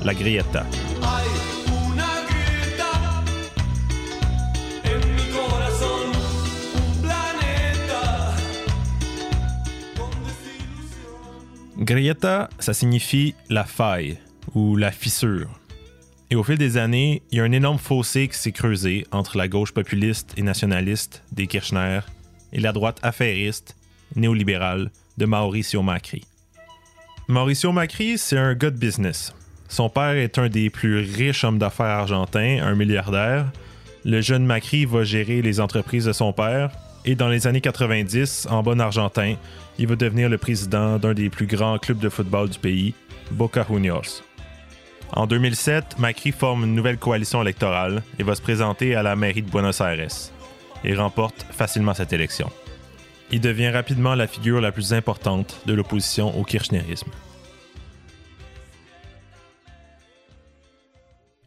la 0.03 0.13
grieta. 0.13 0.65
Grieta, 11.77 12.49
ça 12.59 12.73
signifie 12.73 13.35
la 13.49 13.63
faille 13.63 14.17
ou 14.53 14.75
la 14.75 14.91
fissure. 14.91 15.60
Et 16.31 16.35
au 16.35 16.43
fil 16.43 16.57
des 16.57 16.77
années, 16.77 17.21
il 17.29 17.39
y 17.39 17.41
a 17.41 17.43
un 17.43 17.51
énorme 17.51 17.77
fossé 17.77 18.29
qui 18.29 18.37
s'est 18.37 18.53
creusé 18.53 19.05
entre 19.11 19.37
la 19.37 19.49
gauche 19.49 19.73
populiste 19.73 20.33
et 20.37 20.41
nationaliste 20.41 21.23
des 21.33 21.45
Kirchner 21.45 21.99
et 22.53 22.61
la 22.61 22.71
droite 22.71 22.99
affairiste, 23.03 23.75
néolibérale 24.15 24.91
de 25.17 25.25
Mauricio 25.25 25.81
Macri. 25.81 26.23
Mauricio 27.27 27.73
Macri, 27.73 28.17
c'est 28.17 28.37
un 28.37 28.53
gars 28.53 28.69
de 28.69 28.77
business. 28.77 29.35
Son 29.67 29.89
père 29.89 30.15
est 30.15 30.37
un 30.37 30.47
des 30.47 30.69
plus 30.69 30.99
riches 30.99 31.43
hommes 31.43 31.59
d'affaires 31.59 31.87
argentins, 31.87 32.59
un 32.63 32.75
milliardaire. 32.75 33.51
Le 34.05 34.21
jeune 34.21 34.45
Macri 34.45 34.85
va 34.85 35.03
gérer 35.03 35.41
les 35.41 35.59
entreprises 35.59 36.05
de 36.05 36.13
son 36.13 36.31
père 36.31 36.71
et 37.03 37.15
dans 37.15 37.27
les 37.27 37.45
années 37.45 37.59
90, 37.59 38.47
en 38.49 38.63
bon 38.63 38.79
argentin, 38.79 39.35
il 39.77 39.87
va 39.87 39.97
devenir 39.97 40.29
le 40.29 40.37
président 40.37 40.97
d'un 40.97 41.13
des 41.13 41.29
plus 41.29 41.47
grands 41.47 41.77
clubs 41.77 41.99
de 41.99 42.07
football 42.07 42.49
du 42.49 42.59
pays, 42.59 42.93
Boca 43.31 43.65
Juniors. 43.69 44.23
En 45.13 45.27
2007, 45.27 45.99
Macri 45.99 46.31
forme 46.31 46.63
une 46.63 46.73
nouvelle 46.73 46.97
coalition 46.97 47.41
électorale 47.41 48.01
et 48.17 48.23
va 48.23 48.33
se 48.33 48.41
présenter 48.41 48.95
à 48.95 49.03
la 49.03 49.17
mairie 49.17 49.41
de 49.41 49.49
Buenos 49.51 49.81
Aires. 49.81 50.07
Il 50.85 50.99
remporte 50.99 51.45
facilement 51.51 51.93
cette 51.93 52.13
élection. 52.13 52.49
Il 53.29 53.41
devient 53.41 53.69
rapidement 53.69 54.15
la 54.15 54.27
figure 54.27 54.61
la 54.61 54.71
plus 54.71 54.93
importante 54.93 55.59
de 55.65 55.73
l'opposition 55.73 56.37
au 56.39 56.43
kirchnerisme. 56.43 57.11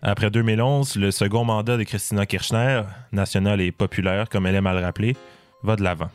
Après 0.02 0.30
2011, 0.30 0.96
le 0.96 1.10
second 1.10 1.44
mandat 1.44 1.78
de 1.78 1.84
Christina 1.84 2.26
Kirchner, 2.26 2.82
nationale 3.12 3.62
et 3.62 3.72
populaire 3.72 4.28
comme 4.28 4.46
elle 4.46 4.54
aime 4.54 4.66
à 4.66 4.74
le 4.74 4.80
rappeler, 4.80 5.16
va 5.62 5.76
de 5.76 5.82
l'avant. 5.82 6.10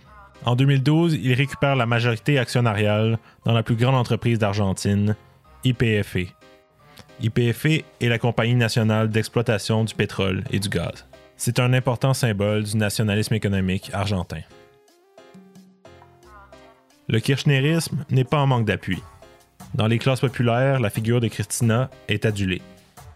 En 0.46 0.56
2012, 0.56 1.16
il 1.16 1.34
récupère 1.34 1.76
la 1.76 1.88
majorité 1.88 2.38
actionnariale 2.38 3.18
dans 3.46 3.54
la 3.54 3.64
plus 3.64 3.76
grande 3.76 3.96
entreprise 3.96 4.38
d'Argentine, 4.38 5.16
IPFE, 5.64 6.36
YPF 7.22 7.66
est 7.66 7.84
la 8.08 8.18
compagnie 8.18 8.56
nationale 8.56 9.10
d'exploitation 9.10 9.84
du 9.84 9.94
pétrole 9.94 10.44
et 10.52 10.60
du 10.60 10.70
gaz. 10.70 11.06
C'est 11.36 11.60
un 11.60 11.74
important 11.74 12.14
symbole 12.14 12.64
du 12.64 12.78
nationalisme 12.78 13.34
économique 13.34 13.92
argentin. 13.94 14.40
Le 17.10 17.20
kirchnerisme 17.20 18.06
n'est 18.10 18.24
pas 18.24 18.40
en 18.40 18.48
manque 18.48 18.66
d'appui. 18.66 19.02
Dans 19.74 19.88
les 19.88 20.00
classes 20.00 20.22
populaires, 20.22 20.80
la 20.80 20.90
figure 20.90 21.20
de 21.20 21.28
Christina 21.28 21.90
est 22.08 22.26
adulée. 22.26 22.62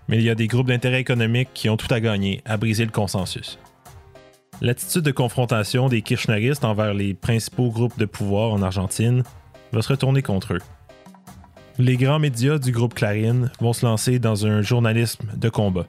Mais 0.10 0.18
il 0.18 0.24
y 0.24 0.30
a 0.30 0.36
des 0.36 0.48
groupes 0.48 0.68
d'intérêt 0.68 1.00
économiques 1.00 1.50
qui 1.54 1.70
ont 1.70 1.78
tout 1.78 1.94
à 1.94 2.02
gagner 2.02 2.42
à 2.44 2.58
briser 2.58 2.84
le 2.84 2.92
consensus. 2.92 3.58
L'attitude 4.60 5.04
de 5.04 5.12
confrontation 5.12 5.88
des 5.88 6.02
kirchneristes 6.02 6.66
envers 6.66 6.94
les 6.94 7.14
principaux 7.14 7.70
groupes 7.70 7.98
de 7.98 8.06
pouvoir 8.06 8.52
en 8.52 8.62
Argentine 8.62 9.24
va 9.72 9.82
se 9.82 9.90
retourner 9.90 10.22
contre 10.22 10.56
eux 10.56 10.62
les 11.80 11.98
grands 11.98 12.20
médias 12.20 12.60
du 12.60 12.72
groupe 12.72 12.94
Clarine 12.94 13.52
vont 13.60 13.74
se 13.74 13.86
lancer 13.86 14.20
dans 14.20 14.46
un 14.46 14.62
journalisme 14.62 15.28
de 15.36 15.50
combat. 15.50 15.88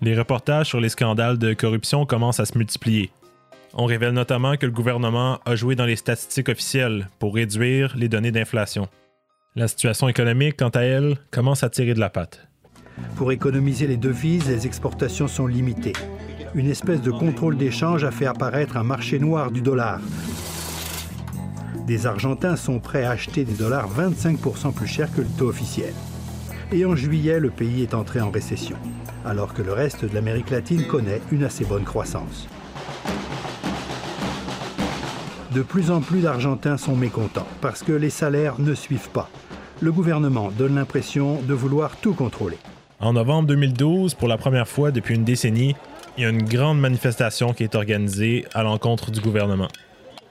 Les 0.00 0.16
reportages 0.16 0.66
sur 0.66 0.80
les 0.80 0.88
scandales 0.88 1.38
de 1.38 1.54
corruption 1.54 2.04
commencent 2.04 2.40
à 2.40 2.44
se 2.44 2.58
multiplier. 2.58 3.10
On 3.74 3.86
révèle 3.86 4.12
notamment 4.12 4.56
que 4.56 4.66
le 4.66 4.72
gouvernement 4.72 5.38
a 5.46 5.56
joué 5.56 5.76
dans 5.76 5.86
les 5.86 5.96
statistiques 5.96 6.50
officielles 6.50 7.08
pour 7.18 7.34
réduire 7.34 7.94
les 7.96 8.08
données 8.08 8.32
d'inflation. 8.32 8.88
La 9.56 9.68
situation 9.68 10.08
économique, 10.08 10.56
quant 10.58 10.68
à 10.70 10.80
elle, 10.80 11.16
commence 11.30 11.62
à 11.62 11.70
tirer 11.70 11.94
de 11.94 12.00
la 12.00 12.10
patte. 12.10 12.46
Pour 13.16 13.32
économiser 13.32 13.86
les 13.86 13.96
devises, 13.96 14.48
les 14.48 14.66
exportations 14.66 15.28
sont 15.28 15.46
limitées. 15.46 15.94
Une 16.54 16.68
espèce 16.68 17.00
de 17.00 17.10
contrôle 17.10 17.56
d'échange 17.56 18.04
a 18.04 18.10
fait 18.10 18.26
apparaître 18.26 18.76
un 18.76 18.82
marché 18.82 19.18
noir 19.18 19.50
du 19.50 19.62
dollar, 19.62 20.00
des 21.86 22.06
Argentins 22.06 22.56
sont 22.56 22.78
prêts 22.78 23.04
à 23.04 23.10
acheter 23.10 23.44
des 23.44 23.54
dollars 23.54 23.88
25% 23.90 24.72
plus 24.72 24.86
cher 24.86 25.12
que 25.12 25.20
le 25.20 25.28
taux 25.38 25.48
officiel. 25.48 25.92
Et 26.70 26.84
en 26.84 26.94
juillet, 26.94 27.40
le 27.40 27.50
pays 27.50 27.82
est 27.82 27.94
entré 27.94 28.20
en 28.20 28.30
récession, 28.30 28.76
alors 29.24 29.52
que 29.52 29.62
le 29.62 29.72
reste 29.72 30.04
de 30.04 30.14
l'Amérique 30.14 30.50
latine 30.50 30.86
connaît 30.86 31.20
une 31.30 31.44
assez 31.44 31.64
bonne 31.64 31.84
croissance. 31.84 32.48
De 35.52 35.60
plus 35.60 35.90
en 35.90 36.00
plus 36.00 36.20
d'Argentins 36.20 36.78
sont 36.78 36.96
mécontents 36.96 37.48
parce 37.60 37.82
que 37.82 37.92
les 37.92 38.08
salaires 38.08 38.58
ne 38.58 38.74
suivent 38.74 39.10
pas. 39.10 39.28
Le 39.80 39.92
gouvernement 39.92 40.50
donne 40.50 40.76
l'impression 40.76 41.42
de 41.42 41.52
vouloir 41.52 41.96
tout 41.96 42.14
contrôler. 42.14 42.56
En 43.00 43.12
novembre 43.12 43.48
2012, 43.48 44.14
pour 44.14 44.28
la 44.28 44.38
première 44.38 44.68
fois 44.68 44.92
depuis 44.92 45.14
une 45.14 45.24
décennie, 45.24 45.74
il 46.16 46.22
y 46.22 46.26
a 46.26 46.30
une 46.30 46.44
grande 46.44 46.80
manifestation 46.80 47.52
qui 47.52 47.64
est 47.64 47.74
organisée 47.74 48.46
à 48.54 48.62
l'encontre 48.62 49.10
du 49.10 49.20
gouvernement. 49.20 49.68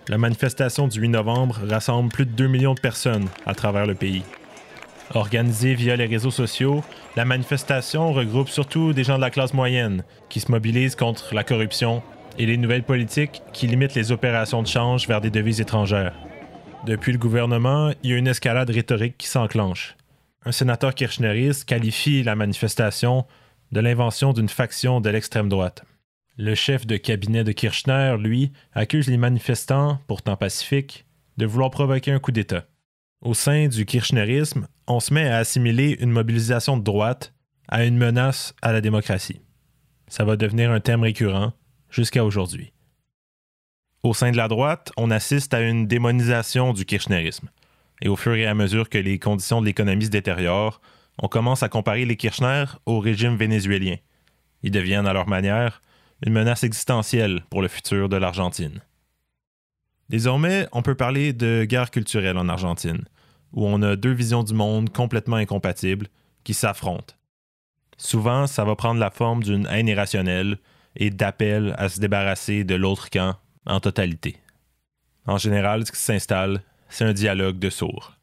La 0.08 0.18
manifestation 0.18 0.88
du 0.88 1.00
8 1.00 1.10
novembre 1.10 1.60
rassemble 1.70 2.12
plus 2.12 2.26
de 2.26 2.32
2 2.32 2.48
millions 2.48 2.74
de 2.74 2.80
personnes 2.80 3.28
à 3.46 3.54
travers 3.54 3.86
le 3.86 3.94
pays. 3.94 4.24
Organisée 5.14 5.76
via 5.76 5.96
les 5.96 6.06
réseaux 6.06 6.32
sociaux, 6.32 6.84
la 7.16 7.26
manifestation 7.26 8.12
regroupe 8.12 8.50
surtout 8.50 8.94
des 8.94 9.04
gens 9.04 9.18
de 9.18 9.22
la 9.22 9.30
classe 9.30 9.54
moyenne 9.54 10.04
qui 10.30 10.40
se 10.40 10.52
mobilisent 10.52 10.96
contre 10.96 11.36
la 11.36 11.44
corruption 11.44 12.02
et 12.40 12.46
les 12.46 12.58
nouvelles 12.58 12.84
politiques 12.84 13.44
qui 13.54 13.68
limitent 13.68 13.96
les 13.96 14.12
opérations 14.12 14.64
de 14.64 14.68
change 14.68 15.08
vers 15.08 15.22
des 15.22 15.30
devises 15.30 15.62
étrangères. 15.62 16.16
Depuis 16.86 17.12
le 17.12 17.20
gouvernement, 17.20 17.92
il 18.04 18.10
y 18.10 18.14
a 18.14 18.18
une 18.18 18.28
escalade 18.28 18.70
rhétorique 18.70 19.18
qui 19.18 19.28
s'enclenche. 19.28 19.96
Un 20.46 20.52
sénateur 20.52 20.96
kirchneriste 20.96 21.66
qualifie 21.66 22.24
la 22.24 22.36
manifestation 22.36 23.26
de 23.72 23.80
l'invention 23.80 24.34
d'une 24.34 24.50
faction 24.50 25.00
de 25.00 25.10
l'extrême 25.10 25.50
droite. 25.50 25.84
Le 26.38 26.56
chef 26.56 26.88
de 26.88 26.98
cabinet 26.98 27.44
de 27.44 27.52
Kirchner, 27.52 28.16
lui, 28.18 28.52
accuse 28.74 29.10
les 29.10 29.18
manifestants, 29.18 30.00
pourtant 30.08 30.38
pacifiques, 30.38 31.06
de 31.38 31.46
vouloir 31.46 31.72
provoquer 31.72 32.12
un 32.12 32.20
coup 32.20 32.32
d'État. 32.32 32.66
Au 33.22 33.34
sein 33.34 33.68
du 33.68 33.86
kirchnerisme, 33.86 34.68
on 34.88 35.00
se 35.00 35.14
met 35.14 35.28
à 35.28 35.38
assimiler 35.38 35.98
une 36.00 36.10
mobilisation 36.10 36.78
de 36.78 36.84
droite 36.84 37.34
à 37.68 37.86
une 37.86 37.98
menace 37.98 38.56
à 38.62 38.72
la 38.72 38.82
démocratie. 38.82 39.42
Ça 40.08 40.24
va 40.24 40.38
devenir 40.38 40.72
un 40.72 40.80
thème 40.80 41.04
récurrent 41.04 41.54
jusqu'à 41.90 42.26
aujourd'hui. 42.26 42.74
Au 44.04 44.14
sein 44.14 44.32
de 44.32 44.38
la 44.38 44.48
droite, 44.48 44.92
on 44.98 45.12
assiste 45.12 45.54
à 45.54 45.62
une 45.62 45.86
démonisation 45.86 46.74
du 46.74 46.86
kirchnerisme. 46.86 47.50
Et 48.02 48.08
au 48.08 48.16
fur 48.16 48.34
et 48.34 48.48
à 48.48 48.56
mesure 48.56 48.90
que 48.90 48.98
les 48.98 49.20
conditions 49.20 49.62
de 49.62 49.68
l'économie 49.68 50.06
se 50.06 50.10
détériorent, 50.10 50.82
on 51.22 51.28
commence 51.28 51.62
à 51.62 51.70
comparer 51.70 52.06
les 52.06 52.18
Kirchner 52.18 52.66
au 52.88 53.00
régime 53.00 53.36
vénézuélien. 53.36 53.98
Ils 54.64 54.72
deviennent, 54.72 55.06
à 55.06 55.14
leur 55.14 55.28
manière, 55.28 55.82
une 56.26 56.34
menace 56.34 56.64
existentielle 56.64 57.44
pour 57.50 57.62
le 57.62 57.68
futur 57.68 58.10
de 58.10 58.18
l'Argentine. 58.18 58.82
Désormais, 60.10 60.68
on 60.72 60.82
peut 60.82 60.96
parler 60.96 61.34
de 61.34 61.64
guerre 61.64 61.92
culturelle 61.92 62.38
en 62.38 62.50
Argentine, 62.50 63.06
où 63.54 63.66
on 63.66 63.82
a 63.82 63.96
deux 63.96 64.12
visions 64.12 64.44
du 64.44 64.54
monde 64.54 64.92
complètement 64.92 65.38
incompatibles 65.38 66.08
qui 66.44 66.54
s'affrontent. 66.54 67.16
Souvent, 67.98 68.48
ça 68.48 68.66
va 68.66 68.76
prendre 68.76 69.00
la 69.00 69.12
forme 69.12 69.44
d'une 69.44 69.68
haine 69.68 69.88
irrationnelle 69.88 70.58
et 70.96 71.10
d'appel 71.12 71.76
à 71.78 71.88
se 71.88 72.00
débarrasser 72.00 72.64
de 72.64 72.76
l'autre 72.76 73.10
camp 73.10 73.36
en 73.66 73.80
totalité. 73.80 74.38
En 75.26 75.38
général, 75.38 75.86
ce 75.86 75.92
qui 75.92 76.00
s'installe, 76.00 76.64
c'est 76.90 77.06
un 77.06 77.14
dialogue 77.14 77.60
de 77.60 77.70
sourds. 77.70 78.18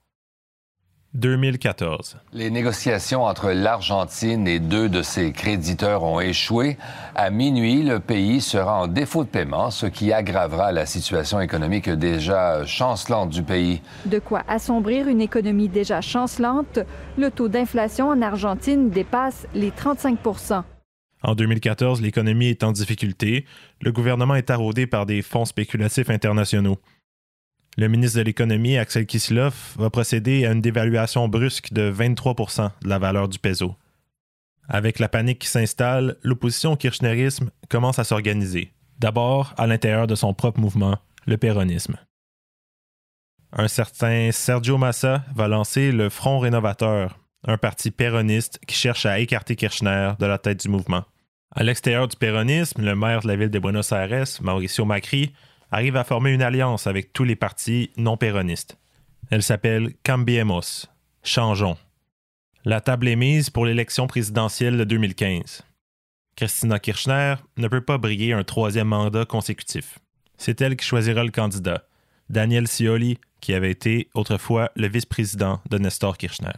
2014. 1.15 2.19
Les 2.33 2.51
négociations 2.51 3.25
entre 3.25 3.51
l'Argentine 3.51 4.47
et 4.47 4.61
deux 4.61 4.89
de 4.89 5.03
ses 5.03 5.33
créditeurs 5.33 6.03
ont 6.03 6.21
échoué. 6.21 6.77
À 7.15 7.31
minuit, 7.31 7.83
le 7.83 7.99
pays 7.99 8.41
sera 8.41 8.83
en 8.83 8.87
défaut 8.87 9.25
de 9.25 9.29
paiement, 9.29 9.71
ce 9.71 9.87
qui 9.87 10.13
aggravera 10.13 10.71
la 10.71 10.87
situation 10.87 11.41
économique 11.41 11.89
déjà 11.89 12.65
chancelante 12.67 13.31
du 13.31 13.43
pays. 13.43 13.81
De 14.05 14.19
quoi 14.19 14.43
assombrir 14.49 15.09
une 15.09 15.21
économie 15.21 15.69
déjà 15.69 16.01
chancelante. 16.01 16.79
Le 17.17 17.31
taux 17.31 17.49
d'inflation 17.49 18.09
en 18.11 18.21
Argentine 18.21 18.91
dépasse 18.91 19.47
les 19.55 19.71
35 19.71 20.19
en 21.23 21.35
2014, 21.35 22.01
l'économie 22.01 22.47
est 22.47 22.63
en 22.63 22.71
difficulté. 22.71 23.45
Le 23.81 23.91
gouvernement 23.91 24.37
est 24.37 24.43
taraudé 24.43 24.87
par 24.87 25.05
des 25.05 25.23
fonds 25.23 25.45
spéculatifs 25.45 26.11
internationaux. 26.11 26.79
Le 27.79 27.87
ministre 27.87 28.19
de 28.19 28.25
l'Économie, 28.25 28.77
Axel 28.77 29.07
Kisilov, 29.07 29.55
va 29.77 29.89
procéder 29.89 30.45
à 30.45 30.51
une 30.51 30.61
dévaluation 30.61 31.29
brusque 31.29 31.73
de 31.73 31.93
23% 31.93 32.73
de 32.83 32.89
la 32.89 32.99
valeur 32.99 33.29
du 33.29 33.39
peso. 33.39 33.77
Avec 34.69 34.99
la 34.99 35.09
panique 35.09 35.39
qui 35.39 35.47
s'installe, 35.47 36.17
l'opposition 36.25 36.73
au 36.73 36.77
kirchnerisme 36.77 37.51
commence 37.69 38.01
à 38.01 38.05
s'organiser. 38.05 38.73
D'abord 38.99 39.55
à 39.57 39.69
l'intérieur 39.69 40.09
de 40.09 40.17
son 40.17 40.35
propre 40.35 40.59
mouvement, 40.59 40.99
le 41.25 41.37
péronisme. 41.37 41.97
Un 43.53 43.69
certain 43.69 44.33
Sergio 44.33 44.77
Massa 44.77 45.25
va 45.37 45.47
lancer 45.47 45.93
le 45.93 46.09
Front 46.09 46.41
Rénovateur, 46.41 47.21
un 47.47 47.59
parti 47.59 47.93
péroniste 47.93 48.59
qui 48.67 48.75
cherche 48.75 49.07
à 49.07 49.21
écarter 49.21 49.55
Kirchner 49.55 50.15
de 50.19 50.27
la 50.27 50.39
tête 50.39 50.63
du 50.63 50.69
mouvement. 50.69 51.05
À 51.55 51.63
l'extérieur 51.63 52.09
du 52.09 52.17
péronisme, 52.17 52.83
le 52.83 52.97
maire 52.97 53.21
de 53.21 53.29
la 53.29 53.37
ville 53.37 53.51
de 53.51 53.59
Buenos 53.61 53.93
Aires, 53.93 54.27
Mauricio 54.41 54.85
Macri, 54.85 55.33
arrive 55.71 55.97
à 55.97 56.05
former 56.05 56.33
une 56.33 56.43
alliance 56.43 56.87
avec 56.87 57.13
tous 57.13 57.25
les 57.25 57.37
partis 57.37 57.91
non 57.97 58.17
péronistes. 58.17 58.79
Elle 59.31 59.43
s'appelle 59.43 59.93
Cambiemos, 60.05 60.87
Changeons. 61.23 61.77
La 62.65 62.81
table 62.81 63.09
est 63.09 63.17
mise 63.17 63.51
pour 63.51 63.67
l'élection 63.67 64.07
présidentielle 64.07 64.77
de 64.77 64.85
2015. 64.85 65.63
Christina 66.37 66.79
Kirchner 66.79 67.35
ne 67.57 67.69
peut 67.69 67.81
pas 67.81 67.99
briller 67.99 68.33
un 68.33 68.45
troisième 68.45 68.89
mandat 68.89 69.25
consécutif. 69.25 69.99
C'est 70.37 70.61
elle 70.61 70.77
qui 70.77 70.87
choisira 70.87 71.25
le 71.25 71.31
candidat, 71.31 71.85
Daniel 72.31 72.69
Scioli, 72.69 73.19
qui 73.41 73.55
avait 73.55 73.71
été 73.71 74.09
autrefois 74.15 74.71
le 74.77 74.89
vice-président 74.89 75.61
de 75.69 75.79
Nestor 75.79 76.17
Kirchner. 76.17 76.53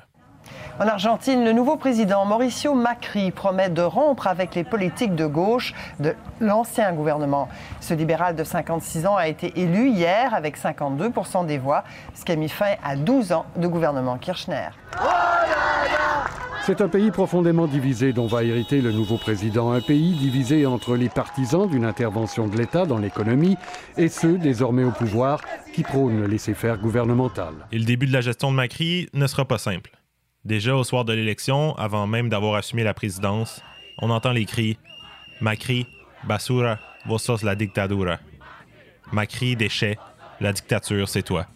En 0.81 0.89
Argentine, 0.89 1.45
le 1.45 1.53
nouveau 1.53 1.77
président 1.77 2.25
Mauricio 2.25 2.73
Macri 2.73 3.33
promet 3.33 3.69
de 3.69 3.83
rompre 3.83 4.27
avec 4.27 4.55
les 4.55 4.65
politiques 4.65 5.15
de 5.15 5.27
gauche 5.27 5.75
de 5.99 6.15
l'ancien 6.41 6.95
gouvernement. 6.95 7.51
Ce 7.83 7.93
libéral 7.93 8.35
de 8.35 8.45
56 8.45 9.05
ans 9.05 9.15
a 9.15 9.29
été 9.29 9.61
élu 9.61 9.91
hier 9.91 10.33
avec 10.33 10.57
52% 10.57 11.45
des 11.45 11.59
voix, 11.59 11.85
ce 12.15 12.25
qui 12.25 12.33
a 12.33 12.37
mis 12.37 12.49
fin 12.49 12.77
à 12.83 12.97
12 12.97 13.33
ans 13.33 13.45
de 13.57 13.67
gouvernement 13.67 14.17
Kirchner. 14.17 14.71
C'est 16.65 16.81
un 16.81 16.89
pays 16.89 17.11
profondément 17.11 17.67
divisé 17.67 18.15
dont 18.15 18.27
va 18.27 18.43
hériter 18.43 18.81
le 18.81 18.93
nouveau 18.93 19.19
président. 19.19 19.73
Un 19.73 19.83
pays 19.83 20.17
divisé 20.17 20.65
entre 20.65 20.97
les 20.97 21.11
partisans 21.11 21.69
d'une 21.69 21.85
intervention 21.85 22.49
de 22.49 22.57
l'État 22.57 22.87
dans 22.87 22.97
l'économie 22.97 23.59
et 23.99 24.09
ceux 24.09 24.39
désormais 24.39 24.85
au 24.85 24.93
pouvoir 24.93 25.43
qui 25.75 25.83
prônent 25.83 26.19
le 26.19 26.27
laisser-faire 26.27 26.79
gouvernemental. 26.79 27.53
Et 27.71 27.79
le 27.79 27.85
début 27.85 28.07
de 28.07 28.15
la 28.15 28.23
gestion 28.23 28.51
de 28.51 28.57
Macri 28.57 29.11
ne 29.13 29.27
sera 29.27 29.45
pas 29.45 29.59
simple. 29.59 30.00
Déjà 30.45 30.75
au 30.75 30.85
soir 30.85 31.05
de 31.05 31.13
l'élection, 31.13 31.77
avant 31.77 32.07
même 32.07 32.29
d'avoir 32.29 32.55
assumé 32.55 32.83
la 32.83 32.95
présidence, 32.95 33.63
on 33.99 34.11
entend 34.11 34.33
les 34.33 34.47
cris 34.47 34.79
Macri, 35.41 35.87
basura, 36.25 36.79
vos 37.07 37.19
la 37.43 37.55
dictadura. 37.55 38.19
Macri, 39.13 39.57
déchet, 39.57 39.99
la 40.41 40.53
dictature, 40.53 41.09
c'est 41.09 41.23
toi. 41.23 41.47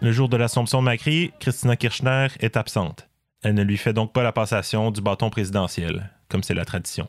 Le 0.00 0.12
jour 0.12 0.28
de 0.28 0.36
l'assomption 0.36 0.80
de 0.80 0.84
Macri, 0.84 1.32
Christina 1.40 1.76
Kirchner 1.76 2.28
est 2.40 2.56
absente. 2.56 3.08
Elle 3.42 3.54
ne 3.54 3.62
lui 3.62 3.76
fait 3.76 3.92
donc 3.92 4.12
pas 4.12 4.22
la 4.22 4.32
passation 4.32 4.90
du 4.90 5.00
bâton 5.00 5.30
présidentiel, 5.30 6.10
comme 6.28 6.42
c'est 6.42 6.54
la 6.54 6.64
tradition. 6.64 7.08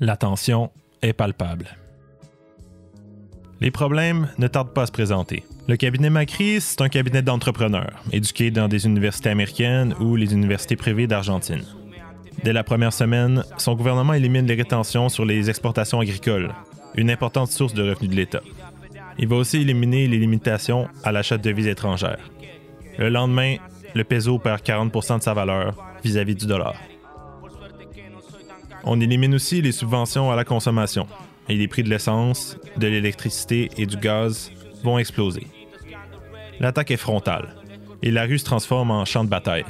La 0.00 0.16
tension 0.16 0.70
est 1.02 1.12
palpable. 1.12 1.76
Les 3.60 3.72
problèmes 3.72 4.28
ne 4.38 4.46
tardent 4.46 4.72
pas 4.72 4.82
à 4.82 4.86
se 4.86 4.92
présenter. 4.92 5.42
Le 5.66 5.76
cabinet 5.76 6.10
Macri, 6.10 6.60
c'est 6.60 6.80
un 6.80 6.88
cabinet 6.88 7.22
d'entrepreneurs, 7.22 8.02
éduqués 8.12 8.52
dans 8.52 8.68
des 8.68 8.86
universités 8.86 9.30
américaines 9.30 9.94
ou 10.00 10.14
les 10.14 10.32
universités 10.32 10.76
privées 10.76 11.08
d'Argentine. 11.08 11.64
Dès 12.44 12.52
la 12.52 12.62
première 12.62 12.92
semaine, 12.92 13.42
son 13.56 13.74
gouvernement 13.74 14.14
élimine 14.14 14.46
les 14.46 14.54
rétentions 14.54 15.08
sur 15.08 15.24
les 15.24 15.50
exportations 15.50 15.98
agricoles, 15.98 16.54
une 16.94 17.10
importante 17.10 17.50
source 17.50 17.74
de 17.74 17.82
revenus 17.82 18.10
de 18.10 18.14
l'État. 18.14 18.42
Il 19.18 19.26
va 19.26 19.34
aussi 19.34 19.56
éliminer 19.56 20.06
les 20.06 20.18
limitations 20.18 20.86
à 21.02 21.10
l'achat 21.10 21.36
de 21.36 21.42
devises 21.42 21.66
étrangères. 21.66 22.30
Le 22.96 23.08
lendemain, 23.08 23.56
le 23.94 24.04
peso 24.04 24.38
perd 24.38 24.60
40% 24.62 25.18
de 25.18 25.22
sa 25.22 25.34
valeur 25.34 25.74
vis-à-vis 26.04 26.34
-vis 26.34 26.40
du 26.40 26.46
dollar. 26.46 26.76
On 28.84 29.00
élimine 29.00 29.34
aussi 29.34 29.60
les 29.60 29.72
subventions 29.72 30.30
à 30.30 30.36
la 30.36 30.44
consommation, 30.44 31.08
et 31.48 31.56
les 31.56 31.68
prix 31.68 31.82
de 31.82 31.90
l'essence, 31.90 32.56
de 32.76 32.86
l'électricité 32.86 33.70
et 33.76 33.86
du 33.86 33.96
gaz 33.96 34.52
vont 34.82 34.98
exploser. 34.98 35.46
L'attaque 36.60 36.90
est 36.90 36.96
frontale 36.96 37.54
et 38.02 38.10
la 38.10 38.24
rue 38.24 38.38
se 38.38 38.44
transforme 38.44 38.90
en 38.90 39.04
champ 39.04 39.24
de 39.24 39.28
bataille. 39.28 39.64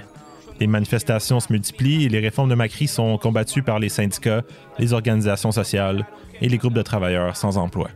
Les 0.61 0.67
manifestations 0.67 1.41
se 1.41 1.53
multiplient 1.53 2.05
et 2.05 2.09
les 2.09 2.19
réformes 2.19 2.51
de 2.51 2.55
Macri 2.55 2.89
sont 2.89 3.17
combattues 3.19 3.63
par 3.63 3.79
les 3.79 3.89
syndicats, 3.89 4.43
les 4.79 4.93
organisations 4.93 5.53
sociales 5.53 6.05
et 6.41 6.49
les 6.49 6.59
groupes 6.59 6.75
de 6.75 6.83
travailleurs 6.83 7.37
sans 7.37 7.57
emploi. 7.59 7.91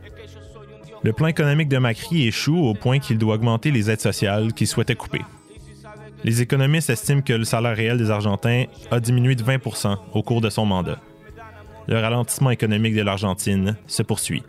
Le 1.03 1.11
plan 1.11 1.27
économique 1.27 1.67
de 1.67 1.77
Macri 1.77 2.27
échoue 2.27 2.57
au 2.57 2.73
point 2.73 2.99
qu'il 2.99 3.17
doit 3.17 3.35
augmenter 3.35 3.71
les 3.71 3.91
aides 3.91 3.99
sociales 3.99 4.53
qu'il 4.53 4.67
souhaitait 4.67 4.95
couper. 4.95 5.21
Les 6.23 6.41
économistes 6.41 6.89
estiment 6.89 7.21
que 7.21 7.33
le 7.33 7.43
salaire 7.43 7.75
réel 7.75 7.97
des 7.97 8.09
Argentins 8.09 8.63
a 8.89 9.01
diminué 9.01 9.35
de 9.35 9.43
20 9.43 9.59
au 10.13 10.23
cours 10.23 10.39
de 10.39 10.49
son 10.49 10.65
mandat 10.65 10.99
le 11.87 11.99
ralentissement 11.99 12.49
économique 12.49 12.95
de 12.95 13.01
l'Argentine 13.01 13.77
se 13.87 14.03
poursuit. 14.03 14.43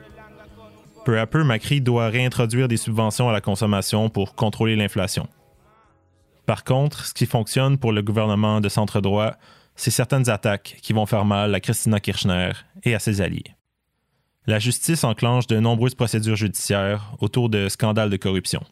Peu 1.05 1.19
à 1.21 1.27
peu, 1.27 1.45
Macri 1.45 1.81
doit 1.81 2.09
réintroduire 2.09 2.69
des 2.69 2.77
subventions 2.77 3.29
à 3.29 3.33
la 3.33 3.41
consommation 3.41 4.09
pour 4.09 4.35
contrôler 4.35 4.75
l'inflation. 4.77 5.29
Par 6.47 6.65
contre, 6.65 7.05
ce 7.05 7.15
qui 7.15 7.27
fonctionne 7.27 7.79
pour 7.79 7.93
le 7.93 8.03
gouvernement 8.03 8.61
de 8.61 8.69
centre-droit, 8.69 9.33
c'est 9.77 9.91
certaines 9.91 10.31
attaques 10.31 10.77
qui 10.83 10.93
vont 10.93 11.07
faire 11.07 11.25
mal 11.25 11.55
à 11.55 11.61
Christina 11.61 12.01
Kirchner 12.01 12.53
et 12.85 12.95
à 12.95 12.99
ses 12.99 13.21
alliés. 13.21 13.55
La 14.47 14.59
justice 14.59 15.05
enclenche 15.05 15.47
de 15.47 15.59
nombreuses 15.59 15.95
procédures 15.95 16.37
judiciaires 16.37 17.15
autour 17.21 17.49
de 17.49 17.69
scandales 17.69 18.11
de 18.11 18.17
corruption. 18.17 18.63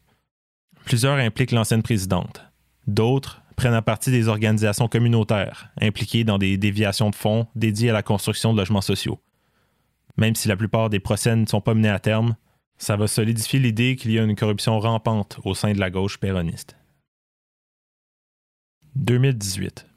Plusieurs 0.85 1.17
impliquent 1.17 1.51
l'ancienne 1.51 1.83
présidente. 1.83 2.43
D'autres 2.87 3.42
prennent 3.55 3.73
à 3.73 3.81
partie 3.81 4.11
des 4.11 4.27
organisations 4.27 4.87
communautaires 4.87 5.69
impliquées 5.81 6.23
dans 6.23 6.37
des 6.37 6.57
déviations 6.57 7.09
de 7.09 7.15
fonds 7.15 7.47
dédiées 7.55 7.89
à 7.89 7.93
la 7.93 8.03
construction 8.03 8.53
de 8.53 8.57
logements 8.57 8.81
sociaux. 8.81 9.19
Même 10.17 10.35
si 10.35 10.47
la 10.47 10.55
plupart 10.55 10.89
des 10.89 10.99
procès 10.99 11.35
ne 11.35 11.45
sont 11.45 11.61
pas 11.61 11.73
menés 11.73 11.89
à 11.89 11.99
terme, 11.99 12.35
ça 12.77 12.95
va 12.95 13.07
solidifier 13.07 13.59
l'idée 13.59 13.95
qu'il 13.95 14.11
y 14.11 14.19
a 14.19 14.23
une 14.23 14.35
corruption 14.35 14.79
rampante 14.79 15.39
au 15.43 15.53
sein 15.53 15.73
de 15.73 15.79
la 15.79 15.89
gauche 15.89 16.17
péroniste. 16.17 16.75
2018. 18.95 19.87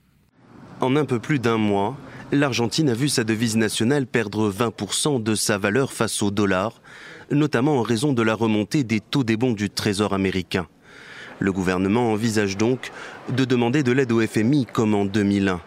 En 0.80 0.96
un 0.96 1.04
peu 1.04 1.18
plus 1.18 1.38
d'un 1.38 1.58
mois, 1.58 1.96
l'Argentine 2.32 2.90
a 2.90 2.94
vu 2.94 3.08
sa 3.08 3.24
devise 3.24 3.56
nationale 3.56 4.06
perdre 4.06 4.50
20% 4.50 5.22
de 5.22 5.34
sa 5.34 5.58
valeur 5.58 5.92
face 5.92 6.22
au 6.22 6.30
dollar, 6.30 6.80
notamment 7.30 7.78
en 7.78 7.82
raison 7.82 8.12
de 8.12 8.22
la 8.22 8.34
remontée 8.34 8.84
des 8.84 9.00
taux 9.00 9.24
des 9.24 9.36
bons 9.36 9.52
du 9.52 9.70
Trésor 9.70 10.12
américain. 10.12 10.66
Le 11.38 11.52
gouvernement 11.52 12.12
envisage 12.12 12.56
donc 12.56 12.92
de 13.30 13.44
demander 13.44 13.82
de 13.82 13.92
l'aide 13.92 14.12
au 14.12 14.20
FMI 14.26 14.66
comme 14.66 14.94
en 14.94 15.04
2001. 15.04 15.60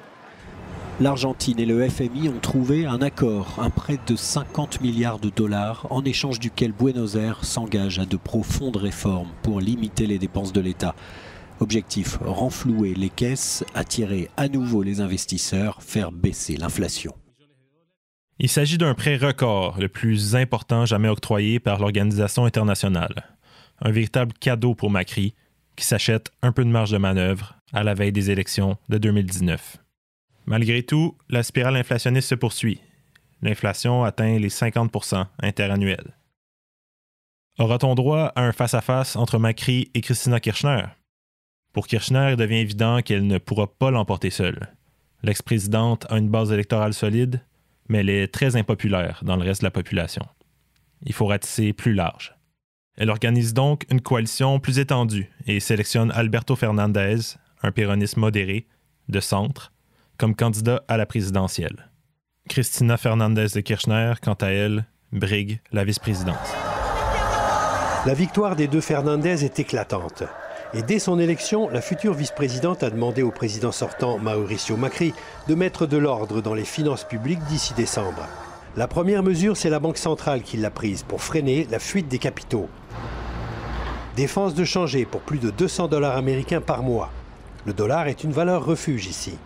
L'Argentine 1.01 1.59
et 1.59 1.65
le 1.65 1.87
FMI 1.87 2.27
ont 2.27 2.39
trouvé 2.39 2.85
un 2.85 3.01
accord, 3.01 3.57
un 3.61 3.69
prêt 3.69 3.97
de 4.05 4.17
50 4.17 4.81
milliards 4.81 5.19
de 5.19 5.29
dollars, 5.29 5.87
en 5.91 6.03
échange 6.03 6.39
duquel 6.39 6.73
Buenos 6.73 7.15
Aires 7.15 7.45
s'engage 7.45 7.99
à 7.99 8.05
de 8.05 8.17
profondes 8.17 8.75
réformes 8.75 9.29
pour 9.41 9.61
limiter 9.61 10.07
les 10.07 10.19
dépenses 10.19 10.51
de 10.51 10.59
l'État. 10.59 10.95
Objectif 11.61 12.17
renflouer 12.21 12.95
les 12.95 13.09
caisses, 13.09 13.63
attirer 13.75 14.29
à 14.35 14.49
nouveau 14.49 14.83
les 14.83 14.99
investisseurs, 14.99 15.81
faire 15.81 16.11
baisser 16.11 16.57
l'inflation. 16.57 17.13
Il 18.37 18.49
s'agit 18.49 18.77
d'un 18.77 18.93
prêt 18.93 19.15
record, 19.15 19.77
le 19.79 19.87
plus 19.87 20.35
important 20.35 20.85
jamais 20.85 21.09
octroyé 21.09 21.59
par 21.59 21.79
l'organisation 21.79 22.43
internationale. 22.43 23.37
Un 23.81 23.91
véritable 23.91 24.33
cadeau 24.39 24.75
pour 24.75 24.89
Macri, 24.89 25.33
qui 25.79 25.85
s'achète 25.85 26.31
un 26.41 26.51
peu 26.51 26.65
de 26.65 26.69
marge 26.69 26.91
de 26.91 26.97
manœuvre 26.97 27.55
à 27.71 27.83
la 27.83 27.93
veille 27.93 28.11
des 28.11 28.31
élections 28.31 28.77
de 28.89 28.97
2019. 28.97 29.77
Malgré 30.45 30.83
tout, 30.83 31.17
la 31.29 31.41
spirale 31.41 31.77
inflationniste 31.77 32.27
se 32.27 32.35
poursuit. 32.35 32.81
L'inflation 33.41 34.03
atteint 34.03 34.37
les 34.37 34.49
50% 34.49 35.25
interannuels. 35.41 36.17
Aura-t-on 37.59 37.95
droit 37.95 38.33
à 38.35 38.41
un 38.41 38.51
face-à-face 38.51 39.15
entre 39.15 39.39
Macri 39.39 39.89
et 39.93 40.01
Christina 40.01 40.41
Kirchner? 40.41 40.83
Pour 41.71 41.87
Kirchner, 41.87 42.31
il 42.31 42.35
devient 42.35 42.55
évident 42.55 43.01
qu'elle 43.01 43.25
ne 43.25 43.37
pourra 43.37 43.67
pas 43.67 43.89
l'emporter 43.89 44.31
seule. 44.31 44.73
L'ex-présidente 45.23 46.05
a 46.09 46.17
une 46.17 46.29
base 46.29 46.51
électorale 46.51 46.93
solide, 46.93 47.41
mais 47.87 47.99
elle 47.99 48.09
est 48.09 48.27
très 48.27 48.57
impopulaire 48.57 49.21
dans 49.23 49.37
le 49.37 49.43
reste 49.43 49.61
de 49.61 49.67
la 49.67 49.71
population. 49.71 50.25
Il 51.03 51.13
faut 51.13 51.27
ratisser 51.27 51.71
plus 51.71 51.93
large. 51.93 52.35
Elle 52.99 53.09
organise 53.09 53.53
donc 53.53 53.85
une 53.89 54.01
coalition 54.01 54.59
plus 54.59 54.77
étendue 54.77 55.31
et 55.47 55.61
sélectionne 55.61 56.11
Alberto 56.11 56.57
Fernandez, 56.57 57.17
un 57.63 57.71
péroniste 57.71 58.17
modéré, 58.17 58.67
de 59.07 59.21
centre, 59.21 59.71
comme 60.17 60.35
candidat 60.35 60.83
à 60.89 60.97
la 60.97 61.05
présidentielle. 61.05 61.89
Christina 62.49 62.97
Fernandez 62.97 63.47
de 63.55 63.61
Kirchner, 63.61 64.15
quant 64.21 64.33
à 64.33 64.47
elle, 64.47 64.85
brigue 65.13 65.61
la 65.71 65.85
vice-présidence. 65.85 66.35
La 68.05 68.13
victoire 68.13 68.57
des 68.57 68.67
deux 68.67 68.81
Fernandez 68.81 69.45
est 69.45 69.59
éclatante. 69.59 70.23
Et 70.73 70.81
dès 70.83 70.99
son 70.99 71.19
élection, 71.19 71.69
la 71.69 71.81
future 71.81 72.13
vice-présidente 72.13 72.83
a 72.83 72.89
demandé 72.89 73.23
au 73.23 73.31
président 73.31 73.71
sortant 73.71 74.19
Mauricio 74.19 74.75
Macri 74.75 75.13
de 75.47 75.55
mettre 75.55 75.87
de 75.87 75.97
l'ordre 75.97 76.41
dans 76.41 76.53
les 76.53 76.65
finances 76.65 77.05
publiques 77.05 77.43
d'ici 77.45 77.73
décembre. 77.73 78.27
La 78.79 78.87
première 78.87 79.23
mesure, 79.23 79.57
c'est 79.57 79.69
la 79.69 79.81
Banque 79.81 79.97
centrale 79.97 80.41
qui 80.41 80.55
l'a 80.55 80.71
prise 80.71 81.03
pour 81.03 81.21
freiner 81.21 81.67
la 81.69 81.79
fuite 81.79 82.07
des 82.07 82.17
capitaux. 82.17 82.69
Défense 84.15 84.55
de 84.55 84.63
changer 84.63 85.03
pour 85.03 85.19
plus 85.19 85.37
de 85.37 85.49
200 85.49 85.89
dollars 85.89 86.15
américains 86.15 86.61
par 86.61 86.81
mois. 86.81 87.11
Le 87.65 87.73
dollar 87.73 88.07
est 88.07 88.23
une 88.23 88.31
valeur 88.31 88.63
refuge 88.63 89.07
ici. 89.07 89.37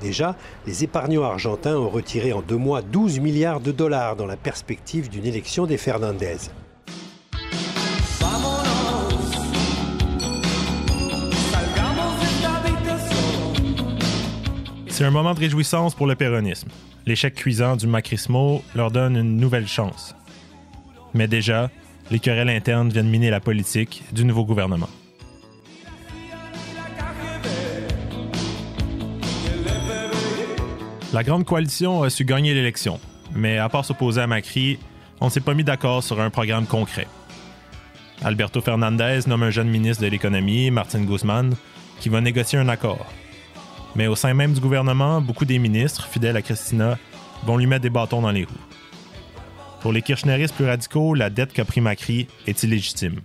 Déjà, 0.00 0.36
les 0.64 0.84
épargnants 0.84 1.24
argentins 1.24 1.76
ont 1.76 1.88
retiré 1.88 2.32
en 2.32 2.40
deux 2.40 2.56
mois 2.56 2.80
12 2.80 3.18
milliards 3.18 3.58
de 3.58 3.72
dollars 3.72 4.14
dans 4.14 4.26
la 4.26 4.36
perspective 4.36 5.08
d'une 5.08 5.26
élection 5.26 5.66
des 5.66 5.76
Fernandez. 5.76 6.36
C'est 14.98 15.04
un 15.04 15.12
moment 15.12 15.32
de 15.32 15.38
réjouissance 15.38 15.94
pour 15.94 16.08
le 16.08 16.16
péronisme. 16.16 16.70
L'échec 17.06 17.32
cuisant 17.32 17.76
du 17.76 17.86
macrismo 17.86 18.64
leur 18.74 18.90
donne 18.90 19.16
une 19.16 19.36
nouvelle 19.36 19.68
chance. 19.68 20.16
Mais 21.14 21.28
déjà, 21.28 21.70
les 22.10 22.18
querelles 22.18 22.48
internes 22.48 22.88
viennent 22.88 23.08
miner 23.08 23.30
la 23.30 23.38
politique 23.38 24.02
du 24.10 24.24
nouveau 24.24 24.44
gouvernement. 24.44 24.88
La 31.12 31.22
Grande 31.22 31.44
Coalition 31.44 32.02
a 32.02 32.10
su 32.10 32.24
gagner 32.24 32.52
l'élection, 32.52 32.98
mais 33.36 33.56
à 33.56 33.68
part 33.68 33.84
s'opposer 33.84 34.22
à 34.22 34.26
Macri, 34.26 34.80
on 35.20 35.26
ne 35.26 35.30
s'est 35.30 35.38
pas 35.38 35.54
mis 35.54 35.62
d'accord 35.62 36.02
sur 36.02 36.20
un 36.20 36.30
programme 36.30 36.66
concret. 36.66 37.06
Alberto 38.24 38.60
Fernandez 38.60 39.20
nomme 39.28 39.44
un 39.44 39.50
jeune 39.50 39.68
ministre 39.68 40.02
de 40.02 40.08
l'économie, 40.08 40.72
Martin 40.72 41.04
Guzman, 41.04 41.54
qui 42.00 42.08
va 42.08 42.20
négocier 42.20 42.58
un 42.58 42.68
accord. 42.68 43.06
Mais 43.98 44.06
au 44.06 44.14
sein 44.14 44.32
même 44.32 44.52
du 44.52 44.60
gouvernement, 44.60 45.20
beaucoup 45.20 45.44
des 45.44 45.58
ministres, 45.58 46.06
fidèles 46.06 46.36
à 46.36 46.42
Christina, 46.42 46.96
vont 47.44 47.56
lui 47.56 47.66
mettre 47.66 47.82
des 47.82 47.90
bâtons 47.90 48.22
dans 48.22 48.30
les 48.30 48.44
roues. 48.44 48.54
Pour 49.80 49.92
les 49.92 50.02
kirchneristes 50.02 50.54
plus 50.54 50.66
radicaux, 50.66 51.14
la 51.14 51.30
dette 51.30 51.52
qu'a 51.52 51.64
pris 51.64 51.80
Macri 51.80 52.28
est 52.46 52.62
illégitime. 52.62 53.20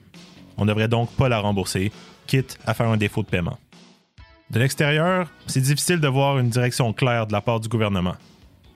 On 0.58 0.66
ne 0.66 0.70
devrait 0.70 0.88
donc 0.88 1.12
pas 1.12 1.30
la 1.30 1.38
rembourser, 1.38 1.92
quitte 2.26 2.58
à 2.66 2.74
faire 2.74 2.88
un 2.88 2.98
défaut 2.98 3.22
de 3.22 3.28
paiement. 3.28 3.60
De 4.50 4.58
l'extérieur, 4.58 5.30
c'est 5.46 5.62
difficile 5.62 6.00
de 6.00 6.08
voir 6.08 6.40
une 6.40 6.50
direction 6.50 6.92
claire 6.92 7.28
de 7.28 7.34
la 7.34 7.42
part 7.42 7.60
du 7.60 7.70
gouvernement. 7.70 8.16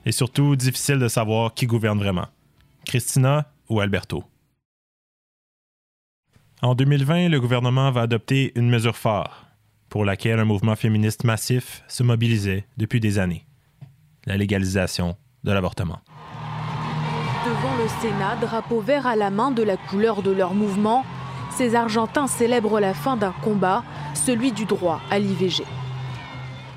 Et 0.05 0.11
surtout, 0.11 0.55
difficile 0.55 0.99
de 0.99 1.07
savoir 1.07 1.55
qui 1.55 1.65
gouverne 1.65 1.97
vraiment. 1.97 2.27
Christina 2.85 3.51
ou 3.69 3.79
Alberto? 3.79 4.23
En 6.61 6.75
2020, 6.75 7.29
le 7.29 7.41
gouvernement 7.41 7.89
va 7.89 8.01
adopter 8.01 8.51
une 8.53 8.69
mesure 8.69 8.95
phare, 8.95 9.46
pour 9.89 10.05
laquelle 10.05 10.39
un 10.39 10.45
mouvement 10.45 10.75
féministe 10.75 11.23
massif 11.23 11.83
se 11.88 12.03
mobilisait 12.03 12.65
depuis 12.77 12.99
des 12.99 13.19
années. 13.19 13.45
La 14.25 14.38
légalisation 14.38 15.15
de 15.43 15.51
l'avortement. 15.51 15.99
Devant 17.45 17.75
le 17.77 17.88
Sénat, 18.01 18.35
drapeau 18.41 18.81
vert 18.81 19.07
à 19.07 19.15
la 19.15 19.29
main 19.29 19.51
de 19.51 19.63
la 19.63 19.77
couleur 19.77 20.21
de 20.21 20.31
leur 20.31 20.53
mouvement, 20.53 21.05
ces 21.55 21.75
Argentins 21.75 22.27
célèbrent 22.27 22.79
la 22.79 22.93
fin 22.93 23.15
d'un 23.15 23.33
combat, 23.43 23.83
celui 24.13 24.51
du 24.51 24.65
droit 24.65 24.99
à 25.09 25.17
l'IVG. 25.17 25.63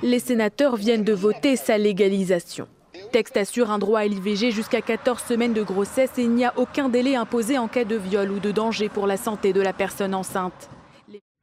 Les 0.02 0.20
sénateurs 0.20 0.76
viennent 0.76 1.04
de 1.04 1.12
voter 1.12 1.56
sa 1.56 1.76
légalisation. 1.76 2.68
Texte 3.12 3.36
assure 3.36 3.70
un 3.70 3.78
droit 3.78 4.00
à 4.00 4.06
l'IVG 4.06 4.52
jusqu'à 4.52 4.80
14 4.80 5.20
semaines 5.22 5.52
de 5.52 5.62
grossesse 5.62 6.12
et 6.16 6.22
il 6.22 6.30
n'y 6.30 6.44
a 6.44 6.54
aucun 6.56 6.88
délai 6.88 7.16
imposé 7.16 7.58
en 7.58 7.66
cas 7.66 7.84
de 7.84 7.96
viol 7.96 8.30
ou 8.30 8.38
de 8.38 8.52
danger 8.52 8.88
pour 8.88 9.06
la 9.06 9.16
santé 9.16 9.52
de 9.52 9.61
la 9.61 9.72
personne 9.72 10.14
enceinte. 10.14 10.70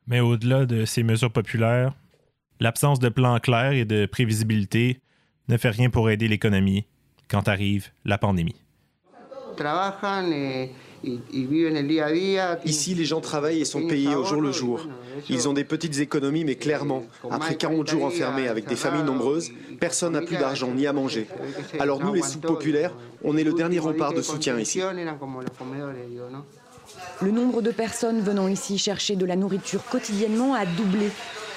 Mais 0.07 0.21
au-delà 0.21 0.65
de 0.65 0.85
ces 0.85 1.03
mesures 1.03 1.31
populaires, 1.31 1.93
l'absence 2.59 2.99
de 2.99 3.09
plan 3.09 3.37
clair 3.39 3.73
et 3.73 3.85
de 3.85 4.05
prévisibilité 4.05 5.01
ne 5.49 5.57
fait 5.57 5.69
rien 5.69 5.89
pour 5.89 6.09
aider 6.09 6.27
l'économie 6.27 6.85
quand 7.27 7.47
arrive 7.47 7.89
la 8.05 8.17
pandémie. 8.17 8.55
Ici, 12.65 12.95
les 12.95 13.05
gens 13.05 13.21
travaillent 13.21 13.61
et 13.61 13.65
sont 13.65 13.87
payés 13.87 14.15
au 14.15 14.23
jour 14.23 14.41
le 14.41 14.51
jour. 14.51 14.87
Ils 15.29 15.47
ont 15.47 15.53
des 15.53 15.63
petites 15.63 15.99
économies, 15.99 16.45
mais 16.45 16.55
clairement, 16.55 17.03
après 17.29 17.55
40 17.55 17.87
jours 17.87 18.05
enfermés 18.05 18.47
avec 18.47 18.67
des 18.67 18.75
familles 18.75 19.03
nombreuses, 19.03 19.51
personne 19.79 20.13
n'a 20.13 20.21
plus 20.21 20.37
d'argent 20.37 20.73
ni 20.73 20.87
à 20.87 20.93
manger. 20.93 21.27
Alors 21.79 21.99
nous, 21.99 22.13
les 22.13 22.23
sous-populaires, 22.23 22.93
on 23.23 23.37
est 23.37 23.43
le 23.43 23.53
dernier 23.53 23.79
rempart 23.79 24.13
de 24.13 24.21
soutien 24.21 24.57
ici. 24.59 24.81
Le 27.19 27.31
nombre 27.31 27.63
de 27.63 27.71
personnes 27.71 28.21
venant 28.21 28.47
ici 28.47 28.77
chercher 28.77 29.15
de 29.15 29.25
la 29.25 29.35
nourriture 29.35 29.83
quotidiennement 29.85 30.53
a 30.53 30.67
doublé, 30.67 31.09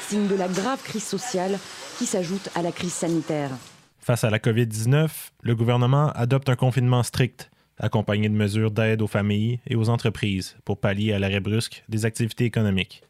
signe 0.08 0.26
de 0.26 0.34
la 0.34 0.48
grave 0.48 0.82
crise 0.82 1.04
sociale 1.04 1.58
qui 1.98 2.06
s'ajoute 2.06 2.48
à 2.54 2.62
la 2.62 2.72
crise 2.72 2.94
sanitaire. 2.94 3.50
Face 3.98 4.24
à 4.24 4.30
la 4.30 4.38
COVID-19, 4.38 5.10
le 5.42 5.54
gouvernement 5.54 6.12
adopte 6.12 6.48
un 6.48 6.56
confinement 6.56 7.02
strict, 7.02 7.50
accompagné 7.78 8.30
de 8.30 8.34
mesures 8.34 8.70
d'aide 8.70 9.02
aux 9.02 9.06
familles 9.06 9.60
et 9.66 9.76
aux 9.76 9.90
entreprises 9.90 10.56
pour 10.64 10.78
pallier 10.78 11.12
à 11.12 11.18
l'arrêt 11.18 11.40
brusque 11.40 11.84
des 11.90 12.06
activités 12.06 12.46
économiques. 12.46 13.02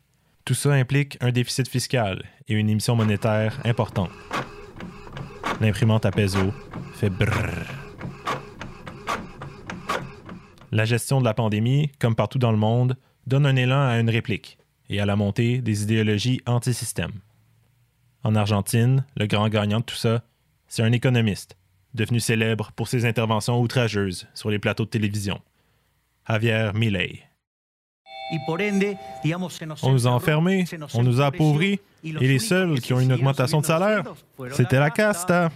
Tout 0.44 0.54
ça 0.54 0.72
implique 0.72 1.18
un 1.20 1.30
déficit 1.30 1.68
fiscal 1.68 2.24
et 2.48 2.54
une 2.54 2.68
émission 2.68 2.96
monétaire 2.96 3.60
importante. 3.64 4.10
L'imprimante 5.60 6.04
à 6.04 6.10
peso 6.10 6.52
fait 6.94 7.10
brrr. 7.10 7.89
La 10.72 10.84
gestion 10.84 11.20
de 11.20 11.24
la 11.24 11.34
pandémie, 11.34 11.90
comme 11.98 12.14
partout 12.14 12.38
dans 12.38 12.52
le 12.52 12.56
monde, 12.56 12.96
donne 13.26 13.46
un 13.46 13.56
élan 13.56 13.88
à 13.88 13.98
une 13.98 14.10
réplique 14.10 14.58
et 14.88 15.00
à 15.00 15.06
la 15.06 15.16
montée 15.16 15.60
des 15.60 15.82
idéologies 15.82 16.40
anti-système. 16.46 17.12
En 18.22 18.34
Argentine, 18.36 19.04
le 19.16 19.26
grand 19.26 19.48
gagnant 19.48 19.80
de 19.80 19.84
tout 19.84 19.96
ça, 19.96 20.22
c'est 20.68 20.82
un 20.82 20.92
économiste, 20.92 21.56
devenu 21.94 22.20
célèbre 22.20 22.70
pour 22.76 22.86
ses 22.86 23.04
interventions 23.04 23.60
outrageuses 23.60 24.28
sur 24.34 24.50
les 24.50 24.58
plateaux 24.58 24.84
de 24.84 24.90
télévision. 24.90 25.40
Javier 26.28 26.70
Milei. 26.74 27.22
On 29.82 29.92
nous 29.92 30.06
a 30.06 30.10
enfermés, 30.10 30.64
on 30.94 31.02
nous 31.02 31.20
a 31.20 31.26
appauvris, 31.26 31.80
et 32.04 32.12
les 32.12 32.38
seuls 32.38 32.80
qui 32.80 32.92
ont 32.92 33.00
une 33.00 33.12
augmentation 33.12 33.60
de 33.60 33.66
salaire, 33.66 34.04
c'était 34.52 34.78
la 34.78 34.90
casta. 34.90 35.50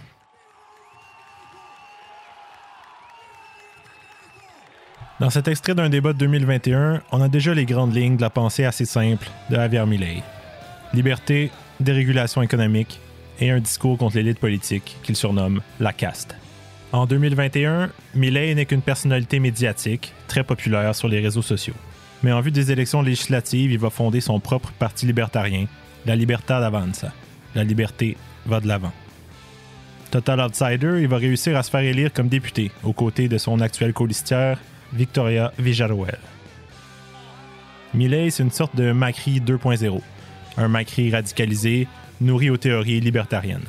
Dans 5.21 5.29
cet 5.29 5.47
extrait 5.47 5.75
d'un 5.75 5.87
débat 5.87 6.11
de 6.11 6.17
2021, 6.17 7.01
on 7.13 7.21
a 7.21 7.29
déjà 7.29 7.53
les 7.53 7.63
grandes 7.63 7.95
lignes 7.95 8.17
de 8.17 8.21
la 8.21 8.29
pensée 8.29 8.65
assez 8.65 8.83
simple 8.83 9.29
de 9.49 9.55
Javier 9.55 9.85
Milei. 9.85 10.21
Liberté, 10.93 11.51
dérégulation 11.79 12.41
économique 12.41 12.99
et 13.39 13.49
un 13.49 13.59
discours 13.59 13.97
contre 13.97 14.17
l'élite 14.17 14.39
politique 14.39 14.97
qu'il 15.03 15.15
surnomme 15.15 15.61
la 15.79 15.93
caste. 15.93 16.35
En 16.91 17.05
2021, 17.05 17.91
Milei 18.13 18.53
n'est 18.55 18.65
qu'une 18.65 18.81
personnalité 18.81 19.39
médiatique, 19.39 20.11
très 20.27 20.43
populaire 20.43 20.93
sur 20.93 21.07
les 21.07 21.21
réseaux 21.21 21.41
sociaux. 21.41 21.75
Mais 22.21 22.33
en 22.33 22.41
vue 22.41 22.51
des 22.51 22.73
élections 22.73 23.01
législatives, 23.01 23.71
il 23.71 23.79
va 23.79 23.89
fonder 23.89 24.19
son 24.19 24.41
propre 24.41 24.73
parti 24.73 25.05
libertarien, 25.05 25.67
la 26.05 26.17
Libertad 26.17 26.61
Avanza. 26.61 27.13
La 27.55 27.63
liberté 27.63 28.17
va 28.45 28.59
de 28.59 28.67
l'avant. 28.67 28.91
Total 30.11 30.41
outsider, 30.41 30.99
il 30.99 31.07
va 31.07 31.17
réussir 31.17 31.55
à 31.55 31.63
se 31.63 31.69
faire 31.69 31.81
élire 31.81 32.11
comme 32.11 32.27
député, 32.27 32.69
aux 32.83 32.93
côtés 32.93 33.29
de 33.29 33.37
son 33.37 33.61
actuel 33.61 33.93
colistière, 33.93 34.59
Victoria 34.95 35.51
Villarruel. 35.59 36.17
Milei, 37.93 38.29
c'est 38.29 38.43
une 38.43 38.51
sorte 38.51 38.75
de 38.75 38.91
Macri 38.91 39.39
2.0. 39.39 40.01
un 40.57 40.67
Macri 40.67 41.11
radicalisé, 41.11 41.87
nourri 42.21 42.49
aux 42.49 42.57
théories 42.57 42.99
libertariennes. 42.99 43.65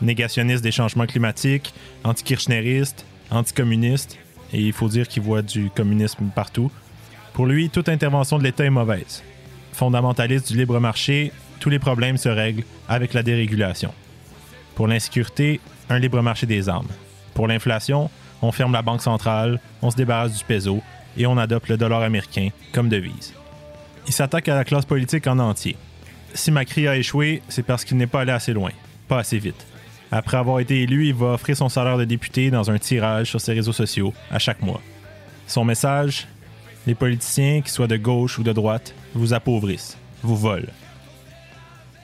Négationniste 0.00 0.62
des 0.62 0.70
changements 0.70 1.06
climatiques, 1.06 1.74
anti-kirchneriste, 2.04 3.04
anticommuniste, 3.30 4.18
et 4.52 4.60
il 4.60 4.72
faut 4.72 4.88
dire 4.88 5.08
qu'il 5.08 5.22
voit 5.22 5.42
du 5.42 5.70
communisme 5.70 6.30
partout. 6.34 6.70
Pour 7.32 7.46
lui, 7.46 7.68
toute 7.68 7.88
intervention 7.88 8.38
de 8.38 8.44
l'État 8.44 8.64
est 8.64 8.70
mauvaise. 8.70 9.22
Fondamentaliste 9.72 10.52
du 10.52 10.58
libre 10.58 10.80
marché, 10.80 11.32
tous 11.60 11.70
les 11.70 11.78
problèmes 11.78 12.16
se 12.16 12.28
règlent 12.28 12.64
avec 12.88 13.12
la 13.12 13.22
dérégulation. 13.22 13.92
Pour 14.74 14.86
l'insécurité, 14.86 15.60
un 15.88 15.98
libre 15.98 16.22
marché 16.22 16.46
des 16.46 16.68
armes. 16.68 16.88
Pour 17.34 17.48
l'inflation, 17.48 18.10
on 18.42 18.52
ferme 18.52 18.72
la 18.72 18.82
banque 18.82 19.02
centrale, 19.02 19.60
on 19.82 19.90
se 19.90 19.96
débarrasse 19.96 20.36
du 20.36 20.44
peso 20.44 20.82
et 21.16 21.26
on 21.26 21.36
adopte 21.36 21.68
le 21.68 21.76
dollar 21.76 22.02
américain 22.02 22.48
comme 22.72 22.88
devise. 22.88 23.34
Il 24.06 24.12
s'attaque 24.12 24.48
à 24.48 24.54
la 24.54 24.64
classe 24.64 24.84
politique 24.84 25.26
en 25.26 25.38
entier. 25.38 25.76
Si 26.34 26.50
Macri 26.50 26.86
a 26.86 26.96
échoué, 26.96 27.42
c'est 27.48 27.62
parce 27.62 27.84
qu'il 27.84 27.96
n'est 27.96 28.06
pas 28.06 28.20
allé 28.20 28.32
assez 28.32 28.52
loin, 28.52 28.70
pas 29.08 29.18
assez 29.18 29.38
vite. 29.38 29.66
Après 30.10 30.36
avoir 30.36 30.60
été 30.60 30.82
élu, 30.82 31.08
il 31.08 31.14
va 31.14 31.32
offrir 31.32 31.56
son 31.56 31.68
salaire 31.68 31.98
de 31.98 32.04
député 32.04 32.50
dans 32.50 32.70
un 32.70 32.78
tirage 32.78 33.28
sur 33.28 33.40
ses 33.40 33.52
réseaux 33.52 33.72
sociaux 33.72 34.14
à 34.30 34.38
chaque 34.38 34.62
mois. 34.62 34.80
Son 35.46 35.64
message 35.64 36.26
Les 36.86 36.94
politiciens, 36.94 37.60
qu'ils 37.60 37.72
soient 37.72 37.86
de 37.86 37.96
gauche 37.96 38.38
ou 38.38 38.42
de 38.42 38.52
droite, 38.52 38.94
vous 39.14 39.34
appauvrissent, 39.34 39.98
vous 40.22 40.36
volent. 40.36 40.72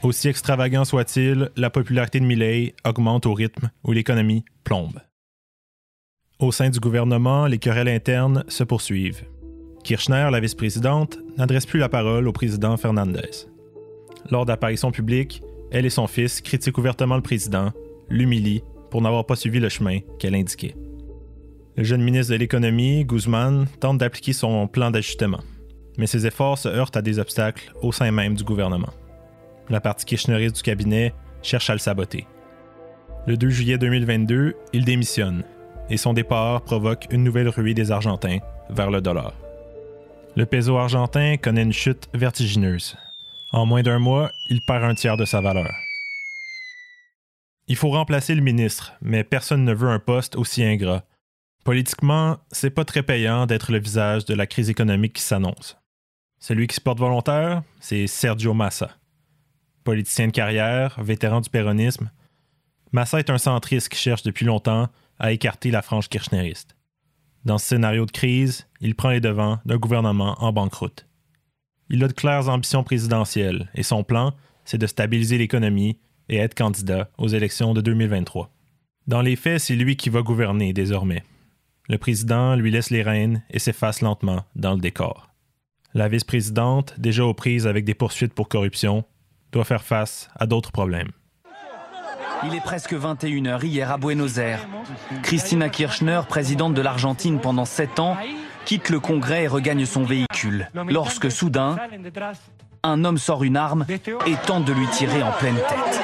Aussi 0.03 0.29
extravagant 0.29 0.85
soit-il, 0.85 1.51
la 1.57 1.71
popularité 1.71 2.21
de 2.21 2.27
Milley 2.27 2.75
augmente 2.85 3.25
au 3.25 3.33
rythme 3.33 3.71
où 3.85 3.93
l'économie 3.93 4.45
plombe. 4.63 5.01
Au 6.45 6.53
sein 6.53 6.69
du 6.69 6.79
gouvernement, 6.79 7.47
les 7.47 7.57
querelles 7.57 7.89
internes 7.89 8.45
se 8.49 8.65
poursuivent. 8.65 9.25
Kirchner, 9.83 10.29
la 10.31 10.41
vice-présidente, 10.41 11.19
n'adresse 11.39 11.65
plus 11.65 11.81
la 11.81 11.89
parole 11.89 12.29
au 12.29 12.33
président 12.33 12.77
Fernandez. 12.77 13.47
Lors 14.31 14.45
d'apparitions 14.45 14.91
publiques, 14.91 15.41
elle 15.71 15.87
et 15.87 15.91
son 15.91 16.07
fils 16.07 16.43
critiquent 16.43 16.77
ouvertement 16.77 17.17
le 17.17 17.23
président, 17.23 17.73
l'humilient 18.11 18.63
pour 18.91 19.01
n'avoir 19.01 19.25
pas 19.25 19.37
suivi 19.37 19.59
le 19.59 19.71
chemin 19.71 20.01
qu'elle 20.19 20.35
indiquait. 20.35 20.77
Le 21.79 21.85
jeune 21.85 22.03
ministre 22.03 22.35
de 22.35 22.39
l'Économie, 22.39 23.07
Guzman, 23.07 23.67
tente 23.81 23.97
d'appliquer 23.97 24.35
son 24.35 24.69
plan 24.69 24.91
d'ajustement, 24.91 25.41
mais 25.97 26.07
ses 26.07 26.27
efforts 26.27 26.59
se 26.59 26.69
heurtent 26.69 26.99
à 26.99 27.03
des 27.03 27.19
obstacles 27.19 27.73
au 27.81 27.91
sein 27.91 28.11
même 28.11 28.35
du 28.35 28.45
gouvernement. 28.45 28.93
La 29.71 29.81
partie 29.81 30.05
kirchneriste 30.05 30.57
du 30.57 30.63
cabinet 30.63 31.15
cherche 31.41 31.71
à 31.71 31.73
le 31.73 31.79
saboter. 31.79 32.27
Le 33.27 33.39
2 33.39 33.49
juillet 33.49 33.79
2022, 33.79 34.55
il 34.75 34.85
démissionne 34.85 35.43
et 35.91 35.97
son 35.97 36.13
départ 36.13 36.63
provoque 36.63 37.07
une 37.11 37.25
nouvelle 37.25 37.49
ruée 37.49 37.75
des 37.75 37.91
Argentins 37.91 38.39
vers 38.71 38.91
le 38.91 39.01
dollar. 39.01 39.35
Le 40.37 40.47
peso 40.47 40.77
argentin 40.77 41.37
connaît 41.37 41.63
une 41.63 41.73
chute 41.73 42.09
vertigineuse. 42.13 42.97
En 43.53 43.67
moins 43.67 43.83
d'un 43.83 43.99
mois, 43.99 44.31
il 44.51 44.61
perd 44.67 44.83
un 44.85 44.95
tiers 44.95 45.17
de 45.17 45.25
sa 45.25 45.41
valeur. 45.41 45.73
Il 47.69 47.77
faut 47.77 47.91
remplacer 47.91 48.35
le 48.35 48.43
ministre, 48.43 48.95
mais 49.01 49.25
personne 49.25 49.65
ne 49.65 49.73
veut 49.73 49.89
un 49.89 50.01
poste 50.01 50.37
aussi 50.37 50.65
ingrat. 50.65 51.05
Politiquement, 51.65 52.39
c'est 52.51 52.71
pas 52.71 52.85
très 52.85 53.03
payant 53.03 53.47
d'être 53.47 53.73
le 53.73 53.79
visage 53.79 54.25
de 54.25 54.35
la 54.35 54.47
crise 54.47 54.71
économique 54.71 55.15
qui 55.15 55.23
s'annonce. 55.23 55.79
Celui 56.41 56.67
qui 56.67 56.75
se 56.75 56.81
porte 56.81 56.99
volontaire, 56.99 57.63
c'est 57.81 58.07
Sergio 58.07 58.53
Massa. 58.53 58.91
Politicien 59.83 60.27
de 60.27 60.33
carrière, 60.33 60.97
vétéran 61.01 61.41
du 61.41 61.49
péronisme, 61.49 62.11
Massa 62.93 63.19
est 63.19 63.31
un 63.31 63.39
centriste 63.39 63.89
qui 63.89 63.99
cherche 63.99 64.23
depuis 64.25 64.45
longtemps 64.45 64.89
à 65.19 65.33
écarter 65.33 65.71
la 65.71 65.83
frange 65.83 66.09
kirchneriste. 66.09 66.77
Dans 67.45 67.59
ce 67.59 67.67
scénario 67.67 68.07
de 68.07 68.11
crise, 68.11 68.67
il 68.81 68.95
prend 68.95 69.11
les 69.11 69.21
devants 69.21 69.59
d'un 69.67 69.77
gouvernement 69.77 70.37
en 70.43 70.53
banqueroute. 70.53 71.07
Il 71.91 72.03
a 72.03 72.09
de 72.09 72.13
claires 72.13 72.49
ambitions 72.49 72.83
présidentielles 72.83 73.71
et 73.75 73.83
son 73.83 74.03
plan, 74.03 74.35
c'est 74.65 74.79
de 74.79 74.87
stabiliser 74.87 75.37
l'économie 75.37 75.99
et 76.29 76.37
être 76.37 76.55
candidat 76.55 77.11
aux 77.19 77.29
élections 77.29 77.75
de 77.75 77.81
2023. 77.81 78.51
Dans 79.07 79.21
les 79.21 79.37
faits, 79.37 79.61
c'est 79.61 79.77
lui 79.77 79.97
qui 79.97 80.09
va 80.09 80.23
gouverner 80.23 80.73
désormais. 80.73 81.23
Le 81.89 81.99
président 81.99 82.57
lui 82.57 82.71
laisse 82.71 82.89
les 82.89 83.03
rênes 83.03 83.43
et 83.51 83.59
s'efface 83.59 84.01
lentement 84.01 84.45
dans 84.57 84.73
le 84.73 84.81
décor. 84.81 85.29
La 85.93 86.09
vice-présidente, 86.09 86.95
déjà 86.99 87.27
aux 87.27 87.35
prises 87.35 87.67
avec 87.67 87.85
des 87.85 87.95
poursuites 87.95 88.33
pour 88.33 88.49
corruption, 88.49 89.05
doit 89.53 89.65
faire 89.65 89.85
face 89.85 90.31
à 90.35 90.47
d'autres 90.47 90.73
problèmes. 90.73 91.13
Il 92.47 92.55
est 92.55 92.61
presque 92.61 92.93
21h 92.93 93.65
hier 93.65 93.91
à 93.91 93.97
Buenos 93.97 94.39
Aires. 94.39 94.67
Christina 95.23 95.69
Kirchner, 95.69 96.21
présidente 96.29 96.75
de 96.75 96.83
l'Argentine 96.83 97.41
pendant 97.41 97.65
sept 97.65 97.99
ans, 97.99 98.17
quitte 98.65 98.91
le 98.91 99.01
Congrès 99.01 99.45
et 99.45 99.49
regagne 99.49 99.87
son 99.87 100.05
véhicule. 100.05 100.69
Lorsque 100.89 101.31
soudain, 101.31 101.77
un 102.83 103.05
homme 103.05 103.19
sort 103.19 103.45
une 103.45 103.57
arme 103.57 103.87
et 103.89 104.37
tente 104.47 104.65
de 104.65 104.73
lui 104.73 104.87
tirer 104.89 105.23
en 105.23 105.33
pleine 105.33 105.57
tête. 105.57 106.01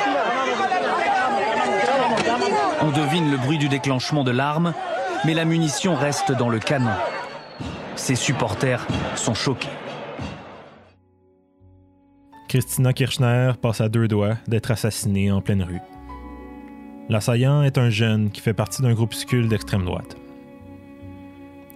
On 2.83 2.91
devine 2.91 3.31
le 3.31 3.37
bruit 3.37 3.59
du 3.59 3.69
déclenchement 3.69 4.25
de 4.25 4.31
l'arme, 4.31 4.73
mais 5.25 5.35
la 5.35 5.45
munition 5.45 5.95
reste 5.95 6.33
dans 6.33 6.49
le 6.49 6.59
canon. 6.59 6.95
Ses 7.97 8.15
supporters 8.15 8.87
sont 9.17 9.35
choqués. 9.35 9.69
Christina 12.49 12.93
Kirchner 12.93 13.53
passe 13.61 13.81
à 13.81 13.89
deux 13.89 14.09
doigts 14.09 14.37
d'être 14.49 14.71
assassinée 14.71 15.31
en 15.31 15.41
pleine 15.41 15.63
rue. 15.63 15.81
L'assaillant 17.11 17.65
est 17.65 17.77
un 17.77 17.91
jeune 17.91 18.31
qui 18.31 18.41
fait 18.41 18.55
partie 18.55 18.83
d'un 18.83 18.95
groupuscule 18.95 19.49
d'extrême 19.49 19.85
droite. 19.85 20.17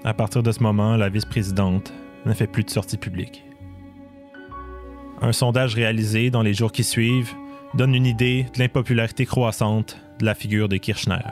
À 0.05 0.14
partir 0.14 0.45
de 0.45 0.53
ce 0.53 0.62
moment, 0.62 0.97
la 0.97 1.09
vice-présidente 1.09 1.93
ne 2.24 2.32
fait 2.32 2.47
plus 2.47 2.62
de 2.62 2.70
sorties 2.70 2.99
publiques. 2.99 3.45
Un 5.20 5.32
sondage 5.32 5.74
réalisé 5.74 6.30
dans 6.30 6.43
les 6.43 6.55
jours 6.55 6.70
qui 6.70 6.85
suivent 6.85 7.35
donne 7.74 7.97
une 7.97 8.07
idée 8.07 8.47
de 8.55 8.61
l'impopularité 8.61 9.26
croissante 9.26 9.99
de 10.20 10.24
la 10.24 10.37
figure 10.37 10.68
de 10.68 10.76
Kirchner. 10.76 11.26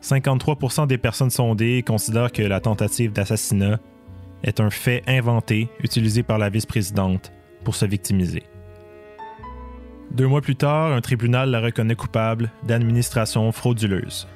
53% 0.00 0.86
des 0.86 0.98
personnes 0.98 1.30
sondées 1.30 1.82
considèrent 1.82 2.30
que 2.30 2.42
la 2.42 2.60
tentative 2.60 3.12
d'assassinat 3.12 3.80
est 4.44 4.60
un 4.60 4.70
fait 4.70 5.02
inventé 5.08 5.68
utilisé 5.82 6.22
par 6.22 6.38
la 6.38 6.48
vice-présidente 6.48 7.32
pour 7.64 7.74
se 7.74 7.86
victimiser. 7.86 8.44
Deux 10.10 10.26
mois 10.26 10.40
plus 10.40 10.56
tard, 10.56 10.92
un 10.92 11.00
tribunal 11.00 11.50
la 11.50 11.60
reconnaît 11.60 11.96
coupable 11.96 12.50
d'administration 12.62 13.50
frauduleuse. 13.52 14.28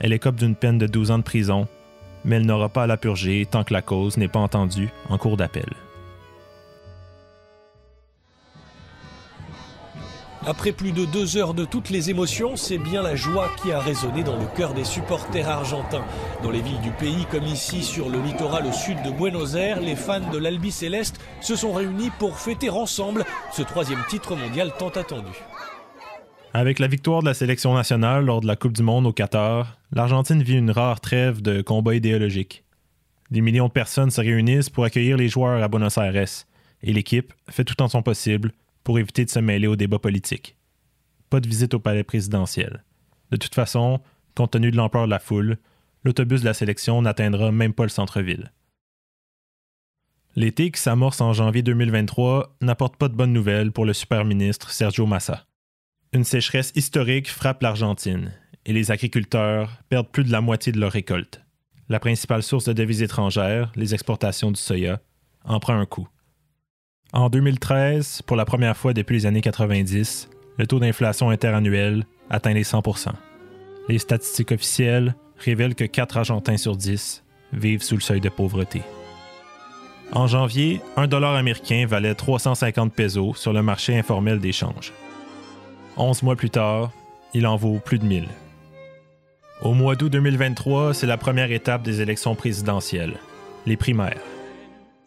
Elle 0.00 0.12
écope 0.12 0.36
d'une 0.36 0.56
peine 0.56 0.78
de 0.78 0.86
12 0.86 1.10
ans 1.10 1.18
de 1.18 1.22
prison, 1.22 1.68
mais 2.24 2.36
elle 2.36 2.46
n'aura 2.46 2.68
pas 2.68 2.84
à 2.84 2.86
la 2.86 2.96
purger 2.96 3.46
tant 3.50 3.64
que 3.64 3.72
la 3.72 3.82
cause 3.82 4.16
n'est 4.16 4.28
pas 4.28 4.40
entendue 4.40 4.88
en 5.08 5.18
cours 5.18 5.36
d'appel. 5.36 5.68
Après 10.48 10.72
plus 10.72 10.92
de 10.92 11.04
deux 11.04 11.36
heures 11.36 11.52
de 11.52 11.66
toutes 11.66 11.90
les 11.90 12.08
émotions, 12.08 12.56
c'est 12.56 12.78
bien 12.78 13.02
la 13.02 13.14
joie 13.14 13.50
qui 13.60 13.70
a 13.70 13.80
résonné 13.80 14.22
dans 14.22 14.38
le 14.38 14.46
cœur 14.56 14.72
des 14.72 14.84
supporters 14.84 15.46
argentins. 15.46 16.06
Dans 16.42 16.50
les 16.50 16.62
villes 16.62 16.80
du 16.80 16.90
pays, 16.90 17.26
comme 17.30 17.44
ici 17.44 17.82
sur 17.82 18.08
le 18.08 18.18
littoral 18.18 18.64
au 18.64 18.72
sud 18.72 18.96
de 19.02 19.10
Buenos 19.10 19.56
Aires, 19.56 19.78
les 19.78 19.94
fans 19.94 20.30
de 20.32 20.38
l'Albi 20.38 20.70
Céleste 20.70 21.20
se 21.42 21.54
sont 21.54 21.74
réunis 21.74 22.08
pour 22.18 22.38
fêter 22.38 22.70
ensemble 22.70 23.26
ce 23.52 23.60
troisième 23.60 24.02
titre 24.08 24.36
mondial 24.36 24.72
tant 24.78 24.88
attendu. 24.88 25.32
Avec 26.54 26.78
la 26.78 26.88
victoire 26.88 27.20
de 27.20 27.26
la 27.26 27.34
sélection 27.34 27.74
nationale 27.74 28.24
lors 28.24 28.40
de 28.40 28.46
la 28.46 28.56
Coupe 28.56 28.72
du 28.72 28.82
Monde 28.82 29.06
au 29.06 29.12
Qatar, 29.12 29.76
l'Argentine 29.92 30.42
vit 30.42 30.56
une 30.56 30.70
rare 30.70 31.00
trêve 31.00 31.42
de 31.42 31.60
combat 31.60 31.94
idéologique. 31.94 32.64
Des 33.30 33.42
millions 33.42 33.68
de 33.68 33.72
personnes 33.72 34.10
se 34.10 34.22
réunissent 34.22 34.70
pour 34.70 34.84
accueillir 34.84 35.18
les 35.18 35.28
joueurs 35.28 35.62
à 35.62 35.68
Buenos 35.68 35.98
Aires, 35.98 36.24
et 36.82 36.92
l'équipe 36.94 37.34
fait 37.50 37.64
tout 37.64 37.82
en 37.82 37.88
son 37.88 38.00
possible 38.00 38.54
pour 38.88 38.98
éviter 38.98 39.26
de 39.26 39.30
se 39.30 39.38
mêler 39.38 39.66
au 39.66 39.76
débat 39.76 39.98
politique. 39.98 40.56
Pas 41.28 41.40
de 41.40 41.46
visite 41.46 41.74
au 41.74 41.78
palais 41.78 42.04
présidentiel. 42.04 42.84
De 43.30 43.36
toute 43.36 43.54
façon, 43.54 44.00
compte 44.34 44.52
tenu 44.52 44.70
de 44.70 44.78
l'ampleur 44.78 45.04
de 45.04 45.10
la 45.10 45.18
foule, 45.18 45.58
l'autobus 46.04 46.40
de 46.40 46.46
la 46.46 46.54
sélection 46.54 47.02
n'atteindra 47.02 47.52
même 47.52 47.74
pas 47.74 47.82
le 47.82 47.90
centre-ville. 47.90 48.50
L'été 50.36 50.70
qui 50.70 50.80
s'amorce 50.80 51.20
en 51.20 51.34
janvier 51.34 51.60
2023 51.60 52.56
n'apporte 52.62 52.96
pas 52.96 53.08
de 53.08 53.14
bonnes 53.14 53.34
nouvelles 53.34 53.72
pour 53.72 53.84
le 53.84 53.92
super 53.92 54.24
ministre 54.24 54.70
Sergio 54.70 55.04
Massa. 55.04 55.44
Une 56.14 56.24
sécheresse 56.24 56.72
historique 56.74 57.28
frappe 57.28 57.60
l'Argentine 57.60 58.32
et 58.64 58.72
les 58.72 58.90
agriculteurs 58.90 59.82
perdent 59.90 60.08
plus 60.08 60.24
de 60.24 60.32
la 60.32 60.40
moitié 60.40 60.72
de 60.72 60.80
leur 60.80 60.92
récolte. 60.92 61.42
La 61.90 62.00
principale 62.00 62.42
source 62.42 62.64
de 62.64 62.72
devises 62.72 63.02
étrangères, 63.02 63.70
les 63.76 63.92
exportations 63.92 64.50
du 64.50 64.58
soya, 64.58 65.02
en 65.44 65.60
prend 65.60 65.78
un 65.78 65.84
coup. 65.84 66.08
En 67.14 67.30
2013, 67.30 68.22
pour 68.26 68.36
la 68.36 68.44
première 68.44 68.76
fois 68.76 68.92
depuis 68.92 69.16
les 69.16 69.26
années 69.26 69.40
90, 69.40 70.28
le 70.58 70.66
taux 70.66 70.78
d'inflation 70.78 71.30
interannuel 71.30 72.04
atteint 72.28 72.52
les 72.52 72.64
100 72.64 72.82
Les 73.88 73.98
statistiques 73.98 74.52
officielles 74.52 75.14
révèlent 75.38 75.74
que 75.74 75.84
4 75.84 76.18
Argentins 76.18 76.58
sur 76.58 76.76
10 76.76 77.24
vivent 77.54 77.82
sous 77.82 77.94
le 77.94 78.02
seuil 78.02 78.20
de 78.20 78.28
pauvreté. 78.28 78.82
En 80.12 80.26
janvier, 80.26 80.82
un 80.96 81.06
dollar 81.06 81.34
américain 81.34 81.86
valait 81.86 82.14
350 82.14 82.92
pesos 82.92 83.36
sur 83.36 83.54
le 83.54 83.62
marché 83.62 83.98
informel 83.98 84.38
d'échange. 84.38 84.92
11 85.96 86.22
mois 86.22 86.36
plus 86.36 86.50
tard, 86.50 86.92
il 87.32 87.46
en 87.46 87.56
vaut 87.56 87.78
plus 87.78 87.98
de 87.98 88.04
1000. 88.04 88.26
Au 89.62 89.72
mois 89.72 89.96
d'août 89.96 90.12
2023, 90.12 90.92
c'est 90.92 91.06
la 91.06 91.16
première 91.16 91.52
étape 91.52 91.82
des 91.82 92.02
élections 92.02 92.34
présidentielles, 92.34 93.16
les 93.64 93.78
primaires. 93.78 94.20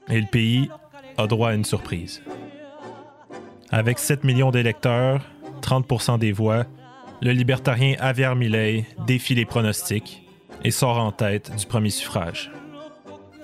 Et 0.10 0.20
le 0.20 0.28
pays 0.28 0.70
a 1.22 1.28
droit 1.28 1.50
à 1.50 1.54
une 1.54 1.66
surprise. 1.66 2.22
Avec 3.70 4.00
7 4.00 4.24
millions 4.24 4.52
d'électeurs, 4.52 5.22
30% 5.62 6.20
des 6.20 6.32
voix, 6.32 6.66
le 7.22 7.32
libertarien 7.32 7.96
Javier 8.00 8.36
Milei 8.36 8.86
défie 9.06 9.36
les 9.36 9.46
pronostics 9.46 10.24
et 10.64 10.72
sort 10.72 10.98
en 10.98 11.12
tête 11.12 11.56
du 11.56 11.66
premier 11.66 11.90
suffrage. 11.90 12.52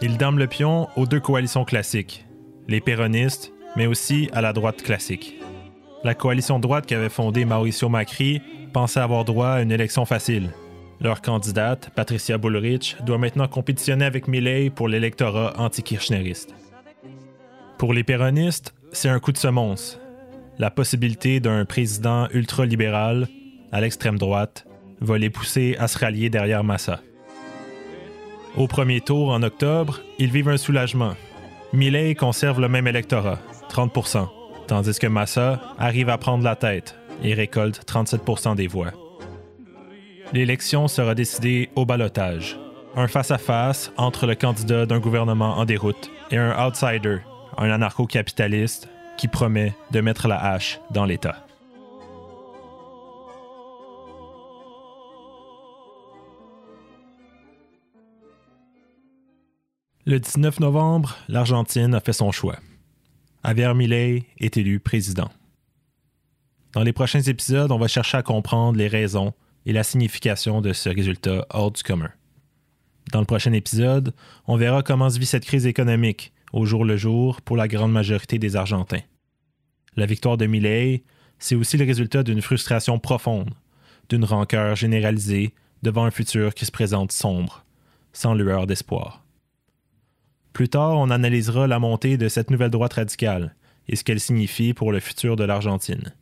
Il 0.02 0.18
dame 0.18 0.38
le 0.38 0.48
pion 0.48 0.88
aux 0.96 1.06
deux 1.06 1.20
coalitions 1.20 1.66
classiques, 1.66 2.26
les 2.68 2.82
péronistes, 2.82 3.54
mais 3.76 3.88
aussi 3.88 4.30
à 4.34 4.42
la 4.42 4.54
droite 4.54 4.84
classique. 4.84 5.36
La 6.04 6.14
coalition 6.14 6.60
droite 6.60 6.86
qu'avait 6.86 7.10
fondée 7.10 7.46
Mauricio 7.46 7.90
Macri 7.90 8.42
pensait 8.74 9.00
avoir 9.00 9.26
droit 9.26 9.50
à 9.50 9.62
une 9.62 9.72
élection 9.72 10.06
facile. 10.06 10.52
Leur 11.00 11.22
candidate, 11.22 11.92
Patricia 11.96 12.38
Bullrich, 12.38 12.98
doit 13.06 13.18
maintenant 13.18 13.48
compétitionner 13.48 14.06
avec 14.06 14.28
Milei 14.28 14.70
pour 14.70 14.88
l'électorat 14.88 15.54
anti-kirchneriste. 15.58 16.54
Pour 17.78 17.94
les 17.94 18.04
péronistes, 18.04 18.74
c'est 18.92 19.10
un 19.10 19.20
coup 19.20 19.32
de 19.32 19.38
semonce. 19.38 20.00
La 20.58 20.72
possibilité 20.72 21.40
d'un 21.40 21.66
président 21.66 22.28
ultralibéral, 22.32 23.28
à 23.72 23.82
l'extrême 23.82 24.18
droite, 24.18 24.66
va 25.00 25.18
les 25.18 25.30
pousser 25.30 25.76
à 25.80 25.88
se 25.88 26.00
rallier 26.00 26.30
derrière 26.30 26.64
Massa. 26.64 27.02
Au 28.56 28.68
premier 28.68 29.02
tour, 29.02 29.30
en 29.30 29.44
octobre, 29.44 30.02
ils 30.18 30.32
vivent 30.32 30.50
un 30.50 30.58
soulagement. 30.58 31.14
Millet 31.74 32.16
conserve 32.16 32.60
le 32.60 32.70
même 32.70 32.88
électorat, 32.88 33.40
30% 33.70 34.28
tandis 34.68 35.00
que 35.00 35.08
Massa 35.08 35.60
arrive 35.80 36.10
à 36.10 36.18
prendre 36.18 36.44
la 36.44 36.56
tête 36.56 36.96
et 37.24 37.34
récolte 37.34 37.82
37% 37.88 38.56
des 38.56 38.68
voix. 38.68 38.92
L'élection 40.34 40.88
sera 40.88 41.16
décidée 41.16 41.70
au 41.76 41.86
balotage, 41.86 42.60
un 42.96 43.08
face-à-face 43.08 43.92
entre 43.98 44.28
le 44.28 44.36
candidat 44.36 44.86
d'un 44.86 45.00
gouvernement 45.00 45.58
en 45.58 45.66
déroute 45.66 46.12
et 46.32 46.38
un 46.38 46.68
outsider, 46.68 47.20
un 47.58 47.70
anarcho-capitaliste 47.70 48.89
qui 49.18 49.28
promet 49.28 49.74
de 49.91 50.01
mettre 50.01 50.28
la 50.28 50.38
hache 50.43 50.80
dans 50.91 51.05
l'État. 51.05 51.43
Le 60.05 60.20
19 60.20 60.62
novembre, 60.62 61.18
l'Argentine 61.28 61.93
a 61.93 61.99
fait 61.99 62.14
son 62.14 62.32
choix. 62.32 62.58
Javier 63.43 63.74
Milei 63.74 64.26
est 64.39 64.55
élu 64.55 64.80
président. 64.80 65.30
Dans 66.74 66.84
les 66.84 66.93
prochains 66.93 67.22
épisodes, 67.22 67.72
on 67.72 67.78
va 67.78 67.88
chercher 67.88 68.18
à 68.18 68.24
comprendre 68.24 68.78
les 68.78 68.88
raisons 68.88 69.34
et 69.66 69.74
la 69.74 69.84
signification 69.84 70.62
de 70.62 70.74
ce 70.74 70.89
résultat 70.89 71.45
hors 71.49 71.72
du 71.72 71.84
commun. 71.84 72.12
Dans 73.12 73.20
le 73.20 73.26
prochain 73.26 73.51
épisode, 73.53 74.14
on 74.47 74.58
verra 74.58 74.84
comment 74.84 75.10
se 75.10 75.20
vit 75.20 75.26
cette 75.26 75.45
crise 75.45 75.66
économique 75.66 76.34
au 76.54 76.66
jour 76.66 76.86
le 76.86 76.98
jour 76.98 77.41
pour 77.41 77.58
la 77.58 77.68
grande 77.68 77.91
majorité 77.91 78.39
des 78.39 78.56
Argentins. 78.56 79.02
La 79.95 80.06
victoire 80.06 80.38
de 80.38 80.45
Milei, 80.45 81.04
c'est 81.39 81.56
aussi 81.56 81.78
le 81.78 81.86
résultat 81.86 82.24
d'une 82.24 82.41
frustration 82.41 83.00
profonde, 83.00 83.54
d'une 84.10 84.26
rancœur 84.26 84.76
généralisée 84.76 85.54
devant 85.84 86.06
un 86.06 86.12
futur 86.12 86.54
qui 86.54 86.66
se 86.66 86.72
présente 86.72 87.12
sombre, 87.12 87.66
sans 88.14 88.34
lueur 88.34 88.68
d'espoir. 88.68 89.24
Plus 90.54 90.70
tard, 90.70 90.98
on 90.98 91.12
analysera 91.12 91.68
la 91.68 91.80
montée 91.80 92.18
de 92.18 92.30
cette 92.30 92.50
nouvelle 92.50 92.72
droite 92.72 92.93
radicale 92.93 93.56
et 93.88 93.95
ce 93.95 94.04
qu'elle 94.04 94.20
signifie 94.20 94.74
pour 94.74 94.91
le 94.91 95.00
futur 95.00 95.36
de 95.36 95.43
l'Argentine. 95.43 96.14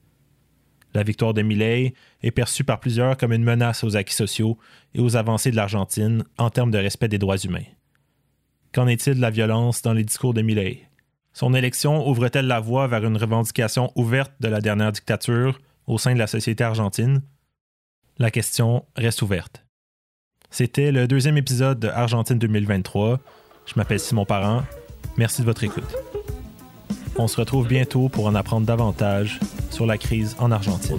La 0.94 1.04
victoire 1.04 1.34
de 1.34 1.42
Milei 1.42 1.94
est 2.24 2.32
perçue 2.32 2.64
par 2.64 2.80
plusieurs 2.80 3.18
comme 3.18 3.34
une 3.34 3.44
menace 3.44 3.84
aux 3.84 3.98
acquis 3.98 4.14
sociaux 4.14 4.58
et 4.94 5.02
aux 5.02 5.18
avancées 5.18 5.52
de 5.52 5.56
l'Argentine 5.58 6.24
en 6.38 6.50
termes 6.50 6.72
de 6.72 6.78
respect 6.78 7.10
des 7.10 7.18
droits 7.18 7.38
humains. 7.38 7.66
Qu'en 8.76 8.88
est-il 8.88 9.16
de 9.16 9.22
la 9.22 9.30
violence 9.30 9.82
dans 9.84 9.94
les 9.94 10.04
discours 10.04 10.34
de 10.34 10.42
Milei? 10.42 10.86
Son 11.32 11.54
élection 11.54 12.10
ouvre-t-elle 12.10 12.48
la 12.48 12.60
voie 12.60 12.88
vers 12.88 13.06
une 13.06 13.16
revendication 13.16 13.90
ouverte 13.96 14.34
de 14.42 14.50
la 14.50 14.60
dernière 14.60 14.92
dictature 14.92 15.62
au 15.88 15.98
sein 15.98 16.14
de 16.14 16.20
la 16.20 16.28
société 16.28 16.62
argentine? 16.62 17.22
La 18.18 18.32
question 18.32 18.84
reste 18.98 19.22
ouverte. 19.22 19.64
C'était 20.50 20.92
le 20.92 21.08
deuxième 21.08 21.38
épisode 21.38 21.80
de 21.80 21.88
Argentine 21.88 22.38
2023. 22.38 23.22
Je 23.66 23.74
m'appelle 23.78 24.02
Simon 24.02 24.26
Parent. 24.26 24.64
Merci 25.16 25.40
de 25.40 25.46
votre 25.46 25.64
écoute. 25.64 25.96
On 27.16 27.30
se 27.30 27.38
retrouve 27.38 27.70
bientôt 27.70 28.10
pour 28.10 28.26
en 28.26 28.36
apprendre 28.36 28.68
davantage 28.68 29.40
sur 29.72 29.86
la 29.86 29.98
crise 29.98 30.36
en 30.38 30.52
Argentine. 30.52 30.98